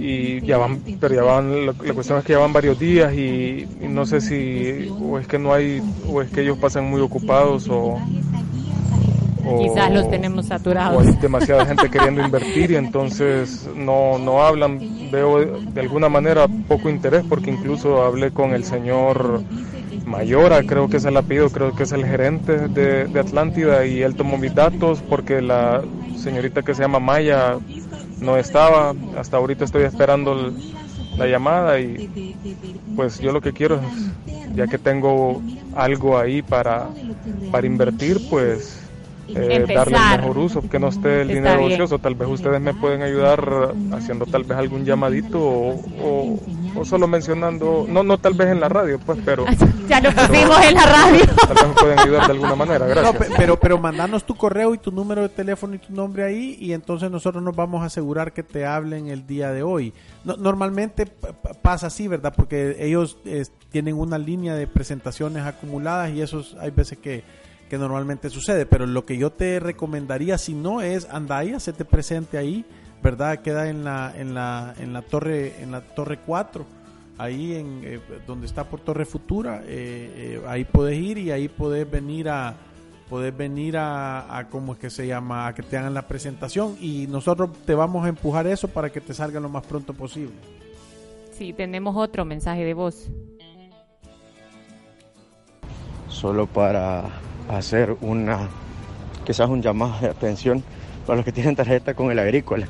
y 0.05 0.41
ya 0.43 0.59
van, 0.59 0.81
pero 1.01 1.15
ya 1.15 1.23
van, 1.23 1.67
la, 1.67 1.73
cuestión 1.73 2.19
es 2.19 2.25
que 2.25 2.35
ya 2.35 2.39
van 2.39 2.53
varios 2.53 2.79
días 2.79 3.15
y, 3.15 3.67
no 3.89 4.05
sé 4.05 4.21
si 4.21 4.89
o 4.91 5.19
es 5.19 5.27
que 5.27 5.39
no 5.39 5.55
hay, 5.55 5.81
o 6.07 6.21
es 6.21 6.31
que 6.31 6.43
ellos 6.43 6.59
pasan 6.59 6.85
muy 6.85 7.01
ocupados 7.01 7.69
o, 7.71 7.99
quizás 9.59 9.91
los 9.91 10.11
tenemos 10.11 10.47
saturados. 10.47 10.97
O 10.97 11.09
hay 11.09 11.17
demasiada 11.17 11.67
gente 11.67 11.91
queriendo 11.91 12.23
invertir 12.23 12.71
y 12.71 12.77
entonces 12.77 13.69
no, 13.75 14.19
no 14.19 14.43
hablan. 14.43 14.81
Veo 15.11 15.39
de 15.61 15.81
alguna 15.81 16.09
manera 16.09 16.47
poco 16.69 16.89
interés 16.89 17.25
porque 17.29 17.51
incluso 17.51 18.03
hablé 18.03 18.31
con 18.31 18.53
el 18.53 18.65
señor 18.65 19.43
Mayora, 20.07 20.63
creo 20.63 20.89
que 20.89 20.99
es 20.99 21.05
el 21.05 21.17
apellido, 21.17 21.51
creo 21.51 21.75
que 21.75 21.85
es 21.85 21.93
el 21.93 22.05
gerente 22.05 22.69
de, 22.69 23.07
de 23.07 23.21
Atlántida 23.21 23.87
y 23.87 24.03
él 24.03 24.15
tomó 24.17 24.37
mis 24.37 24.55
datos 24.55 25.03
porque 25.09 25.41
la 25.41 25.83
señorita 26.17 26.63
que 26.63 26.75
se 26.75 26.83
llama 26.83 27.01
Maya 27.01 27.59
no 28.21 28.37
estaba, 28.37 28.95
hasta 29.19 29.37
ahorita 29.37 29.65
estoy 29.65 29.85
esperando 29.85 30.53
la 31.17 31.27
llamada 31.27 31.79
y 31.81 32.35
pues 32.97 33.21
yo 33.21 33.33
lo 33.33 33.41
que 33.41 33.53
quiero 33.53 33.77
es, 33.77 34.55
ya 34.55 34.67
que 34.67 34.79
tengo 34.79 35.43
algo 35.75 36.19
ahí 36.19 36.43
para, 36.43 36.89
para 37.51 37.67
invertir, 37.67 38.21
pues 38.31 38.84
eh, 39.29 39.65
darle 39.75 39.99
mejor 40.19 40.39
uso, 40.39 40.69
que 40.69 40.79
no 40.79 40.89
esté 40.89 41.23
el 41.23 41.29
dinero 41.29 41.65
ocioso. 41.65 41.99
Tal 41.99 42.15
vez 42.15 42.29
ustedes 42.29 42.61
me 42.61 42.75
pueden 42.75 43.03
ayudar 43.03 43.73
haciendo 43.93 44.27
tal 44.27 44.45
vez 44.45 44.59
algún 44.59 44.85
llamadito 44.85 45.39
o, 45.41 46.39
o, 46.77 46.85
solo 46.85 47.07
mencionando, 47.07 47.87
no 47.89 48.03
no 48.03 48.19
tal 48.19 48.35
vez 48.35 48.49
en 48.49 48.61
la 48.61 48.69
radio, 48.69 48.99
pues, 48.99 49.19
pero... 49.25 49.45
ya 49.89 50.01
lo 50.01 50.11
pusimos 50.13 50.65
en 50.65 50.75
la 50.75 50.87
radio. 50.87 51.25
Tal 51.27 51.55
vez 51.55 51.69
me 51.69 51.75
pueden 51.75 51.99
ayudar 51.99 52.27
de 52.27 52.33
alguna 52.33 52.55
manera, 52.55 52.87
gracias. 52.87 53.29
pero, 53.37 53.59
pero 53.59 53.79
mandanos 53.79 54.25
tu 54.25 54.35
correo 54.35 54.75
y 54.75 54.79
tu 54.79 54.91
número 54.91 55.23
de 55.23 55.29
teléfono 55.29 55.75
y 55.75 55.79
tu 55.79 55.93
nombre 55.93 56.25
ahí 56.25 56.57
y 56.61 56.73
entonces 56.73 57.11
nosotros 57.11 57.43
nos 57.43 57.55
vamos 57.55 57.83
a 57.83 57.87
asegurar 57.87 58.33
que 58.33 58.43
te 58.43 58.67
hablen 58.67 59.09
el 59.09 59.27
día 59.27 59.53
de 59.53 59.63
hoy. 59.63 59.93
normalmente 60.25 61.07
pasa 61.63 61.87
así, 61.87 62.09
¿verdad? 62.09 62.35
Porque 62.37 62.77
ellos 62.79 63.19
tienen 63.71 63.97
una 63.97 64.19
línea 64.19 64.55
de 64.55 64.67
presentaciones 64.67 65.45
acumuladas 65.45 66.13
y 66.13 66.23
eso 66.23 66.45
hay 66.61 66.71
veces 66.71 66.99
que 66.99 67.25
que 67.69 67.79
normalmente 67.79 68.31
sucede. 68.31 68.67
Pero 68.67 68.87
lo 68.87 69.05
que 69.05 69.17
yo 69.17 69.31
te 69.31 69.61
recomendaría, 69.61 70.39
si 70.39 70.55
no 70.55 70.81
es 70.81 71.09
Andaya, 71.11 71.61
se 71.61 71.73
te 71.73 71.85
presente 71.85 72.39
ahí, 72.39 72.65
¿verdad? 73.03 73.41
Queda 73.41 73.69
en 73.69 73.85
la, 73.85 74.13
en 74.17 74.35
la, 74.35 74.75
en 74.79 74.93
la 74.93 75.03
torre, 75.03 75.63
en 75.63 75.73
la 75.73 75.83
torre 75.83 76.19
4, 76.25 76.65
ahí 77.19 77.55
en 77.55 77.81
eh, 77.85 78.01
donde 78.27 78.47
está 78.47 78.65
por 78.65 78.81
Torre 78.81 79.05
Futura, 79.05 79.63
eh, 79.67 80.39
eh, 80.39 80.43
ahí 80.47 80.65
puedes 80.65 80.99
ir 80.99 81.19
y 81.19 81.31
ahí 81.31 81.49
puedes 81.49 81.89
venir 81.91 82.29
a 82.29 82.55
puedes 83.09 83.37
venir 83.37 83.77
a, 83.77 84.39
a 84.39 84.49
cómo 84.49 84.73
es 84.73 84.79
que 84.79 84.89
se 84.89 85.07
llama 85.07 85.47
a 85.47 85.55
que 85.55 85.63
te 85.63 85.77
hagan 85.77 85.93
la 85.93 86.09
presentación 86.09 86.77
y 86.81 87.07
nosotros 87.07 87.51
te 87.67 87.75
vamos 87.75 88.07
a 88.07 88.09
empujar 88.09 88.47
eso 88.47 88.67
para 88.69 88.91
que 88.91 89.01
te 89.01 89.13
salga 89.13 89.39
lo 89.39 89.51
más 89.51 89.65
pronto 89.67 89.93
posible. 89.93 90.33
Sí, 91.33 91.53
tenemos 91.53 91.95
otro 91.97 92.25
mensaje 92.25 92.65
de 92.65 92.75
voz. 92.75 93.11
Solo 96.09 96.47
para 96.47 97.11
hacer 97.49 97.97
una, 98.01 98.49
quizás 99.25 99.49
un 99.49 99.63
llamado 99.63 100.01
de 100.01 100.09
atención 100.09 100.63
para 101.07 101.17
los 101.17 101.25
que 101.25 101.33
tienen 101.33 101.57
tarjeta 101.57 101.95
con 101.95 102.11
el 102.11 102.19
agrícola. 102.19 102.67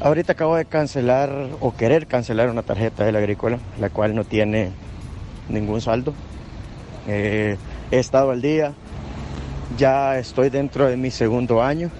Ahorita 0.00 0.32
acabo 0.32 0.56
de 0.56 0.66
cancelar 0.66 1.30
o 1.60 1.74
querer 1.74 2.06
cancelar 2.06 2.50
una 2.50 2.62
tarjeta 2.62 3.04
del 3.04 3.16
agrícola, 3.16 3.58
la 3.80 3.88
cual 3.90 4.14
no 4.14 4.24
tiene 4.24 4.70
ningún 5.48 5.80
saldo. 5.80 6.12
Eh, 7.08 7.56
he 7.90 7.98
estado 7.98 8.30
al 8.30 8.42
día, 8.42 8.72
ya 9.78 10.18
estoy 10.18 10.50
dentro 10.50 10.86
de 10.86 10.96
mi 10.96 11.10
segundo 11.10 11.62
año, 11.62 11.90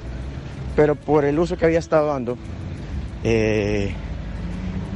pero 0.74 0.94
por 0.94 1.24
el 1.24 1.38
uso 1.38 1.56
que 1.56 1.64
había 1.64 1.78
estado 1.78 2.08
dando 2.08 2.36
eh, 3.24 3.94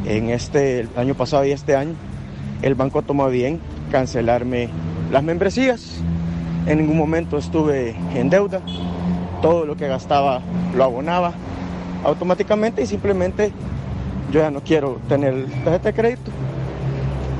en 0.04 0.30
este 0.30 0.86
año 0.96 1.14
pasado 1.14 1.44
y 1.44 1.52
este 1.52 1.76
año, 1.76 1.94
el 2.62 2.74
banco 2.74 3.02
tomó 3.02 3.28
bien 3.28 3.60
cancelarme 3.90 4.68
las 5.10 5.22
membresías 5.22 6.02
en 6.70 6.78
ningún 6.78 6.96
momento 6.96 7.36
estuve 7.36 7.96
en 8.14 8.30
deuda. 8.30 8.60
Todo 9.42 9.66
lo 9.66 9.76
que 9.76 9.88
gastaba 9.88 10.40
lo 10.74 10.84
abonaba 10.84 11.32
automáticamente 12.04 12.82
y 12.82 12.86
simplemente 12.86 13.52
yo 14.32 14.40
ya 14.40 14.50
no 14.50 14.60
quiero 14.60 15.00
tener 15.08 15.46
tarjeta 15.64 15.88
de 15.88 15.94
crédito. 15.94 16.30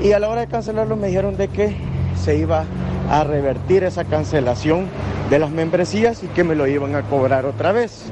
Y 0.03 0.11
a 0.11 0.19
la 0.19 0.27
hora 0.27 0.41
de 0.41 0.47
cancelarlo 0.47 0.97
me 0.97 1.07
dijeron 1.07 1.37
de 1.37 1.47
que 1.47 1.75
se 2.21 2.37
iba 2.37 2.65
a 3.09 3.23
revertir 3.23 3.83
esa 3.83 4.03
cancelación 4.03 4.87
de 5.29 5.39
las 5.39 5.51
membresías 5.51 6.23
y 6.23 6.27
que 6.27 6.43
me 6.43 6.55
lo 6.55 6.67
iban 6.67 6.95
a 6.95 7.03
cobrar 7.03 7.45
otra 7.45 7.71
vez. 7.71 8.11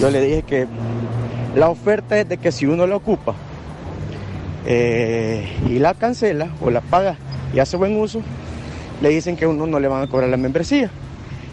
Yo 0.00 0.10
le 0.10 0.20
dije 0.20 0.42
que 0.42 0.66
la 1.54 1.68
oferta 1.68 2.18
es 2.18 2.28
de 2.28 2.38
que 2.38 2.50
si 2.50 2.66
uno 2.66 2.86
la 2.88 2.96
ocupa 2.96 3.34
eh, 4.66 5.48
y 5.68 5.78
la 5.78 5.94
cancela 5.94 6.48
o 6.60 6.70
la 6.70 6.80
paga 6.80 7.16
y 7.54 7.60
hace 7.60 7.76
buen 7.76 8.00
uso, 8.00 8.22
le 9.00 9.08
dicen 9.08 9.36
que 9.36 9.46
uno 9.46 9.66
no 9.66 9.80
le 9.80 9.88
van 9.88 10.02
a 10.02 10.06
cobrar 10.06 10.28
la 10.28 10.36
membresía. 10.36 10.90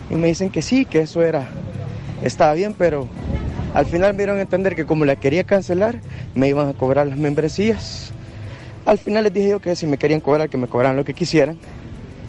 Y 0.09 0.15
me 0.15 0.27
dicen 0.27 0.49
que 0.49 0.61
sí, 0.61 0.85
que 0.85 1.01
eso 1.01 1.21
era, 1.21 1.47
estaba 2.21 2.53
bien, 2.53 2.73
pero 2.77 3.07
al 3.73 3.85
final 3.85 4.13
me 4.13 4.19
dieron 4.19 4.37
a 4.37 4.41
entender 4.41 4.75
que 4.75 4.85
como 4.85 5.05
la 5.05 5.15
quería 5.15 5.43
cancelar, 5.43 5.99
me 6.33 6.47
iban 6.47 6.69
a 6.69 6.73
cobrar 6.73 7.07
las 7.07 7.17
membresías. 7.17 8.11
Al 8.85 8.97
final 8.97 9.25
les 9.25 9.33
dije 9.33 9.49
yo 9.49 9.59
que 9.59 9.75
si 9.75 9.85
me 9.85 9.97
querían 9.97 10.21
cobrar, 10.21 10.49
que 10.49 10.57
me 10.57 10.67
cobraran 10.67 10.95
lo 10.95 11.03
que 11.03 11.13
quisieran. 11.13 11.57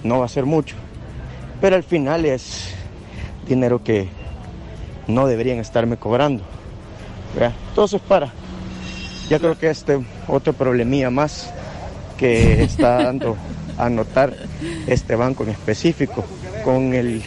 No 0.03 0.19
va 0.19 0.27
a 0.27 0.29
ser 0.29 0.45
mucho. 0.45 0.77
Pero 1.61 1.77
al 1.77 1.85
final 1.85 2.25
es 2.25 2.75
dinero 3.47 3.83
que 3.83 4.09
no 5.07 5.27
deberían 5.27 5.59
estarme 5.59 5.97
cobrando. 5.97 6.43
Entonces 7.69 8.01
para. 8.01 8.33
Ya 9.29 9.39
creo 9.39 9.59
que 9.59 9.71
este 9.71 10.01
otro 10.27 10.53
problemía 10.53 11.11
más 11.11 11.53
que 12.19 12.63
está 12.65 13.05
dando 13.05 13.37
anotar 13.79 14.35
este 14.87 15.15
banco 15.15 15.45
en 15.45 15.51
específico 15.51 16.25
con 16.65 16.93
el 16.93 17.23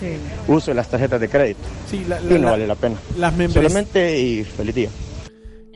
uso 0.47 0.71
de 0.71 0.75
las 0.75 0.89
tarjetas 0.89 1.19
de 1.19 1.29
crédito. 1.29 1.61
Sí, 1.87 2.03
la- 2.07 2.21
y 2.21 2.25
la- 2.25 2.29
no 2.37 2.43
la- 2.45 2.51
vale 2.51 2.67
la 2.67 2.75
pena. 2.75 2.95
las 3.17 3.33
Solamente 3.51 4.19
y 4.19 4.43
feliz 4.43 4.75
día. 4.75 4.89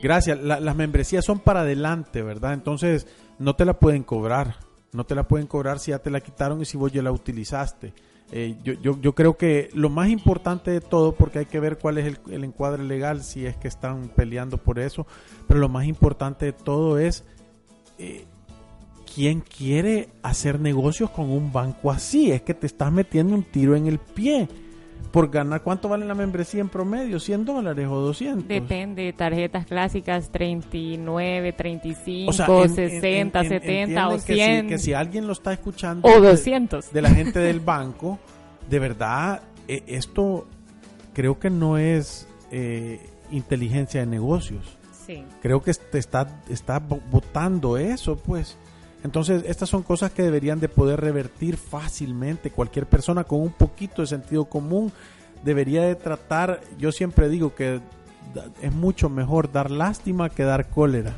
Gracias. 0.02 0.38
La- 0.40 0.60
las 0.60 0.76
membresías 0.76 1.24
son 1.24 1.40
para 1.40 1.60
adelante, 1.62 2.22
¿verdad? 2.22 2.52
Entonces, 2.52 3.06
no 3.38 3.56
te 3.56 3.64
la 3.64 3.74
pueden 3.78 4.02
cobrar. 4.04 4.56
No 4.92 5.04
te 5.04 5.14
la 5.14 5.24
pueden 5.26 5.46
cobrar 5.46 5.78
si 5.78 5.90
ya 5.90 5.98
te 5.98 6.10
la 6.10 6.20
quitaron 6.20 6.60
y 6.62 6.64
si 6.64 6.76
vos 6.76 6.92
ya 6.92 7.02
la 7.02 7.10
utilizaste. 7.12 7.92
Eh, 8.32 8.56
yo, 8.64 8.74
yo, 8.82 8.98
yo 9.00 9.14
creo 9.14 9.36
que 9.36 9.70
lo 9.72 9.88
más 9.88 10.08
importante 10.10 10.70
de 10.70 10.80
todo, 10.80 11.12
porque 11.14 11.40
hay 11.40 11.46
que 11.46 11.60
ver 11.60 11.78
cuál 11.78 11.98
es 11.98 12.06
el, 12.06 12.18
el 12.30 12.44
encuadre 12.44 12.82
legal, 12.82 13.22
si 13.22 13.46
es 13.46 13.56
que 13.56 13.68
están 13.68 14.08
peleando 14.08 14.58
por 14.58 14.78
eso, 14.78 15.06
pero 15.46 15.60
lo 15.60 15.68
más 15.68 15.86
importante 15.86 16.46
de 16.46 16.52
todo 16.52 16.98
es 16.98 17.24
eh, 17.98 18.24
quién 19.16 19.40
quiere 19.40 20.10
hacer 20.22 20.60
negocios 20.60 21.08
con 21.08 21.30
un 21.30 21.50
banco 21.50 21.90
así. 21.90 22.30
Es 22.30 22.42
que 22.42 22.52
te 22.52 22.66
estás 22.66 22.92
metiendo 22.92 23.34
un 23.34 23.42
tiro 23.44 23.74
en 23.74 23.86
el 23.86 23.98
pie. 23.98 24.46
Por 25.10 25.30
ganar, 25.30 25.62
¿cuánto 25.62 25.88
vale 25.88 26.04
la 26.04 26.14
membresía 26.14 26.60
en 26.60 26.68
promedio? 26.68 27.16
¿100 27.18 27.44
dólares 27.44 27.86
o 27.90 27.96
200? 28.00 28.46
Depende, 28.46 29.10
tarjetas 29.14 29.64
clásicas 29.64 30.30
39, 30.30 31.52
35, 31.54 32.30
O 32.30 32.32
sea, 32.34 32.46
en- 32.46 32.62
en- 32.62 32.74
60, 32.74 33.40
en- 33.40 33.48
70 33.48 34.08
o 34.08 34.12
entienden 34.12 34.18
que 34.26 34.34
si- 34.34 34.34
100 34.34 34.68
Que 34.68 34.78
si, 34.78 34.92
alguien 34.92 35.26
lo 35.26 35.32
está 35.32 35.54
escuchando 35.54 36.06
o 36.06 36.20
de- 36.20 36.28
200. 36.32 36.92
de 36.92 37.00
la 37.02 37.08
gente 37.10 37.38
del 37.38 37.60
banco, 37.60 38.18
de 38.68 38.78
verdad, 38.78 39.40
eh, 39.68 39.82
esto 39.86 40.46
creo 41.14 41.38
que 41.38 41.48
no 41.48 41.78
es 41.78 42.28
eh, 42.52 43.00
inteligencia 43.30 44.00
de 44.00 44.06
negocios. 44.06 44.76
Sí. 45.06 45.24
Creo 45.40 45.62
que 45.62 45.72
te 45.72 45.98
está, 45.98 46.42
está 46.50 46.78
votando 46.78 47.76
eso, 47.78 48.16
pues. 48.16 48.56
Entonces, 49.06 49.42
estas 49.46 49.70
son 49.70 49.82
cosas 49.82 50.10
que 50.10 50.22
deberían 50.22 50.60
de 50.60 50.68
poder 50.68 51.00
revertir 51.00 51.56
fácilmente. 51.56 52.50
Cualquier 52.50 52.84
persona 52.86 53.24
con 53.24 53.40
un 53.40 53.52
poquito 53.52 54.02
de 54.02 54.08
sentido 54.08 54.44
común 54.44 54.92
debería 55.42 55.82
de 55.84 55.94
tratar, 55.94 56.60
yo 56.78 56.92
siempre 56.92 57.28
digo 57.30 57.54
que 57.54 57.80
es 58.60 58.72
mucho 58.74 59.08
mejor 59.08 59.50
dar 59.50 59.70
lástima 59.70 60.28
que 60.28 60.42
dar 60.42 60.68
cólera, 60.68 61.14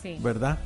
Sí. 0.00 0.16
¿verdad? 0.22 0.58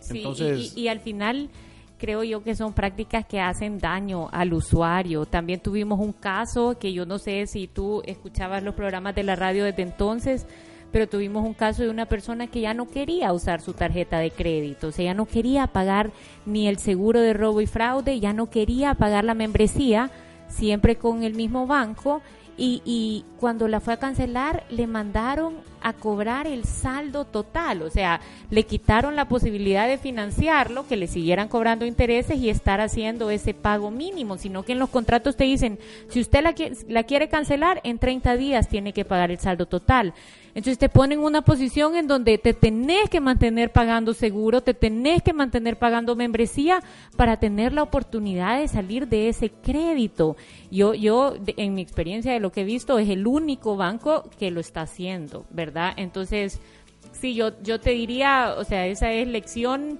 Sí, 0.00 0.18
Entonces- 0.18 0.72
y, 0.74 0.80
y- 0.80 0.84
y 0.84 0.88
al 0.88 1.00
final 1.00 1.50
creo 1.98 2.24
yo 2.24 2.42
que 2.42 2.54
son 2.54 2.72
prácticas 2.72 3.24
que 3.26 3.40
hacen 3.40 3.78
daño 3.78 4.28
al 4.32 4.52
usuario. 4.54 5.26
También 5.26 5.60
tuvimos 5.60 5.98
un 6.00 6.12
caso 6.12 6.78
que 6.78 6.92
yo 6.92 7.06
no 7.06 7.18
sé 7.18 7.46
si 7.46 7.66
tú 7.68 8.02
escuchabas 8.06 8.62
los 8.62 8.74
programas 8.74 9.14
de 9.14 9.22
la 9.22 9.36
radio 9.36 9.64
desde 9.64 9.82
entonces, 9.82 10.46
pero 10.92 11.08
tuvimos 11.08 11.44
un 11.44 11.54
caso 11.54 11.82
de 11.82 11.90
una 11.90 12.06
persona 12.06 12.46
que 12.46 12.60
ya 12.60 12.74
no 12.74 12.88
quería 12.88 13.32
usar 13.32 13.60
su 13.60 13.72
tarjeta 13.72 14.18
de 14.18 14.30
crédito, 14.30 14.88
o 14.88 14.92
sea, 14.92 15.06
ya 15.06 15.14
no 15.14 15.26
quería 15.26 15.66
pagar 15.66 16.10
ni 16.44 16.68
el 16.68 16.78
seguro 16.78 17.20
de 17.20 17.32
robo 17.32 17.60
y 17.60 17.66
fraude, 17.66 18.20
ya 18.20 18.32
no 18.32 18.50
quería 18.50 18.94
pagar 18.94 19.24
la 19.24 19.34
membresía, 19.34 20.10
siempre 20.48 20.96
con 20.96 21.22
el 21.22 21.34
mismo 21.34 21.66
banco. 21.66 22.22
Y, 22.58 22.80
y 22.86 23.26
cuando 23.38 23.68
la 23.68 23.80
fue 23.80 23.92
a 23.92 23.98
cancelar, 23.98 24.64
le 24.70 24.86
mandaron 24.86 25.56
a 25.82 25.92
cobrar 25.92 26.46
el 26.46 26.64
saldo 26.64 27.26
total. 27.26 27.82
O 27.82 27.90
sea, 27.90 28.20
le 28.50 28.64
quitaron 28.64 29.14
la 29.14 29.28
posibilidad 29.28 29.86
de 29.86 29.98
financiarlo, 29.98 30.86
que 30.86 30.96
le 30.96 31.06
siguieran 31.06 31.48
cobrando 31.48 31.84
intereses 31.84 32.38
y 32.38 32.48
estar 32.48 32.80
haciendo 32.80 33.30
ese 33.30 33.52
pago 33.52 33.90
mínimo, 33.90 34.38
sino 34.38 34.62
que 34.62 34.72
en 34.72 34.78
los 34.78 34.88
contratos 34.88 35.36
te 35.36 35.44
dicen, 35.44 35.78
si 36.08 36.20
usted 36.20 36.42
la, 36.42 36.54
la 36.88 37.04
quiere 37.04 37.28
cancelar, 37.28 37.80
en 37.84 37.98
30 37.98 38.36
días 38.36 38.68
tiene 38.68 38.94
que 38.94 39.04
pagar 39.04 39.30
el 39.30 39.38
saldo 39.38 39.66
total. 39.66 40.14
Entonces 40.56 40.78
te 40.78 40.88
ponen 40.88 41.18
en 41.18 41.24
una 41.26 41.42
posición 41.42 41.96
en 41.96 42.06
donde 42.06 42.38
te 42.38 42.54
tenés 42.54 43.10
que 43.10 43.20
mantener 43.20 43.72
pagando 43.72 44.14
seguro, 44.14 44.62
te 44.62 44.72
tenés 44.72 45.22
que 45.22 45.34
mantener 45.34 45.78
pagando 45.78 46.16
membresía 46.16 46.82
para 47.14 47.36
tener 47.36 47.74
la 47.74 47.82
oportunidad 47.82 48.58
de 48.58 48.66
salir 48.66 49.06
de 49.06 49.28
ese 49.28 49.50
crédito. 49.50 50.34
Yo, 50.70 50.94
yo 50.94 51.36
en 51.58 51.74
mi 51.74 51.82
experiencia 51.82 52.32
de 52.32 52.40
lo 52.40 52.52
que 52.52 52.62
he 52.62 52.64
visto, 52.64 52.98
es 52.98 53.10
el 53.10 53.26
único 53.26 53.76
banco 53.76 54.30
que 54.38 54.50
lo 54.50 54.60
está 54.60 54.80
haciendo, 54.80 55.44
¿verdad? 55.50 55.92
Entonces, 55.98 56.58
sí, 57.12 57.34
yo, 57.34 57.60
yo 57.62 57.78
te 57.78 57.90
diría, 57.90 58.54
o 58.56 58.64
sea, 58.64 58.86
esa 58.86 59.12
es 59.12 59.28
lección. 59.28 59.98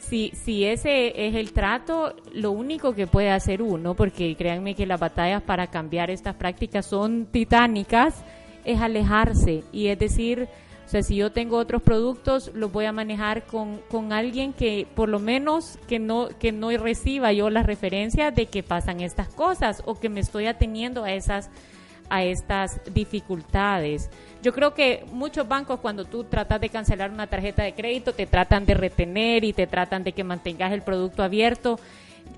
Si, 0.00 0.32
si 0.34 0.66
ese 0.66 1.28
es 1.28 1.34
el 1.34 1.54
trato, 1.54 2.14
lo 2.34 2.50
único 2.50 2.94
que 2.94 3.06
puede 3.06 3.30
hacer 3.30 3.62
uno, 3.62 3.94
porque 3.94 4.36
créanme 4.36 4.74
que 4.74 4.84
las 4.84 5.00
batallas 5.00 5.42
para 5.42 5.68
cambiar 5.68 6.10
estas 6.10 6.34
prácticas 6.34 6.84
son 6.84 7.24
titánicas, 7.24 8.22
es 8.64 8.80
alejarse 8.80 9.64
y 9.72 9.88
es 9.88 9.98
decir, 9.98 10.48
o 10.84 10.88
sea, 10.88 11.02
si 11.02 11.16
yo 11.16 11.32
tengo 11.32 11.56
otros 11.56 11.82
productos, 11.82 12.50
los 12.54 12.70
voy 12.70 12.84
a 12.84 12.92
manejar 12.92 13.44
con, 13.44 13.80
con 13.88 14.12
alguien 14.12 14.52
que 14.52 14.86
por 14.94 15.08
lo 15.08 15.18
menos 15.18 15.78
que 15.88 15.98
no, 15.98 16.28
que 16.38 16.52
no 16.52 16.70
reciba 16.70 17.32
yo 17.32 17.48
las 17.50 17.66
referencias 17.66 18.34
de 18.34 18.46
que 18.46 18.62
pasan 18.62 19.00
estas 19.00 19.28
cosas 19.28 19.82
o 19.86 19.98
que 19.98 20.08
me 20.08 20.20
estoy 20.20 20.46
ateniendo 20.46 21.04
a 21.04 21.12
esas 21.12 21.50
a 22.10 22.22
estas 22.22 22.80
dificultades. 22.92 24.10
Yo 24.42 24.52
creo 24.52 24.74
que 24.74 25.06
muchos 25.10 25.48
bancos 25.48 25.80
cuando 25.80 26.04
tú 26.04 26.24
tratas 26.24 26.60
de 26.60 26.68
cancelar 26.68 27.10
una 27.10 27.26
tarjeta 27.26 27.62
de 27.62 27.74
crédito 27.74 28.12
te 28.12 28.26
tratan 28.26 28.66
de 28.66 28.74
retener 28.74 29.42
y 29.44 29.52
te 29.52 29.66
tratan 29.66 30.04
de 30.04 30.12
que 30.12 30.22
mantengas 30.22 30.72
el 30.72 30.82
producto 30.82 31.22
abierto. 31.22 31.78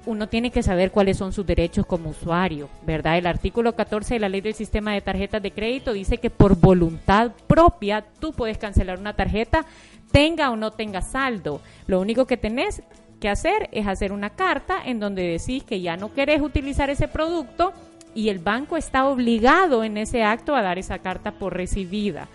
Uno 0.04 0.28
tiene 0.28 0.50
que 0.50 0.62
saber 0.62 0.92
cuáles 0.92 1.16
son 1.16 1.32
sus 1.32 1.44
derechos 1.44 1.84
como 1.84 2.10
usuario, 2.10 2.68
¿verdad? 2.86 3.18
El 3.18 3.26
artículo 3.26 3.74
14 3.74 4.14
de 4.14 4.20
la 4.20 4.28
ley 4.28 4.40
del 4.40 4.54
sistema 4.54 4.92
de 4.92 5.00
tarjetas 5.00 5.42
de 5.42 5.50
crédito 5.50 5.92
dice 5.92 6.18
que 6.18 6.30
por 6.30 6.56
voluntad 6.56 7.32
propia 7.46 8.04
tú 8.20 8.32
puedes 8.32 8.58
cancelar 8.58 8.98
una 8.98 9.14
tarjeta, 9.14 9.66
tenga 10.12 10.50
o 10.50 10.56
no 10.56 10.70
tenga 10.70 11.02
saldo. 11.02 11.60
Lo 11.86 12.00
único 12.00 12.26
que 12.26 12.36
tenés 12.36 12.82
que 13.20 13.28
hacer 13.28 13.68
es 13.72 13.86
hacer 13.86 14.12
una 14.12 14.30
carta 14.30 14.76
en 14.84 15.00
donde 15.00 15.22
decís 15.22 15.64
que 15.64 15.80
ya 15.80 15.96
no 15.96 16.12
querés 16.12 16.40
utilizar 16.40 16.90
ese 16.90 17.08
producto 17.08 17.72
y 18.14 18.28
el 18.28 18.38
banco 18.38 18.76
está 18.76 19.06
obligado 19.06 19.84
en 19.84 19.96
ese 19.96 20.22
acto 20.22 20.54
a 20.54 20.62
dar 20.62 20.78
esa 20.78 20.98
carta 20.98 21.32
por 21.32 21.54
recibida. 21.54 22.28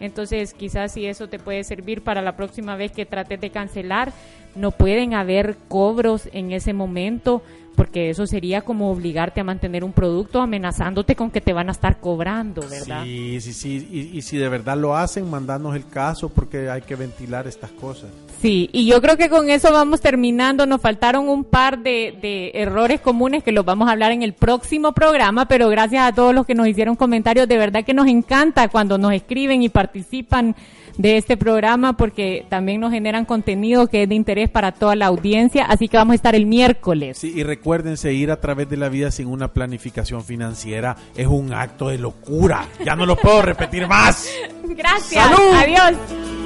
Entonces, 0.00 0.54
quizás 0.54 0.92
si 0.92 1.06
eso 1.06 1.28
te 1.28 1.38
puede 1.38 1.64
servir 1.64 2.02
para 2.02 2.22
la 2.22 2.36
próxima 2.36 2.76
vez 2.76 2.92
que 2.92 3.06
trates 3.06 3.40
de 3.40 3.50
cancelar, 3.50 4.12
no 4.54 4.70
pueden 4.70 5.14
haber 5.14 5.56
cobros 5.68 6.28
en 6.32 6.52
ese 6.52 6.72
momento, 6.72 7.42
porque 7.76 8.10
eso 8.10 8.26
sería 8.26 8.62
como 8.62 8.90
obligarte 8.90 9.40
a 9.40 9.44
mantener 9.44 9.84
un 9.84 9.92
producto 9.92 10.40
amenazándote 10.40 11.14
con 11.14 11.30
que 11.30 11.40
te 11.40 11.52
van 11.52 11.68
a 11.68 11.72
estar 11.72 12.00
cobrando, 12.00 12.62
¿verdad? 12.68 13.04
Sí, 13.04 13.40
sí, 13.40 13.52
sí. 13.52 13.88
Y, 13.90 14.18
y 14.18 14.22
si 14.22 14.36
de 14.36 14.48
verdad 14.48 14.76
lo 14.76 14.96
hacen, 14.96 15.28
mandanos 15.30 15.76
el 15.76 15.86
caso 15.86 16.28
porque 16.28 16.68
hay 16.70 16.82
que 16.82 16.96
ventilar 16.96 17.46
estas 17.46 17.70
cosas. 17.70 18.10
Sí, 18.40 18.70
y 18.72 18.86
yo 18.86 19.00
creo 19.02 19.16
que 19.16 19.28
con 19.28 19.50
eso 19.50 19.72
vamos 19.72 20.00
terminando. 20.00 20.64
Nos 20.64 20.80
faltaron 20.80 21.28
un 21.28 21.44
par 21.44 21.78
de, 21.78 22.16
de 22.22 22.52
errores 22.54 23.00
comunes 23.00 23.42
que 23.42 23.50
los 23.50 23.64
vamos 23.64 23.88
a 23.88 23.92
hablar 23.92 24.12
en 24.12 24.22
el 24.22 24.32
próximo 24.32 24.92
programa, 24.92 25.48
pero 25.48 25.68
gracias 25.68 26.06
a 26.06 26.14
todos 26.14 26.34
los 26.34 26.46
que 26.46 26.54
nos 26.54 26.68
hicieron 26.68 26.94
comentarios. 26.94 27.48
De 27.48 27.58
verdad 27.58 27.84
que 27.84 27.94
nos 27.94 28.06
encanta 28.06 28.68
cuando 28.68 28.96
nos 28.96 29.12
escriben 29.12 29.62
y 29.62 29.68
participan 29.68 30.54
de 30.98 31.16
este 31.16 31.36
programa 31.36 31.96
porque 31.96 32.44
también 32.48 32.80
nos 32.80 32.92
generan 32.92 33.24
contenido 33.24 33.86
que 33.86 34.02
es 34.02 34.08
de 34.08 34.16
interés 34.16 34.50
para 34.50 34.72
toda 34.72 34.94
la 34.94 35.06
audiencia. 35.06 35.64
Así 35.64 35.88
que 35.88 35.96
vamos 35.96 36.12
a 36.12 36.16
estar 36.16 36.34
el 36.34 36.46
miércoles. 36.46 37.18
Sí, 37.18 37.32
y 37.34 37.42
recuérdense, 37.42 38.12
ir 38.12 38.30
a 38.30 38.40
través 38.40 38.68
de 38.68 38.76
la 38.76 38.88
vida 38.88 39.10
sin 39.10 39.28
una 39.28 39.52
planificación 39.52 40.24
financiera 40.24 40.96
es 41.16 41.26
un 41.26 41.52
acto 41.54 41.88
de 41.88 41.98
locura. 41.98 42.68
Ya 42.84 42.94
no 42.94 43.06
lo 43.06 43.16
puedo 43.16 43.42
repetir 43.42 43.86
más. 43.86 44.28
Gracias. 44.64 45.24
¡Salud! 45.24 45.54
Adiós. 45.54 46.37